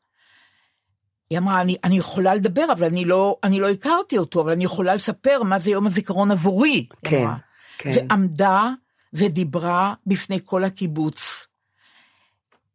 היא 1.30 1.38
אמרה, 1.38 1.62
אני, 1.62 1.76
אני 1.84 1.98
יכולה 1.98 2.36
לדבר, 2.36 2.66
אבל 2.72 2.84
אני 2.84 3.06
לא, 3.06 3.38
אני 3.44 3.60
לא 3.60 3.70
הכרתי 3.70 4.18
אותו, 4.18 4.42
אבל 4.42 4.52
אני 4.52 4.64
יכולה 4.64 4.94
לספר 4.94 5.44
מה 5.44 5.60
זה 5.60 5.70
יום 5.70 5.88
הזיכרון 5.88 6.32
עבורי. 6.32 6.86
כן, 7.04 7.22
אמרה. 7.22 7.36
כן. 7.78 7.92
ועמדה 7.96 8.72
ודיברה 9.14 9.94
בפני 10.08 10.40
כל 10.46 10.64
הקיבוץ. 10.64 11.48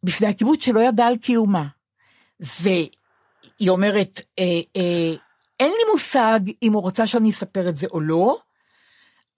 בפני 0.03 0.27
הקיבוץ 0.27 0.65
שלא 0.65 0.81
ידע 0.81 1.07
על 1.07 1.17
קיומה. 1.17 1.67
והיא 2.61 3.70
אומרת, 3.70 4.20
אה, 4.38 4.45
אה, 4.76 5.14
אין 5.61 5.70
לי 5.70 5.92
מושג 5.92 6.40
אם 6.62 6.72
הוא 6.72 6.82
רוצה 6.82 7.07
שאני 7.07 7.30
אספר 7.30 7.68
את 7.68 7.76
זה 7.76 7.86
או 7.86 8.01
לא, 8.01 8.38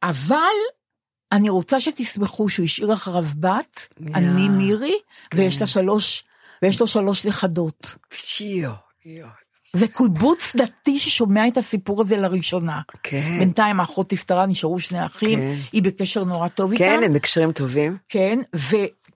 אבל 0.02 0.56
אני 1.32 1.48
רוצה 1.48 1.80
שתסמכו 1.80 2.48
שהוא 2.48 2.64
השאיר 2.64 2.92
אחריו 2.92 3.24
בת, 3.36 3.88
יא. 4.00 4.14
אני 4.14 4.48
מירי, 4.48 4.98
כן. 5.30 5.38
ויש 5.38 5.60
לה 5.60 5.66
שלוש, 5.66 6.24
ויש 6.62 6.80
לו 6.80 6.86
שלוש 6.86 7.26
נכדות. 7.26 7.96
שיו, 8.10 8.70
יו. 9.04 9.26
זה 9.76 9.88
קיבוץ 9.88 10.56
דתי 10.56 10.98
ששומע 10.98 11.48
את 11.48 11.56
הסיפור 11.56 12.00
הזה 12.00 12.16
לראשונה. 12.16 12.80
כן. 13.02 13.38
בינתיים 13.38 13.80
האחות 13.80 14.12
נפטרה, 14.12 14.46
נשארו 14.46 14.78
שני 14.78 15.06
אחים, 15.06 15.38
כן. 15.38 15.54
היא 15.72 15.82
בקשר 15.82 16.24
נורא 16.24 16.48
טוב 16.48 16.72
איתם. 16.72 16.84
כן, 16.84 17.00
הם 17.04 17.12
בקשרים 17.12 17.52
טובים. 17.52 17.96
כן, 18.08 18.38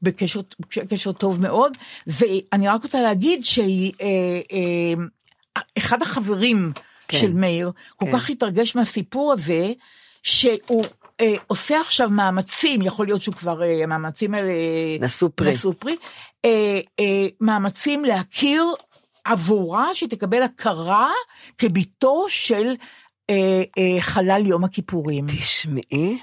ובקשר 0.02 0.40
קשר 0.88 1.12
טוב 1.12 1.40
מאוד, 1.40 1.76
ואני 2.06 2.68
רק 2.68 2.82
רוצה 2.82 3.02
להגיד 3.02 3.44
שהיא, 3.44 3.92
אה, 4.00 4.06
אה, 4.52 5.62
אחד 5.78 6.02
החברים 6.02 6.72
כן. 7.08 7.18
של 7.18 7.32
מאיר, 7.32 7.72
כל 7.96 8.06
כן. 8.06 8.12
כך 8.12 8.30
התרגש 8.30 8.76
מהסיפור 8.76 9.32
הזה, 9.32 9.72
שהוא 10.22 10.84
אה, 11.20 11.34
עושה 11.46 11.80
עכשיו 11.80 12.10
מאמצים, 12.10 12.82
יכול 12.82 13.06
להיות 13.06 13.22
שהוא 13.22 13.34
כבר, 13.34 13.62
אה, 13.62 13.84
המאמצים 13.84 14.34
האלה... 14.34 14.52
נשאו 15.00 15.30
פרי. 15.30 15.50
נשאו 15.50 15.78
פרי, 15.78 15.96
אה, 16.44 16.80
אה, 17.00 17.26
מאמצים 17.40 18.04
להכיר 18.04 18.64
עבורה 19.24 19.94
שהיא 19.94 20.08
תקבל 20.08 20.42
הכרה 20.42 21.10
כבתו 21.58 22.26
של 22.28 22.74
אה, 23.30 23.62
אה, 23.78 24.00
חלל 24.00 24.46
יום 24.46 24.64
הכיפורים. 24.64 25.26
תשמעי, 25.26 26.18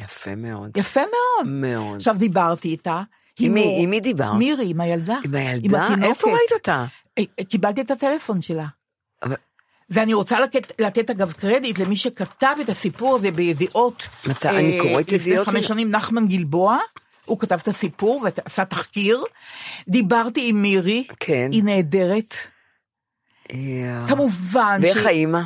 יפה 0.00 0.34
מאוד. 0.34 0.76
יפה 0.76 1.00
מאוד. 1.00 1.52
מאוד. 1.54 1.96
עכשיו 1.96 2.16
דיברתי 2.18 2.68
איתה. 2.68 3.02
עם 3.40 3.54
מי- 3.54 3.78
עם 3.82 3.90
מי 3.90 4.00
דיברת? 4.00 4.34
מירי, 4.38 4.70
עם 4.70 4.80
הילדה. 4.80 5.18
עם 5.24 5.34
הילדה? 5.34 5.84
התינוקת. 5.86 6.08
איפה 6.08 6.28
ראית 6.30 6.52
אותה? 6.52 6.84
אה, 7.18 7.22
אה, 7.38 7.44
קיבלתי 7.44 7.80
את 7.80 7.90
הטלפון 7.90 8.40
שלה. 8.40 8.66
אבל- 9.22 9.36
ואני 9.90 10.14
רוצה 10.14 10.40
לתת, 10.40 10.80
לתת 10.80 11.10
אגב 11.10 11.32
קרדיט 11.32 11.78
למי 11.78 11.96
שכתב 11.96 12.56
את 12.60 12.68
הסיפור 12.68 13.16
הזה 13.16 13.30
בידיעות. 13.30 14.08
מתי? 14.26 14.48
אני 14.48 14.78
קוראת 14.82 15.12
לפני 15.12 15.16
ידיעות? 15.30 15.48
חמש 15.48 15.66
שנים, 15.66 15.90
נחמן 15.90 16.26
גלבוע, 16.28 16.78
הוא 17.24 17.38
כתב 17.38 17.58
את 17.62 17.68
הסיפור 17.68 18.24
ועשה 18.24 18.64
תחקיר. 18.64 19.24
דיברתי 19.88 20.48
עם 20.48 20.62
מירי, 20.62 21.06
כן. 21.20 21.48
היא 21.52 21.64
נהדרת. 21.64 22.34
יאה. 23.52 24.06
כמובן 24.08 24.78
ואיך 24.82 25.06
האימא? 25.06 25.40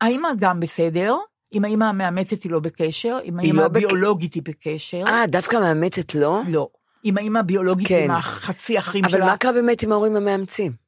האימא 0.00 0.28
גם 0.38 0.60
בסדר, 0.60 1.16
עם 1.52 1.64
האימא 1.64 1.84
המאמצת 1.84 2.42
היא 2.42 2.52
לא 2.52 2.58
בקשר, 2.60 3.18
עם 3.22 3.38
היא 3.38 3.46
האימא 3.48 3.62
לא 3.62 3.68
בק- 3.68 3.76
הביולוגית 3.84 4.34
היא 4.34 4.42
בקשר. 4.44 5.04
אה, 5.06 5.26
דווקא 5.26 5.56
מאמצת 5.56 6.14
לא? 6.14 6.40
לא. 6.48 6.68
עם 7.04 7.18
האימא 7.18 7.38
הביולוגית, 7.38 7.88
כן. 7.88 8.04
עם 8.04 8.10
החצי 8.10 8.78
אחים 8.78 9.04
אבל 9.04 9.12
שלה. 9.12 9.26
מה 9.26 9.36
קרה 9.36 9.52
באמת 9.52 9.82
עם 9.82 9.92
ההורים 9.92 10.16
המאמצים? 10.16 10.87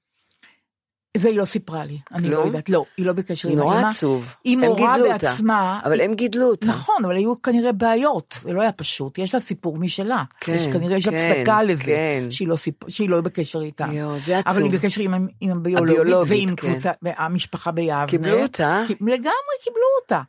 זה 1.17 1.29
היא 1.29 1.39
לא 1.39 1.45
סיפרה 1.45 1.85
לי, 1.85 1.99
אני 2.15 2.31
לא? 2.31 2.41
לא 2.41 2.47
יודעת, 2.47 2.69
לא, 2.69 2.85
היא 2.97 3.07
לא 3.07 3.13
בקשר 3.13 3.49
עם 3.49 3.59
נורא 3.59 3.75
האימא. 3.75 3.89
עצוב. 3.89 4.35
היא 4.45 4.57
מורה 4.59 4.77
גידלו 4.95 5.13
אותה. 5.13 5.27
בעצמה. 5.27 5.81
אבל 5.85 6.01
היא- 6.01 6.09
הם 6.09 6.15
גידלו 6.15 6.47
אותה. 6.51 6.67
נכון, 6.69 6.95
אבל 7.05 7.17
היו 7.17 7.43
כנראה 7.43 7.73
בעיות, 7.73 8.39
זה 8.41 8.53
לא 8.53 8.61
היה 8.61 8.73
פשוט, 8.73 9.19
יש 9.19 9.35
לה 9.35 9.41
סיפור 9.41 9.77
משלה. 9.79 10.25
כן, 10.41 10.53
יש 10.55 10.69
כנראה 10.69 10.97
יש 10.97 11.09
כן, 11.09 11.15
הצדקה 11.17 11.63
לזה, 11.63 11.85
כן. 11.85 12.25
שהיא 12.31 12.49
לא, 12.49 12.57
סיפ... 12.57 12.75
שהיא 12.91 13.11
לא 13.11 13.21
בקשר 13.21 13.61
איתה. 13.63 13.87
יואו, 13.93 14.19
זה 14.25 14.39
עצוב. 14.39 14.57
אבל 14.57 14.63
היא 14.65 14.73
בקשר 14.73 15.03
עם, 15.03 15.15
עם 15.41 15.51
הביולוגית, 15.51 15.99
הביולוגית, 15.99 16.31
ועם 16.47 16.57
כן. 16.57 16.73
קבוצה, 16.73 16.91
המשפחה 17.17 17.71
ביבנה. 17.71 18.07
קיבלו 18.07 18.43
אותה? 18.43 18.83
לגמרי 18.91 19.21
קיבלו 19.65 19.83
אותה. 20.03 20.21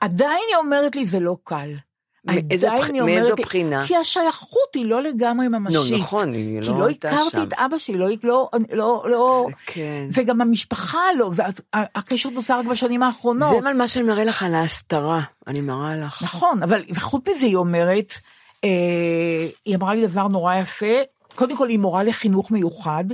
עדיין 0.00 0.40
היא 0.48 0.56
אומרת 0.56 0.96
לי, 0.96 1.06
זה 1.06 1.20
לא 1.20 1.36
קל. 1.44 1.70
עדיין 2.26 2.94
היא 2.94 3.00
אומרת 3.02 3.22
מאיזו 3.22 3.36
בחינה? 3.36 3.86
כי 3.86 3.96
השייכות 3.96 4.74
היא 4.74 4.84
לא 4.84 5.02
לגמרי 5.02 5.48
ממשית. 5.48 5.90
לא, 5.90 5.98
נכון, 5.98 6.32
היא 6.32 6.60
כי 6.60 6.68
לא 6.68 6.78
לא 6.78 6.86
הייתה 6.86 7.08
הכרתי 7.10 7.30
שם. 7.30 7.42
את 7.42 7.52
אבא 7.52 7.78
שלי, 7.78 7.98
לא, 7.98 8.08
לא, 8.22 8.48
לא, 8.72 9.04
לא, 9.10 9.46
כן. 9.66 10.08
וגם 10.12 10.40
המשפחה 10.40 11.00
לא, 11.18 11.30
זה, 11.32 11.42
הקשר 11.72 12.30
נוצר 12.30 12.58
רק 12.58 12.66
בשנים 12.66 13.02
האחרונות. 13.02 13.62
זה 13.64 13.72
מה 13.72 13.88
שאני 13.88 14.06
מראה 14.06 14.24
לך 14.24 14.42
על 14.42 14.54
ההסתרה. 14.54 15.20
אני 15.46 15.60
מראה 15.60 15.96
לך. 15.96 16.22
נכון, 16.22 16.62
אבל 16.62 16.82
חוץ 16.98 17.28
מזה 17.28 17.46
היא 17.46 17.56
אומרת, 17.56 18.14
אה, 18.64 19.48
היא 19.64 19.76
אמרה 19.76 19.94
לי 19.94 20.06
דבר 20.06 20.28
נורא 20.28 20.54
יפה, 20.54 20.86
קודם 21.38 21.56
כל 21.56 21.68
היא 21.68 21.78
מורה 21.78 22.02
לחינוך 22.02 22.50
מיוחד, 22.50 23.04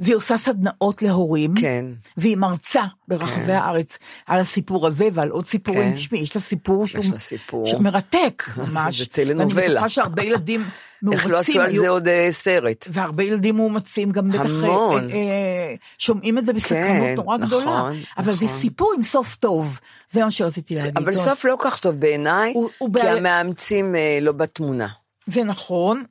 והיא 0.00 0.16
עושה 0.16 0.38
סדנאות 0.38 1.02
להורים, 1.02 1.54
כן. 1.60 1.84
והיא 2.16 2.36
מרצה 2.36 2.82
ברחבי 3.08 3.46
כן. 3.46 3.50
הארץ 3.50 3.98
על 4.26 4.40
הסיפור 4.40 4.86
הזה 4.86 5.08
ועל 5.12 5.28
עוד 5.28 5.46
סיפורים, 5.46 5.82
כן. 5.90 5.94
תשמעי, 5.94 6.20
יש 6.20 6.36
לה 6.36 6.42
סיפור 6.42 6.86
שהוא 6.86 7.04
סיפור. 7.18 7.80
מרתק 7.80 8.42
ממש, 8.56 8.98
זה 8.98 9.06
טלנובלה. 9.06 9.60
ואני 9.62 9.72
בטוחה 9.72 9.88
שהרבה 9.88 10.22
ילדים 10.22 10.64
איך 11.12 11.26
לא 11.26 11.32
מאומצים 11.32 11.60
עשו 11.60 11.70
על 11.70 11.76
זה 11.76 11.88
עוד 11.88 12.08
אה, 12.08 12.28
סרט? 12.32 12.88
והרבה 12.90 13.24
ילדים 13.24 13.56
מאומצים 13.56 14.10
גם 14.10 14.28
בטח 14.28 14.50
אה. 14.64 14.68
אה, 15.12 15.74
שומעים 15.98 16.38
את 16.38 16.46
זה 16.46 16.52
בסקרנות 16.52 17.06
כן, 17.06 17.14
נורא 17.16 17.36
נכון, 17.36 17.48
גדולה, 17.48 17.90
אבל 18.18 18.32
זה 18.34 18.44
נכון. 18.44 18.58
סיפור 18.58 18.92
עם 18.96 19.02
סוף 19.02 19.36
טוב, 19.36 19.80
זה 20.10 20.24
מה 20.24 20.30
שרציתי 20.30 20.74
להגיד. 20.74 20.98
אבל 20.98 21.14
טוב. 21.14 21.24
סוף 21.24 21.44
לא 21.44 21.56
כך 21.60 21.80
טוב 21.80 21.94
בעיניי, 21.94 22.54
כי 22.92 23.08
המאמצים 23.08 23.96
אה, 23.96 24.18
לא 24.20 24.32
בתמונה. 24.32 24.88
זה 25.26 25.44
נכון, 25.44 26.04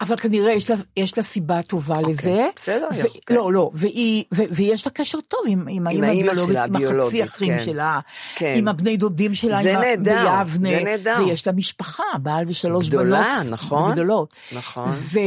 אבל 0.00 0.16
כנראה 0.16 0.52
יש 0.52 0.70
לה, 0.70 0.76
יש 0.96 1.16
לה 1.18 1.22
סיבה 1.24 1.62
טובה 1.62 2.00
לזה. 2.00 2.46
בסדר, 2.56 2.88
ו- 2.96 3.02
כן. 3.26 3.34
לא, 3.34 3.52
לא, 3.52 3.70
והיא, 3.74 4.24
ו- 4.34 4.42
ויש 4.50 4.86
לה 4.86 4.92
קשר 4.92 5.18
טוב 5.20 5.40
עם, 5.46 5.66
עם 5.70 5.86
האמא 5.86 6.06
האמא 6.06 6.34
שלה, 6.34 6.64
עם 6.64 6.76
החצי 6.76 7.24
אחים 7.24 7.58
כן. 7.58 7.64
שלה, 7.64 8.00
כן. 8.34 8.54
עם 8.56 8.68
הבני 8.68 8.96
דודים 8.96 9.34
שלה, 9.34 9.62
זה 9.62 9.74
עם 9.74 9.80
נהדר, 9.80 10.42
ביבנה, 10.44 10.68
זה 10.78 10.84
נהדר. 10.84 11.16
ויש 11.26 11.46
לה 11.46 11.52
משפחה, 11.52 12.02
בעל 12.22 12.44
ושלוש 12.48 12.88
גדולה, 12.88 13.38
בנות. 13.42 13.52
נכון. 13.52 13.92
גדולות. 13.92 14.34
נכון. 14.52 14.88
ו... 14.90 15.18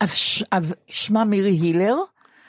אז, 0.00 0.14
ש- 0.14 0.44
אז 0.50 0.74
שמה 0.86 1.24
מירי 1.24 1.50
הילר, 1.50 1.96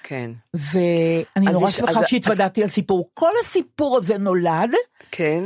כן. 0.04 0.32
ואני 0.54 1.48
אז 1.50 1.54
נורא 1.54 1.70
שמחה 1.70 2.00
אז- 2.00 2.06
שהתוודעתי 2.08 2.64
לסיפור. 2.64 3.10
כל 3.14 3.32
הסיפור 3.44 3.98
הזה 3.98 4.18
נולד 4.18 4.72
כן. 5.12 5.44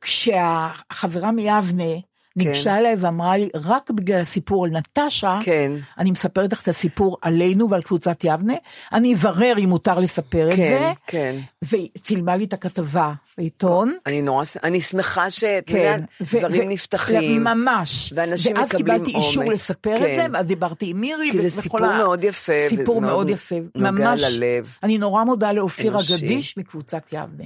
כשהחברה 0.00 1.30
מיבנה 1.32 1.92
ניגשה 2.36 2.78
אליי 2.78 2.94
ואמרה 2.98 3.36
לי, 3.36 3.48
רק 3.54 3.90
בגלל 3.90 4.20
הסיפור 4.20 4.64
על 4.64 4.70
נטשה, 4.70 5.38
כן. 5.42 5.72
אני 5.98 6.10
מספרת 6.10 6.52
לך 6.52 6.62
את 6.62 6.68
הסיפור 6.68 7.16
עלינו 7.22 7.70
ועל 7.70 7.82
קבוצת 7.82 8.24
יבנה, 8.24 8.54
אני 8.92 9.14
אברר 9.14 9.54
אם 9.58 9.68
מותר 9.68 9.98
לספר 9.98 10.48
את 10.48 10.56
כן, 10.56 10.78
זה, 10.78 10.92
כן. 11.06 11.36
והיא 11.62 11.88
צילמה 12.02 12.36
לי 12.36 12.44
את 12.44 12.52
הכתבה 12.52 13.12
בעיתון. 13.38 13.94
אני 14.06 14.22
נורא, 14.22 14.44
אני 14.64 14.80
שמחה 14.80 15.26
כן, 15.66 16.00
שדברים 16.24 16.66
ו- 16.66 16.70
נפתחים. 16.70 17.44
ממש, 17.44 18.12
ואנשים 18.16 18.56
ואז 18.56 18.68
מקבלים 18.74 18.98
קיבלתי 18.98 19.18
אישור 19.18 19.42
אומץ. 19.42 19.54
לספר 19.54 19.98
כן. 19.98 20.04
את 20.04 20.16
זה, 20.16 20.26
ואז 20.32 20.46
דיברתי 20.46 20.90
עם 20.90 21.00
מירי, 21.00 21.30
כי 21.30 21.38
זה 21.38 21.62
סיפור 21.62 21.80
מאוד 21.80 22.24
יפה, 22.24 22.52
סיפור 22.68 23.00
מאוד 23.00 23.28
יפה, 23.28 23.54
נוגע 23.74 23.90
ממש, 23.90 24.22
ללב. 24.22 24.78
אני 24.82 24.98
נורא 24.98 25.24
מודה 25.24 25.52
לאופירה 25.52 25.94
אנושי. 25.94 26.16
גדיש 26.16 26.58
מקבוצת 26.58 27.02
יבנה. 27.12 27.44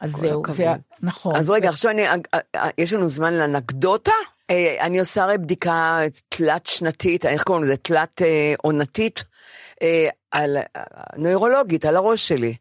אז 0.00 0.10
זהו, 0.10 0.40
הכבוד. 0.40 0.56
זה, 0.56 0.72
נכון. 1.02 1.36
אז 1.36 1.50
רגע, 1.50 1.68
עכשיו 1.68 1.90
אני, 1.90 2.08
אה, 2.08 2.14
אה, 2.54 2.68
יש 2.78 2.92
לנו 2.92 3.08
זמן 3.08 3.34
לאנקדוטה? 3.34 4.12
אה, 4.50 4.76
אני 4.80 5.00
עושה 5.00 5.22
הרי 5.22 5.38
בדיקה 5.38 6.00
תלת 6.28 6.66
שנתית, 6.66 7.26
איך 7.26 7.42
קוראים 7.42 7.64
לזה? 7.64 7.76
תלת 7.76 8.22
אה, 8.22 8.54
עונתית, 8.62 9.24
אה, 9.82 10.08
על 10.30 10.56
אה, 10.56 10.82
נוירולוגית, 11.16 11.84
על 11.84 11.96
הראש 11.96 12.28
שלי. 12.28 12.54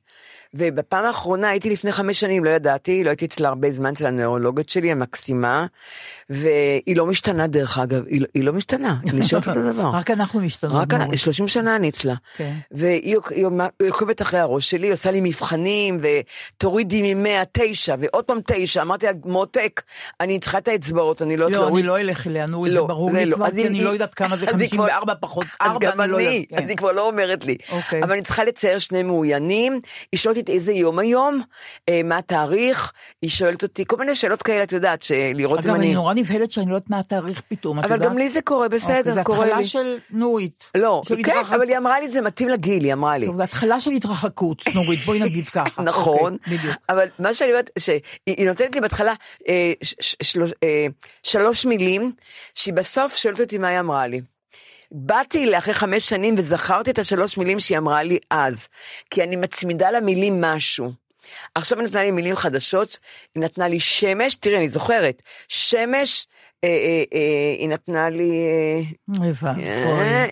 ובפעם 0.57 1.05
האחרונה 1.05 1.49
הייתי 1.49 1.69
לפני 1.69 1.91
חמש 1.91 2.19
שנים, 2.19 2.43
לא 2.45 2.49
ידעתי, 2.49 3.03
לא 3.03 3.09
הייתי 3.09 3.25
אצלה 3.25 3.47
הרבה 3.49 3.71
זמן 3.71 3.91
אצל 3.93 4.05
הנוירולוגית 4.05 4.69
שלי, 4.69 4.91
המקסימה, 4.91 5.65
והיא 6.29 6.95
לא 6.97 7.05
משתנה 7.05 7.47
דרך 7.47 7.77
אגב, 7.77 8.03
היא, 8.07 8.21
לא- 8.21 8.27
היא 8.33 8.43
לא 8.43 8.53
משתנה, 8.53 8.95
היא 9.03 9.13
נשארת 9.13 9.47
אותו 9.47 9.61
דבר. 9.73 9.89
רק 9.93 10.11
אנחנו 10.11 10.39
משתנות. 10.41 10.73
רק. 10.75 10.93
אני, 10.93 11.17
30 11.17 11.47
שנה 11.47 11.75
אני 11.75 11.89
אצלה. 11.89 12.13
כן. 12.37 12.53
והיא 12.71 13.17
עוקבת 13.89 14.21
אחרי 14.21 14.39
הראש 14.39 14.69
שלי, 14.71 14.91
עושה 14.91 15.11
לי 15.11 15.21
מבחנים, 15.21 15.99
ותורידי 16.01 17.13
ממאה 17.15 17.43
תשע, 17.51 17.95
ועוד 17.99 18.23
פעם 18.23 18.39
תשע, 18.47 18.81
אמרתי 18.81 19.05
לה, 19.05 19.11
מותק, 19.25 19.81
אני 20.21 20.39
צריכה 20.39 20.57
את 20.57 20.67
האצבעות, 20.67 21.21
אני 21.21 21.37
לא... 21.37 21.45
לא, 21.45 21.55
יודעת 21.55 21.61
אני 21.61 21.83
להוריד." 21.83 21.85
לא 21.85 21.99
אלך 21.99 22.27
אליה, 22.27 22.45
נו, 22.45 22.65
זה 22.67 22.71
לא, 22.73 22.87
ברור 22.87 23.11
זה 23.11 23.17
לי 23.17 23.25
לא. 23.25 23.35
כבר, 23.35 23.51
כי 23.51 23.67
אני 23.67 23.83
לא 23.83 23.89
יודעת 23.89 24.13
כמה 24.13 24.35
זה 24.35 24.45
אז 24.49 24.61
היא 24.61 24.69
כבר- 24.69 24.83
54 24.83 25.13
פחות 25.19 25.45
אז 25.59 25.71
4, 25.71 25.91
גם 25.91 26.01
אני 26.01 26.11
לא 26.11 26.17
יודעת. 26.21 26.63
אז 26.63 26.69
היא 26.69 26.77
כבר 26.77 26.91
לא 26.91 27.07
אומרת 27.07 27.45
לי. 27.45 27.55
אוקיי. 27.71 28.03
אבל 28.03 28.11
אני 28.11 28.21
צריכה 28.21 28.43
לצייר 28.43 28.79
שני 28.79 29.03
מאוינים, 29.03 29.79
היא 30.11 30.19
שואלת 30.19 30.44
אותי 30.45 30.57
איזה 30.57 30.71
יום 30.73 30.99
היום, 30.99 31.41
אה, 31.89 32.01
מה 32.03 32.17
התאריך, 32.17 32.91
היא 33.21 33.29
שואלת 33.29 33.63
אותי 33.63 33.83
כל 33.87 33.97
מיני 33.97 34.15
שאלות 34.15 34.41
כאלה, 34.41 34.63
את 34.63 34.71
יודעת, 34.71 35.01
שלראות 35.03 35.59
אם 35.59 35.63
אגב, 35.65 35.75
אני 35.75 35.85
אני... 35.85 35.93
נורא 35.93 36.13
נבהלת 36.13 36.51
שאני 36.51 36.69
לא 36.69 36.75
יודעת 36.75 36.89
מה 36.89 36.99
התאריך 36.99 37.41
פתאום, 37.49 37.79
את 37.79 37.85
אבל 37.85 37.93
יודעת? 37.93 38.09
גם 38.11 38.17
לי 38.17 38.29
זה 38.29 38.41
קורה, 38.41 38.65
אוקיי, 38.65 38.79
בסדר, 38.79 39.23
קורה 39.23 39.37
זה 39.37 39.45
לי. 39.45 39.51
התחלה 39.51 39.67
של 39.67 39.97
נורית. 40.09 40.71
לא, 40.77 41.01
של 41.07 41.15
כן, 41.23 41.31
התרחק- 41.31 41.53
אבל 41.53 41.69
היא 41.69 41.77
אמרה 41.77 41.99
לי, 41.99 42.09
זה 42.09 42.21
מתאים 42.21 42.49
לגיל, 42.49 42.83
היא 42.83 42.93
אמרה 42.93 43.17
לי. 43.17 43.25
טוב, 43.25 43.35
זה 43.35 43.43
התחלה 43.43 43.79
של 43.79 43.91
התרחקות, 43.91 44.61
נורית, 44.75 44.99
בואי 44.99 45.19
נגיד 45.19 45.49
ככה. 45.49 45.81
נכון, 45.91 46.33
אוקיי, 46.33 46.57
בדיוק. 46.57 46.75
אבל 46.89 47.07
מה 47.19 47.33
שאני 47.33 47.49
אומרת, 47.51 47.69
שהיא 47.79 47.99
היא 48.27 48.47
נותנת 48.47 48.75
לי 48.75 48.81
בהתחלה 48.81 49.13
אה, 49.49 49.73
שלוש- 50.23 50.53
אה, 50.63 50.85
שלוש 51.23 51.65
מילים, 51.65 52.11
שהיא 52.55 52.73
בסוף 52.73 53.15
שואלת 53.15 53.41
אותי 53.41 53.57
מה 53.57 53.67
היא 53.67 53.79
אמרה 53.79 54.07
לי. 54.07 54.21
באתי 54.91 55.43
אליה 55.43 55.57
אחרי 55.57 55.73
חמש 55.73 56.09
שנים 56.09 56.35
וזכרתי 56.37 56.91
את 56.91 56.99
השלוש 56.99 57.37
מילים 57.37 57.59
שהיא 57.59 57.77
אמרה 57.77 58.03
לי 58.03 58.17
אז, 58.31 58.67
כי 59.09 59.23
אני 59.23 59.35
מצמידה 59.35 59.91
למילים 59.91 60.41
משהו. 60.41 60.91
עכשיו 61.55 61.79
היא 61.79 61.87
נתנה 61.87 62.03
לי 62.03 62.11
מילים 62.11 62.35
חדשות, 62.35 62.99
היא 63.35 63.43
נתנה 63.43 63.67
לי 63.67 63.79
שמש, 63.79 64.35
תראי, 64.35 64.57
אני 64.57 64.67
זוכרת, 64.69 65.21
שמש, 65.47 66.27
אה, 66.63 66.69
אה, 66.69 67.03
אה, 67.13 67.19
היא 67.59 67.69
נתנה 67.69 68.09
לי... 68.09 68.31
אה, 68.31 68.81
אוי 69.19 69.27
אה, 69.27 69.33
ואבוי, 69.41 69.63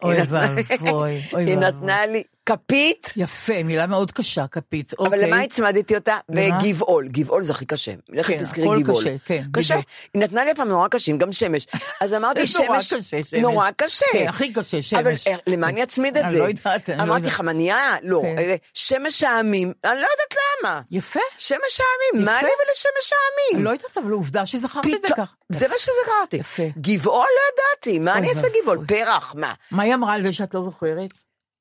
אוי 0.04 0.16
היא 0.16 0.24
נתנה- 0.24 0.50
ואבוי, 0.82 1.22
אוי 1.34 1.44
היא 1.44 1.58
ואבוי. 1.58 1.68
נתנה 1.68 2.06
לי 2.06 2.24
כפית, 2.46 3.14
יפה, 3.16 3.64
מילה 3.64 3.88
מאוד 3.88 4.12
קשה, 4.12 4.48
כפית. 4.48 4.94
אבל 5.00 5.06
אוקיי. 5.08 5.28
למה 5.28 5.42
הצמדתי 5.42 5.96
אותה? 5.96 6.18
למה? 6.30 6.60
בגבעול, 6.60 7.08
גבעול 7.08 7.44
זה 7.44 7.52
הכי 7.52 7.66
קשה. 7.66 7.92
לכי 8.10 8.34
כן, 8.38 8.44
תזכרי 8.44 8.82
גבעול. 8.82 9.04
קשה, 9.04 9.16
כן, 9.26 9.44
קשה. 9.54 9.76
היא 10.14 10.22
נתנה 10.22 10.46
לי 10.46 10.56
פעם 10.56 10.68
נורא 10.68 10.88
קשים, 10.88 11.18
גם 11.18 11.32
שמש. 11.32 11.68
אז 12.02 12.14
אמרתי 12.14 12.46
זה 12.46 12.60
נורא 12.64 12.80
שמש, 12.82 12.94
קשה, 13.00 13.24
שמש. 13.24 13.34
נורא 13.34 13.70
קשה. 13.78 14.06
כן, 14.12 14.28
הכי 14.28 14.54
קשה, 14.54 14.82
שמש. 14.82 14.94
אבל 14.94 15.14
אה, 15.28 15.36
למה 15.48 15.68
אני 15.70 15.84
אצמיד 15.84 16.18
את 16.18 16.24
אני 16.24 16.32
זה? 16.32 16.40
לא 16.40 16.44
יודעת, 16.44 16.90
אני 16.90 16.98
לא 16.98 17.04
אמרתי. 17.04 17.30
חמניה? 17.30 17.96
לא. 18.04 18.22
כן. 18.24 18.38
אה, 18.38 18.56
שמש 18.74 19.24
העמים, 19.24 19.74
אני 19.84 19.92
לא 19.96 20.08
יודעת 20.12 20.36
למה. 20.64 20.82
יפה. 20.92 21.20
שמש 21.38 21.58
העמים, 21.80 22.26
מה. 22.26 22.42
לי 22.42 22.48
ולשמש 22.48 23.14
העמים? 23.14 23.56
אני 23.56 23.64
לא 23.64 23.70
יודעת, 23.70 23.98
אבל 23.98 24.12
עובדה 24.12 24.46
שזכרת 24.46 24.86
את 24.86 25.02
זה 25.08 25.14
כך. 25.18 25.36
זה 25.50 25.68
מה 25.68 25.76
שזכרתי. 25.78 26.38
יפה. 26.38 26.64
גבעול 26.78 27.28
לא 27.28 27.64
ידעתי, 27.64 28.00
מה 28.00 28.18
אני 28.18 28.30
אעשה 28.30 28.48
גבעול? 28.62 28.86
פרח, 28.88 29.36
מה? 29.38 29.54
מה 29.72 29.84
היא 29.84 29.94
אמרה 29.94 30.14
על 30.14 30.24
זה 30.24 30.34
שאת 30.34 30.54
לא 30.54 30.62
זוכרת? 30.62 31.10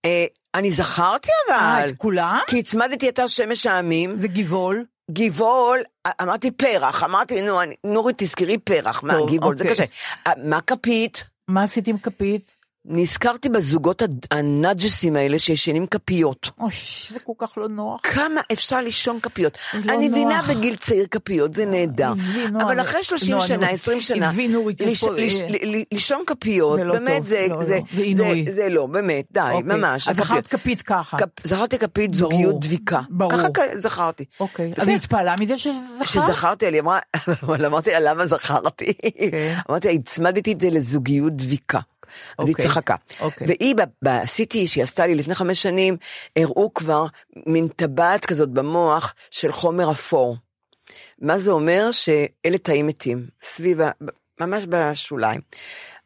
אה, 0.05 0.27
אני 0.55 0.71
זכרתי 0.71 1.29
אה, 1.51 1.79
אבל. 1.81 1.89
את 1.89 1.97
כולם? 1.97 2.39
כי 2.47 2.59
הצמדתי 2.59 3.09
את 3.09 3.19
השמש 3.19 3.67
העמים. 3.67 4.17
וגבעול? 4.19 4.85
גבעול, 5.11 5.83
אמרתי 6.23 6.51
פרח, 6.51 7.05
אמרתי, 7.05 7.43
נו, 7.43 7.59
נורית, 7.85 8.17
תזכרי 8.19 8.59
פרח, 8.59 9.03
מה, 9.03 9.15
גבעול, 9.31 9.57
זה 9.57 9.65
אוקיי. 9.65 9.75
קשה. 9.75 9.85
אה, 10.27 10.33
מה 10.45 10.61
כפית? 10.61 11.25
מה 11.49 11.63
עשית 11.63 11.89
עם 11.89 11.99
כפית? 11.99 12.51
נזכרתי 12.85 13.49
בזוגות 13.49 14.03
הנאג'סים 14.31 15.17
האלה 15.17 15.39
שישנים 15.39 15.87
כפיות. 15.87 16.51
אוי, 16.61 16.71
זה 17.09 17.21
כל 17.21 17.33
כך 17.39 17.59
לא 17.59 17.69
נוח. 17.69 18.01
כמה 18.03 18.41
אפשר 18.53 18.81
לישון 18.81 19.21
כפיות? 19.23 19.59
לא 19.85 19.93
אני 19.95 20.09
מבינה. 20.09 20.43
בגיל 20.43 20.77
צעיר 20.77 21.07
כפיות, 21.11 21.55
זה 21.55 21.65
נהדר. 21.67 22.13
עזבי, 22.13 22.51
נועה, 22.51 22.65
אבל 22.65 22.81
אחרי 22.81 23.03
30 23.05 23.35
נועה, 23.35 23.47
שנה, 23.47 23.57
נועה, 23.57 23.71
20 23.71 24.01
שנה, 24.01 24.33
יש 24.81 25.05
לש- 25.05 25.09
לש- 25.17 25.41
אה, 25.43 25.49
ל- 25.49 25.77
ל- 25.77 25.83
לישון 25.93 26.23
כפיות, 26.27 26.79
זה 26.79 26.85
לא 26.85 26.95
באמת, 26.95 27.17
טוב, 27.17 27.27
זה- 27.27 27.47
לא, 27.49 27.63
זה- 27.63 27.75
לא, 28.17 28.25
זה 28.35 28.43
זה-. 28.45 28.55
זה 28.55 28.69
לא, 28.69 28.87
באמת, 28.87 29.25
די, 29.33 29.41
אוקיי. 29.53 29.77
ממש. 29.77 30.09
אז. 30.09 30.17
זכרת 30.17 30.47
כפית 30.47 30.83
ככה. 30.83 31.17
כפ- 31.19 31.25
זכרתי 31.45 31.79
כפית 31.79 32.15
זוגיות 32.15 32.61
דביקה. 32.61 33.01
ברור. 33.11 33.33
ככה 33.33 33.63
זכרתי. 33.79 34.25
אוקיי, 34.41 34.73
אז. 34.77 34.89
היא 34.89 34.97
התפעלה 34.97 35.35
מזה 35.41 35.59
שזכרת? 35.59 36.03
כשזכרתי, 36.03 36.67
היא 36.67 36.81
אמרה, 36.81 36.99
אבל 37.43 37.65
אמרתי 37.67 37.91
לה, 37.91 38.01
למה 38.01 38.27
זכרתי? 38.27 38.93
כן. 39.31 39.55
אמרתי 39.71 39.89
לה, 39.89 39.95
הצמדתי 39.95 40.53
את 40.53 40.61
זה 40.61 40.71
לזוגיות 40.71 41.33
דביקה. 41.37 41.81
אז 42.39 42.47
היא 42.47 42.53
אוקיי, 42.55 42.67
צחקה. 42.67 42.97
אוקיי. 43.21 43.47
והיא, 43.47 43.75
ב-CT 44.05 44.67
שהיא 44.67 44.83
עשתה 44.83 45.07
לי 45.07 45.15
לפני 45.15 45.35
חמש 45.35 45.63
שנים, 45.63 45.97
הראו 46.37 46.75
כבר 46.75 47.07
מין 47.47 47.69
טבעת 47.69 48.27
כזאת 48.27 48.49
במוח 48.49 49.15
של 49.31 49.53
חומר 49.53 49.91
אפור. 49.91 50.37
מה 51.19 51.39
זה 51.39 51.51
אומר? 51.51 51.91
שאלה 51.91 52.59
תאים 52.63 52.87
מתים, 52.87 53.27
סביב, 53.43 53.81
ה- 53.81 53.91
ממש 54.41 54.65
בשוליים. 54.69 55.41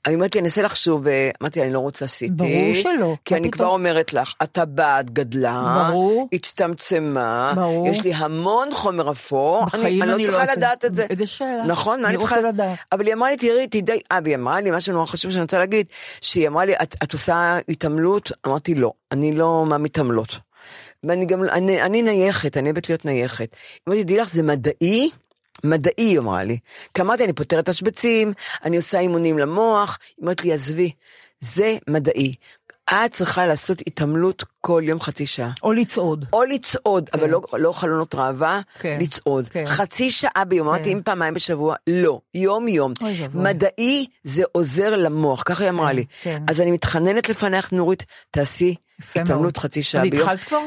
אני 0.07 0.14
אומרת 0.14 0.34
לי, 0.34 0.38
אני 0.40 0.47
אנסה 0.47 0.62
לחשוב, 0.62 1.03
ואמרתי, 1.05 1.62
אני 1.62 1.72
לא 1.72 1.78
רוצה 1.78 2.05
CT. 2.05 2.32
ברור 2.32 2.51
שלא, 2.82 3.14
כי 3.24 3.34
אני? 3.36 3.51
כבר 3.51 3.66
אומרת 3.66 4.12
לך, 4.12 4.34
הטבעת 4.40 5.11
גדלה, 5.11 5.84
ברור. 5.88 6.28
הצטמצמה, 6.32 7.53
ברור. 7.57 7.88
יש 7.88 8.05
לי 8.05 8.14
המון 8.14 8.68
חומר 8.72 9.11
אפור, 9.11 9.64
אני, 9.74 9.99
לא 9.99 10.05
אני 10.05 10.22
לא 10.22 10.26
צריכה 10.28 10.42
אעשה- 10.42 10.53
לדעת 10.57 10.84
את 10.84 10.94
זה. 10.94 11.07
איזה 11.11 11.26
שאלה. 11.26 11.64
נכון, 11.66 12.05
אני 12.05 12.16
צריכה... 12.16 12.40
לדעת. 12.40 12.78
אבל 12.92 13.07
היא 13.07 13.14
אמרה 13.14 13.30
לי, 13.30 13.36
תראי, 13.36 13.66
תדעי, 13.66 14.01
אה, 14.12 14.18
והיא 14.24 14.34
אמרה 14.36 14.61
לי 14.61 14.70
משהו 14.70 14.92
נורא 14.92 15.07
חשוב 15.07 15.30
שאני 15.30 15.42
רוצה 15.42 15.59
להגיד, 15.59 15.86
שהיא 16.20 16.49
אמרה 16.49 16.64
לי, 16.64 16.72
את, 16.82 16.94
את 17.03 17.12
עושה 17.12 17.59
התעמלות? 17.68 18.32
אמרתי, 18.47 18.74
לא, 18.74 18.92
אני 19.12 19.32
לא 19.32 19.64
מהמתעמלות. 19.68 20.38
ואני 21.05 21.26
גם, 21.26 21.44
אני, 21.44 21.82
אני 21.82 22.03
נייחת, 22.03 22.57
אני 22.57 22.70
אוהבת 22.70 22.88
להיות 22.88 23.05
נייחת. 23.05 23.49
לי, 23.86 24.05
תדעי 24.05 24.16
לך, 24.16 24.28
זה 24.28 24.42
מדעי, 24.42 25.11
מדעי, 25.70 25.92
היא 25.96 26.18
אמרה 26.18 26.44
לי. 26.44 26.58
כי 26.94 27.02
אמרתי, 27.02 27.24
אני 27.24 27.32
פותרת 27.32 27.68
השבצים, 27.68 28.32
אני 28.64 28.76
עושה 28.76 28.98
אימונים 28.98 29.38
למוח, 29.38 29.98
היא 30.16 30.22
אומרת 30.22 30.44
לי, 30.44 30.52
עזבי, 30.52 30.92
זה 31.40 31.76
מדעי. 31.88 32.34
את 32.90 33.12
צריכה 33.12 33.46
לעשות 33.46 33.78
התעמלות 33.86 34.44
כל 34.60 34.82
יום 34.84 35.00
חצי 35.00 35.26
שעה. 35.26 35.50
או 35.62 35.72
לצעוד. 35.72 36.24
או 36.32 36.44
לצעוד, 36.44 37.10
אבל 37.14 37.30
לא, 37.30 37.42
לא 37.52 37.72
חלונות 37.72 38.14
ראווה, 38.14 38.60
כן, 38.78 38.98
לצעוד. 39.00 39.48
כן. 39.48 39.66
חצי 39.66 40.10
שעה 40.10 40.44
ביום, 40.48 40.68
אמרתי 40.68 40.84
כן. 40.84 40.90
אם 40.90 41.02
פעמיים 41.02 41.34
בשבוע, 41.34 41.74
לא, 41.86 42.20
יום 42.34 42.68
יום. 42.68 42.92
אוי 43.02 43.22
ואבוי. 43.22 43.42
מדעי 43.42 44.06
זה 44.24 44.42
עוזר 44.52 44.96
למוח, 44.96 45.42
ככה 45.46 45.64
היא 45.64 45.70
אמרה 45.70 45.88
כן, 45.88 45.96
לי. 45.96 46.04
כן. 46.22 46.42
אז 46.48 46.60
אני 46.60 46.70
מתחננת 46.70 47.28
לפנייך, 47.28 47.72
נורית, 47.72 48.04
תעשי 48.30 48.74
התעמלות. 49.14 49.56
חצי 49.56 49.82
שעה 49.82 50.02
ביום. 50.02 50.28
התחלת 50.28 50.40
כבר? 50.40 50.60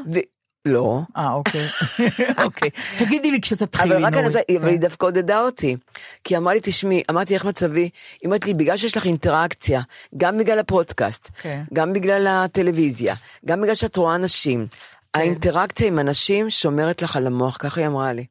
לא. 0.65 1.01
אה, 1.17 1.33
אוקיי. 1.33 1.61
אוקיי. 2.45 2.69
תגידי 2.97 3.31
לי 3.31 3.41
כשתתחילי, 3.41 3.95
אבל 3.95 4.05
רק 4.05 4.13
אני 4.13 4.21
נורית. 4.21 4.35
רוצה, 4.35 4.39
אבל 4.57 4.65
כן. 4.65 4.67
היא 4.67 4.79
דווקא 4.79 5.05
עודדה 5.05 5.41
אותי. 5.41 5.75
כי 6.23 6.37
אמרה 6.37 6.53
לי, 6.53 6.59
תשמעי, 6.63 7.01
אמרתי, 7.11 7.33
איך 7.33 7.45
מצבי? 7.45 7.81
היא 7.81 7.89
אומרת 8.25 8.45
לי, 8.45 8.53
בגלל 8.53 8.77
שיש 8.77 8.97
לך 8.97 9.05
אינטראקציה, 9.05 9.81
גם 10.17 10.37
בגלל 10.37 10.59
הפודקאסט, 10.59 11.29
כן. 11.41 11.63
גם 11.73 11.93
בגלל 11.93 12.27
הטלוויזיה, 12.29 13.15
גם 13.45 13.61
בגלל 13.61 13.75
שאת 13.75 13.97
רואה 13.97 14.15
אנשים, 14.15 14.67
כן. 15.13 15.19
האינטראקציה 15.19 15.87
עם 15.87 15.99
אנשים 15.99 16.49
שומרת 16.49 17.01
לך 17.01 17.15
על 17.15 17.27
המוח, 17.27 17.57
ככה 17.59 17.81
היא 17.81 17.87
אמרה 17.87 18.13
לי. 18.13 18.25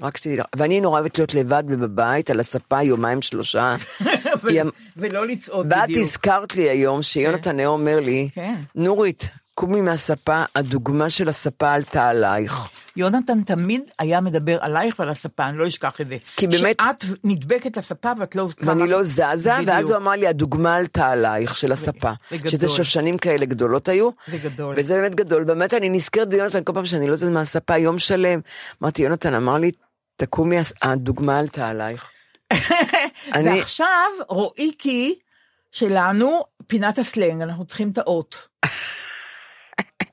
רק 0.00 0.16
שתדעי 0.16 0.36
לך. 0.36 0.46
ואני 0.56 0.80
נורא 0.80 0.98
אוהבת 1.00 1.18
להיות 1.18 1.34
לבד 1.34 1.62
ובבית, 1.68 2.30
על 2.30 2.40
הספה 2.40 2.82
יומיים 2.82 3.22
שלושה. 3.22 3.76
אמ- 4.50 4.70
ולא 4.96 5.26
לצעוד 5.26 5.66
ואת 5.72 5.82
בדיוק. 5.82 6.02
הזכרת 6.06 6.56
לי 6.56 6.70
היום 6.70 7.02
שיונתן 7.02 7.58
היה 7.58 7.68
אומר 7.68 8.00
לי. 8.00 8.28
נורית, 8.74 9.28
קומי 9.62 9.80
מהספה, 9.80 10.44
הדוגמה 10.54 11.10
של 11.10 11.28
הספה 11.28 11.72
עלתה 11.72 12.08
עלייך. 12.08 12.54
יונתן 12.96 13.42
תמיד 13.42 13.82
היה 13.98 14.20
מדבר 14.20 14.58
עלייך 14.60 14.98
ועל 14.98 15.08
הספה, 15.08 15.48
אני 15.48 15.58
לא 15.58 15.66
אשכח 15.68 16.00
את 16.00 16.08
זה. 16.08 16.16
כי 16.36 16.46
באמת- 16.46 16.80
שאת 16.80 17.04
נדבקת 17.24 17.76
לספה 17.76 18.12
ואת 18.20 18.36
לא... 18.36 18.48
ואני 18.62 18.88
לא 18.88 19.02
זזה, 19.02 19.24
ואז 19.26 19.44
בדיוק. 19.68 19.90
הוא 19.90 19.96
אמר 19.96 20.10
לי, 20.12 20.26
הדוגמה 20.26 20.74
עלתה 20.76 21.08
עלייך 21.10 21.56
של 21.56 21.72
הספה. 21.72 22.12
זה 22.30 22.36
גדול. 22.36 22.50
שזה 22.50 22.68
שושנים 22.68 23.18
כאלה 23.18 23.46
גדולות 23.46 23.88
היו. 23.88 24.10
זה 24.26 24.38
גדול. 24.38 24.74
וזה 24.78 24.94
באמת 24.94 25.14
גדול. 25.14 25.44
באמת, 25.44 25.74
אני 25.74 25.88
נזכרת 25.88 26.28
ביונתן 26.28 26.64
כל 26.64 26.72
פעם 26.72 26.86
שאני 26.86 27.08
לא 27.08 27.16
זז 27.16 27.24
מהספה 27.24 27.78
יום 27.78 27.98
שלם. 27.98 28.40
אמרתי, 28.82 29.02
יונתן 29.02 29.34
אמר 29.34 29.56
לי, 29.56 29.70
תקומי, 30.16 30.56
הדוגמה 30.82 31.38
עלתה 31.38 31.66
עלייך. 31.66 32.10
אני- 33.34 33.58
ועכשיו 33.58 34.10
רועיקי 34.28 35.18
שלנו, 35.72 36.40
פינת 36.66 36.98
הסלנג, 36.98 37.42
אנחנו 37.42 37.64
צריכים 37.64 37.90
את 37.90 37.98
האות. 37.98 38.48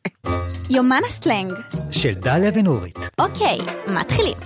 יומן 0.75 1.01
הסלנג. 1.07 1.53
של 1.91 2.13
דליה 2.13 2.51
ונורית. 2.53 2.97
אוקיי, 3.19 3.57
מתחילים. 3.87 4.37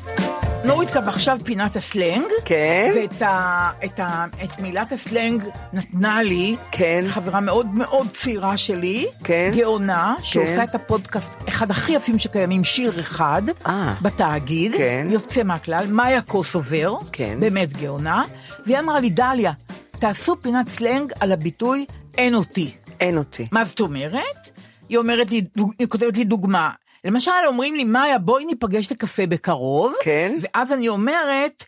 נורית 0.65 0.89
קו 0.91 0.99
עכשיו 1.07 1.37
פינת 1.43 1.75
הסלנג. 1.75 2.25
כן? 2.45 2.91
ואת 2.95 3.21
ה, 3.21 3.69
את, 3.85 3.99
ה, 3.99 4.25
את 4.43 4.59
מילת 4.59 4.91
הסלנג 4.91 5.43
נתנה 5.73 6.23
לי 6.23 6.55
כן. 6.71 7.03
חברה 7.07 7.39
מאוד 7.39 7.67
מאוד 7.67 8.07
צעירה 8.11 8.57
שלי, 8.57 9.05
כן. 9.23 9.51
גאונה, 9.55 10.15
שעושה 10.21 10.63
את 10.63 10.75
הפודקאסט, 10.75 11.33
אחד 11.49 11.71
הכי 11.71 11.93
יפים 11.93 12.19
שקיימים, 12.19 12.63
שיר 12.63 12.99
אחד, 12.99 13.41
אה. 13.65 13.95
בתאגיד, 14.01 14.75
כן. 14.77 15.07
יוצא 15.09 15.43
מהכלל, 15.43 15.85
מאיה 15.89 16.21
קוסובר, 16.21 16.95
כן. 17.11 17.37
באמת 17.39 17.77
גאונה, 17.77 18.23
והיא 18.65 18.79
אמרה 18.79 18.99
לי, 18.99 19.09
דליה, 19.09 19.51
תעשו 19.99 20.35
פינת 20.41 20.69
סלנג 20.69 21.11
על 21.19 21.31
הביטוי 21.31 21.85
אין 22.17 22.35
אותי. 22.35 22.71
אין 22.99 23.17
אותי. 23.17 23.47
מה 23.51 23.65
זאת 23.65 23.79
אומרת? 23.79 24.52
היא 24.93 24.99
אומרת 24.99 25.31
לי, 25.31 25.41
דוג- 25.41 25.73
היא 25.79 25.87
כותבת 25.87 26.17
לי 26.17 26.23
דוגמה. 26.23 26.71
למשל, 27.05 27.31
אומרים 27.47 27.75
לי, 27.75 27.83
מאיה, 27.83 28.19
בואי 28.19 28.45
ניפגש 28.45 28.91
לקפה 28.91 29.25
בקרוב. 29.27 29.93
כן. 30.03 30.37
ואז 30.41 30.73
אני 30.73 30.89
אומרת, 30.89 31.63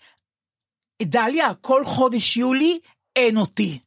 דליה, 1.04 1.54
כל 1.62 1.84
חודש 1.84 2.38
יולי 2.38 2.80
אין 3.16 3.38
אותי. 3.38 3.80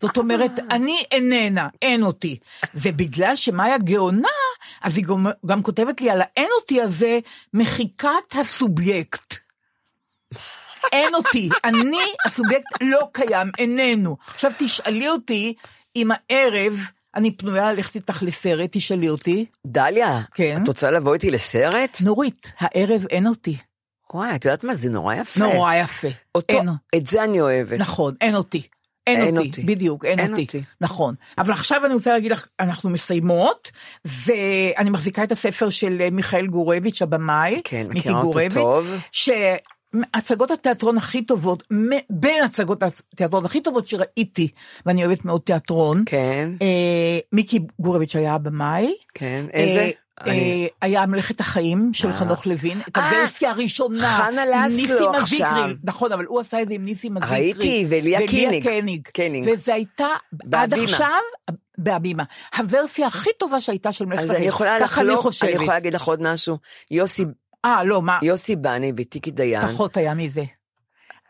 זאת 0.00 0.16
אומרת, 0.18 0.50
אני 0.70 0.96
איננה, 1.12 1.68
אין 1.82 2.02
אותי. 2.02 2.38
ובגלל 2.74 3.36
שמאיה 3.36 3.78
גאונה, 3.78 4.28
אז 4.82 4.96
היא 4.96 5.04
גם, 5.06 5.26
גם 5.46 5.62
כותבת 5.62 6.00
לי 6.00 6.10
על 6.10 6.20
האין 6.20 6.48
אותי 6.60 6.80
הזה, 6.80 7.18
מחיקת 7.54 8.08
הסובייקט. 8.40 9.34
אין 10.92 11.14
אותי, 11.14 11.48
אני, 11.64 12.02
הסובייקט 12.26 12.66
לא 12.80 13.08
קיים, 13.12 13.50
איננו. 13.58 14.16
עכשיו 14.26 14.50
תשאלי 14.58 15.08
אותי 15.08 15.54
אם 15.96 16.10
הערב 16.10 16.80
אני 17.16 17.30
פנויה 17.30 17.72
ללכת 17.72 17.96
איתך 17.96 18.22
לסרט, 18.22 18.70
תשאלי 18.72 19.08
אותי. 19.08 19.46
דליה, 19.66 20.20
כן. 20.34 20.62
את 20.62 20.68
רוצה 20.68 20.90
לבוא 20.90 21.14
איתי 21.14 21.30
לסרט? 21.30 21.98
נורית, 22.00 22.52
הערב 22.58 23.06
אין 23.10 23.26
אותי. 23.26 23.56
וואי, 24.14 24.34
את 24.34 24.44
יודעת 24.44 24.64
מה? 24.64 24.74
זה 24.74 24.90
נורא 24.90 25.14
יפה. 25.14 25.40
נורא 25.40 25.74
יפה. 25.74 26.08
אותו, 26.34 26.58
אין, 26.58 26.68
את 26.96 27.06
זה 27.06 27.24
אני 27.24 27.40
אוהבת. 27.40 27.78
נכון, 27.78 28.14
אין 28.20 28.34
אותי. 28.34 28.62
אין, 29.06 29.22
אין 29.22 29.36
אותי, 29.36 29.48
אותי. 29.48 29.62
בדיוק, 29.62 30.04
אין, 30.04 30.18
אין 30.18 30.30
אותי. 30.30 30.42
אותי. 30.42 30.62
נכון. 30.80 31.14
אבל 31.38 31.52
עכשיו 31.52 31.86
אני 31.86 31.94
רוצה 31.94 32.12
להגיד 32.12 32.32
לך, 32.32 32.46
אנחנו 32.60 32.90
מסיימות, 32.90 33.70
ואני 34.04 34.90
מחזיקה 34.90 35.24
את 35.24 35.32
הספר 35.32 35.70
של 35.70 36.10
מיכאל 36.10 36.46
גורביץ', 36.46 37.02
הבמאי. 37.02 37.60
כן, 37.64 37.86
מכירה 37.90 38.14
אותו 38.14 38.30
גורביץ', 38.30 38.54
טוב. 38.54 38.94
שהצגות 40.14 40.50
התיאטרון 40.50 40.96
הכי 40.98 41.22
טובות, 41.22 41.62
בין 42.10 42.44
הצגות 42.44 42.82
התיאטרון 42.82 43.44
הכי 43.44 43.60
טובות 43.60 43.86
שראיתי, 43.86 44.48
ואני 44.86 45.04
אוהבת 45.04 45.24
מאוד 45.24 45.40
תיאטרון, 45.40 46.02
כן, 46.06 46.50
אה, 46.62 47.18
מיקי 47.32 47.58
גורביץ' 47.80 48.16
היה 48.16 48.34
הבמאי. 48.34 48.94
כן. 49.14 49.44
איזה? 49.52 49.80
אה, 49.80 49.90
אני- 50.20 50.68
אה, 50.82 50.86
היה 50.88 51.06
מלאכת 51.06 51.40
החיים 51.40 51.90
של 51.94 52.12
חנוך 52.12 52.46
לוין, 52.46 52.80
את 52.88 52.96
אה, 52.98 53.10
הוורסיה 53.10 53.50
הראשונה, 53.50 54.08
חנה 54.26 54.66
לסלו 54.66 55.10
עכשיו. 55.14 55.66
נכון, 55.84 56.12
אבל 56.12 56.24
הוא 56.24 56.40
עשה 56.40 56.62
את 56.62 56.68
זה 56.68 56.74
עם 56.74 56.84
ניסים 56.84 57.16
הזיקרי, 57.16 57.38
ראיתי, 57.38 57.86
וליה. 57.88 58.20
קניג, 58.62 59.08
קניג. 59.12 59.48
וזה 59.52 59.74
הייתה 59.74 60.06
עד. 60.52 60.74
עכשיו, 60.74 61.08
בהבימה, 61.78 62.22
הוורסיה 62.56 63.06
הכי 63.06 63.30
טובה 63.38 63.60
שהייתה 63.60 63.92
של 63.92 64.06
מלאכת 64.06 64.22
אז 64.22 64.30
החיים, 64.30 64.42
אני 64.42 64.48
יכולה 64.48 64.78
ככה 64.80 65.00
אני 65.00 65.08
לחלוק, 65.08 65.24
אני 65.26 65.32
חושבת, 65.32 65.50
יכולה 65.50 65.74
להגיד 65.74 65.94
לך 65.94 66.02
עוד 66.04 66.22
משהו. 66.22 66.56
יוסי, 66.90 67.24
אה 67.64 67.84
לא 67.84 68.02
מה, 68.02 68.18
יוסי 68.22 68.56
בני 68.56 68.92
וטיקי 68.96 69.30
דיין. 69.30 69.68
פחות 69.68 69.96
היה 69.96 70.14
מזה, 70.14 70.44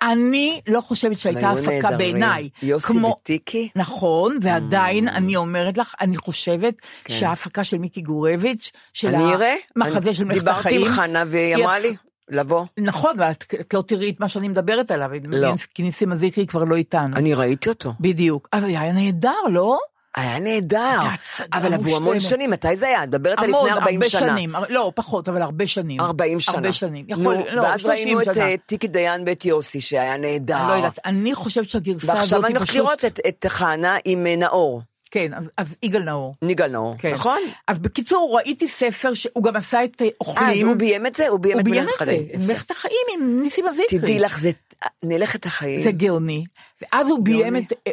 אני 0.03 0.61
לא 0.69 0.81
חושבת 0.81 1.19
שהייתה 1.19 1.51
הפקה. 1.51 1.97
בעיניי, 1.97 2.49
יוסי 2.63 2.87
כמו, 2.87 3.17
וטיקי? 3.21 3.69
נכון, 3.77 4.39
ועדיין 4.43 5.09
אני 5.09 5.37
אומרת 5.37 5.79
לך, 5.79 5.95
אני 6.01 6.17
חושבת 6.17 6.75
שההפקה 7.09 7.65
של 7.65 7.79
מיקי 7.79 8.01
גורביץ', 8.01 8.71
של 8.93 9.11
כן. 9.11 9.49
המחזה 9.77 10.15
של 10.15 10.25
מלאכת 10.25 10.41
דיברתי 10.41 10.61
החיים, 10.61 10.87
עם 10.87 10.93
חנה 10.93 11.25
והיא 11.27 11.57
אמרה 11.57 11.79
לי, 11.79 11.97
לבוא. 12.29 12.65
נכון, 12.79 13.15
ואת 13.19 13.55
את 13.61 13.75
לא 13.75 13.83
תראי 13.87 14.11
את 14.11 14.21
מה 14.21 14.29
שאני 14.29 14.49
מדברת 14.49 14.91
עליו, 14.91 15.11
לא. 15.25 15.55
כי 15.75 15.83
ניסים 15.83 16.13
הזיקרי 16.13 16.47
כבר 16.47 16.65
לא 16.65 16.77
איתנו. 16.77 17.17
אני 17.17 17.35
ראיתי 17.35 17.69
אותו. 17.69 17.93
בדיוק. 18.01 18.49
אבל 18.53 18.65
היה 18.65 18.93
נהדר, 18.93 19.31
לא? 19.51 19.79
היה 20.17 20.39
נהדר. 20.39 21.01
אבל 21.53 21.75
עברו 21.75 21.97
המון. 21.97 22.21
שנים, 22.21 22.51
מתי 22.51 22.77
זה 22.77 22.87
היה? 22.87 23.03
את 23.05 23.09
מדברת 23.09 23.39
על 23.39 23.45
המון, 23.45 23.67
לפני 23.67 23.79
40 23.81 23.97
הרבה 24.01 24.09
שנה. 24.11 24.21
שנים. 24.21 24.55
הר- 24.57 24.65
לא, 24.69 24.93
פחות, 24.95 25.29
אבל 25.29 25.43
הרבה 25.43 25.67
שנים. 25.67 26.01
40 26.01 26.41
שנה. 26.41 26.55
הרבה 26.55 26.73
שנים. 26.73 27.05
יכול, 27.09 27.37
נו, 27.37 27.45
לא, 27.53 27.63
ואז 27.63 27.81
30 27.81 28.05
ראינו 28.19 28.23
את. 28.33 28.39
אה, 28.39 28.55
טיקי 28.67 28.89
דיין 28.89 29.23
ואת 29.27 29.45
יוסי, 29.45 29.81
שהיה 29.81 30.17
נהדר. 30.17 30.57
אני 30.57 30.69
לא 30.69 30.73
יודעת, 30.73 30.99
אני 31.05 31.35
חושבת 31.35 31.71
שהגרסה 31.71 31.99
הזאת 32.13 32.17
ועכשיו 32.17 32.39
היא 32.39 32.47
אני 32.47 32.55
הולכת 32.57 32.71
פשוט... 32.71 32.81
לראות 32.83 33.05
את- 33.05 33.21
את 33.29 33.45
חנה 33.49 33.97
עם 34.05 34.27
אה, 34.27 34.37
נאור. 34.37 34.83
כן, 35.11 35.33
אז- 35.57 35.75
יגאל 35.83 36.03
נאור. 36.03 36.35
ניגל 36.43 36.67
נאור, 36.67 36.95
כן. 36.99 37.13
נכון? 37.13 37.39
אז 37.69 37.79
בקיצור, 37.79 38.33
ראיתי 38.37 38.69
ספר 38.69 39.15
שהוא 39.15 39.43
גם 39.45 39.57
עשה 39.57 39.85
את 39.85 40.03
אה, 40.03 40.07
אה, 40.07 40.11
אז 40.21 40.29
אוכלים. 40.29 40.69
הוא 40.69 40.77
ביים 40.77 41.07
את 41.07 41.15
זה? 41.15 41.29
הוא 41.29 41.41
ביים 41.41 41.61
את 41.61 41.65
ביים 41.65 41.83
מלאכת 41.85 42.03
את 42.03 42.07
זה, 42.07 42.13
החיים. 42.13 42.27
את. 42.35 42.47
מלאכת 42.49 42.71
החיים 42.71 42.93
עם 43.15 43.37
ניסים 43.43 43.67
אבזיקרי. 43.67 43.99
תדעי 43.99 44.19
לך, 44.19 44.39
זה 44.39 44.51
מלאכת 45.05 45.47
החיים. 45.47 45.83
זה 45.83 45.91
גאוני. 45.93 46.45
ואז 46.83 47.11
הוא 47.11 47.19
ביים. 47.25 47.57
את 47.57 47.73
אה, 47.87 47.93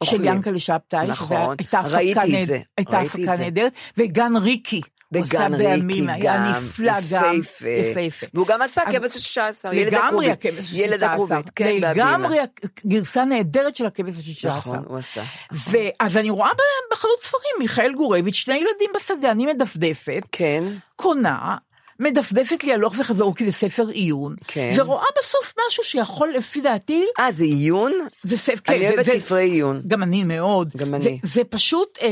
אוכלים. 0.00 0.22
של. 0.22 0.28
ינקלה 0.28 0.58
שבתאי, 0.58 1.06
נכון, 1.06 1.56
ראיתי 1.84 2.42
את 2.42 2.46
זה, 2.46 2.60
הייתה 2.76 3.00
הפקה. 3.00 3.36
נהדרת, 3.36 3.72
וגן 3.98 4.36
ריקי. 4.36 4.80
בגן 5.12 5.54
ריקי 5.54 5.76
בימים, 5.76 6.08
היה 6.08 6.36
גם, 6.36 6.44
נפלא 6.44 6.92
גם, 7.10 7.40
יפהפה. 7.66 8.26
והוא 8.34 8.46
גם 8.46 8.62
עשה 8.62 8.82
הכבש 8.82 9.16
השישה 9.16 9.48
עשר, 9.48 9.72
ילד 9.72 9.94
הכרובית. 9.94 10.30
הכבש 10.30 10.72
ילד. 10.72 11.02
הכרובית, 11.02 11.50
כן, 11.56 11.76
לגמרי. 11.80 12.38
גרסה 12.86 13.24
נהדרת 13.24 13.76
של 13.76 13.86
הכבש 13.86 14.18
השישה 14.18 14.48
עשר. 14.48 14.58
נכון, 14.58 14.84
הוא 14.88 14.98
עשה. 14.98 15.22
ואז 15.52 16.16
אני 16.16 16.30
רואה 16.30 16.50
בחנות 16.92 17.18
ספרים, 17.22 17.54
מיכאל 17.58 17.92
גורביץ', 17.94 18.34
שני 18.34 18.54
ילדים 18.54 18.90
בשדה, 18.96 19.30
אני 19.30 19.46
מדפדפת, 19.46 20.22
כן, 20.32 20.64
קונה, 20.96 21.56
מדפדפת 22.00 22.64
לי 22.64 22.72
הלוך 22.72 22.94
וחזור, 22.98 23.34
כי 23.34 23.44
זה 23.44 23.52
ספר 23.52 23.88
עיון, 23.88 24.36
כן. 24.48 24.74
ורואה 24.78 25.04
בסוף 25.22 25.54
משהו 25.68 25.84
שיכול, 25.84 26.32
לפי 26.36 26.60
דעתי, 26.60 27.04
אה, 27.20 27.32
זה 27.32 27.44
עיון? 27.44 27.92
זה 28.22 28.38
ספר, 28.38 28.60
כן, 28.64 28.72
אני 28.72 28.80
זה- 28.80 28.88
אוהבת 28.88 29.04
זה- 29.04 29.20
ספרי 29.20 29.50
עיון. 29.50 29.82
גם 29.86 30.02
אני 30.02 30.24
מאוד. 30.24 30.70
גם 30.76 30.88
זה, 31.02 31.08
אני. 31.08 31.18
זה 31.22 31.44
פשוט 31.44 31.98
אה, 32.02 32.08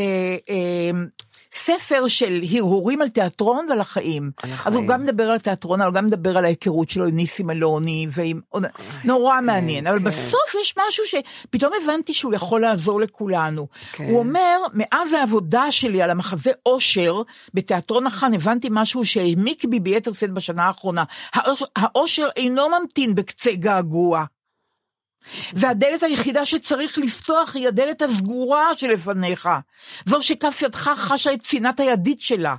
אה, 0.51 0.91
ספר 1.55 2.09
של 2.09 2.41
הרהורים 2.53 3.03
על 3.03 3.09
תיאטרון 3.09 3.67
ועל 3.69 3.81
החיים. 3.81 4.31
אז. 4.65 4.75
הוא 4.75 4.87
גם 4.87 5.03
מדבר 5.03 5.31
על 5.31 5.39
תיאטרון, 5.39 5.81
אבל 5.81 5.93
גם 5.93 6.07
מדבר 6.07 6.39
על 6.39 6.45
ההיכרות 6.45 6.91
שלו 6.91 7.07
עם 7.07 7.17
ניסים 7.17 7.51
אלוני, 7.51 8.07
ועם... 8.11 8.41
נורא 9.05 9.41
מעניין. 9.41 9.87
אבל 9.87 9.99
כן. 9.99 10.05
בסוף 10.05 10.55
יש 10.63 10.75
משהו 10.89 11.05
שפתאום 11.07 11.73
הבנתי 11.85 12.13
שהוא 12.15 12.35
יכול 12.35 12.61
לעזור 12.61 13.01
לכולנו. 13.01 13.67
כן. 13.93 14.05
הוא 14.05 14.19
אומר, 14.19 14.57
מאז 14.75 15.13
העבודה 15.13 15.71
שלי 15.73 16.03
על 16.03 16.11
המחזה 16.11 16.51
אושר 16.67 17.23
בתיאטרון 17.55 18.07
החאן, 18.07 18.35
הבנתי 18.35 18.69
משהו 18.71 19.05
שהעמיק 19.05 19.65
בי 19.65 19.81
ביתר 19.81 20.13
שאת 20.13 20.31
בשנה 20.31 20.65
האחרונה. 20.67 21.05
האוש- 21.35 21.63
האושר 21.77 22.29
אינו 22.37 22.63
ממתין 22.69 23.15
בקצה 23.15 23.51
געגוע. 23.55 24.25
והדלת 25.53 26.03
היחידה 26.03 26.47
שצריך 26.47 26.99
לפתוח 26.99 27.55
היא 27.55 27.69
הדלת 27.69 28.03
הסגורה 28.03 28.67
שלפניך. 28.77 29.49
זו 30.05 30.23
שכף 30.23 30.63
ידך 30.63 30.91
חשה 30.97 31.33
את 31.33 31.43
צנעת 31.43 31.81
הידית 31.81 32.21
שלה. 32.21 32.55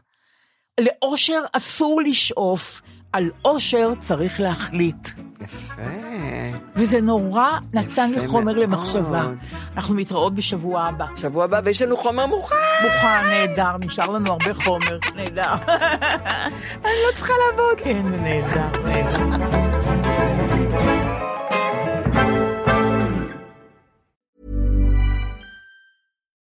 לאושר 0.79 1.41
אסור 1.53 2.01
לשאוף, 2.01 2.81
על 3.13 3.31
אושר 3.45 3.93
צריך 3.99 4.39
להחליט. 4.39 5.09
יפה. 5.41 5.81
וזה 6.75 7.01
נורא 7.01 7.49
נתן 7.73 8.11
לי 8.11 8.27
חומר 8.27 8.53
מאוד. 8.53 8.57
למחשבה. 8.57 9.23
אנחנו 9.75 9.95
מתראות 9.95 10.35
בשבוע 10.35 10.81
הבא. 10.81 11.05
שבוע 11.15 11.43
הבא, 11.43 11.61
ויש 11.63 11.81
לנו 11.81 11.97
חומר 11.97 12.25
מוכן. 12.25 12.55
מוכן, 12.83 13.27
נהדר, 13.29 13.77
נשאר 13.79 14.09
לנו 14.09 14.31
הרבה 14.31 14.53
חומר, 14.53 14.97
נהדר. 15.15 15.53
אני 16.85 16.93
לא 17.07 17.15
צריכה 17.15 17.33
לעבוד. 17.47 17.79
כן, 17.83 18.07
נהדר, 18.07 18.83
נהדר. 18.85 19.33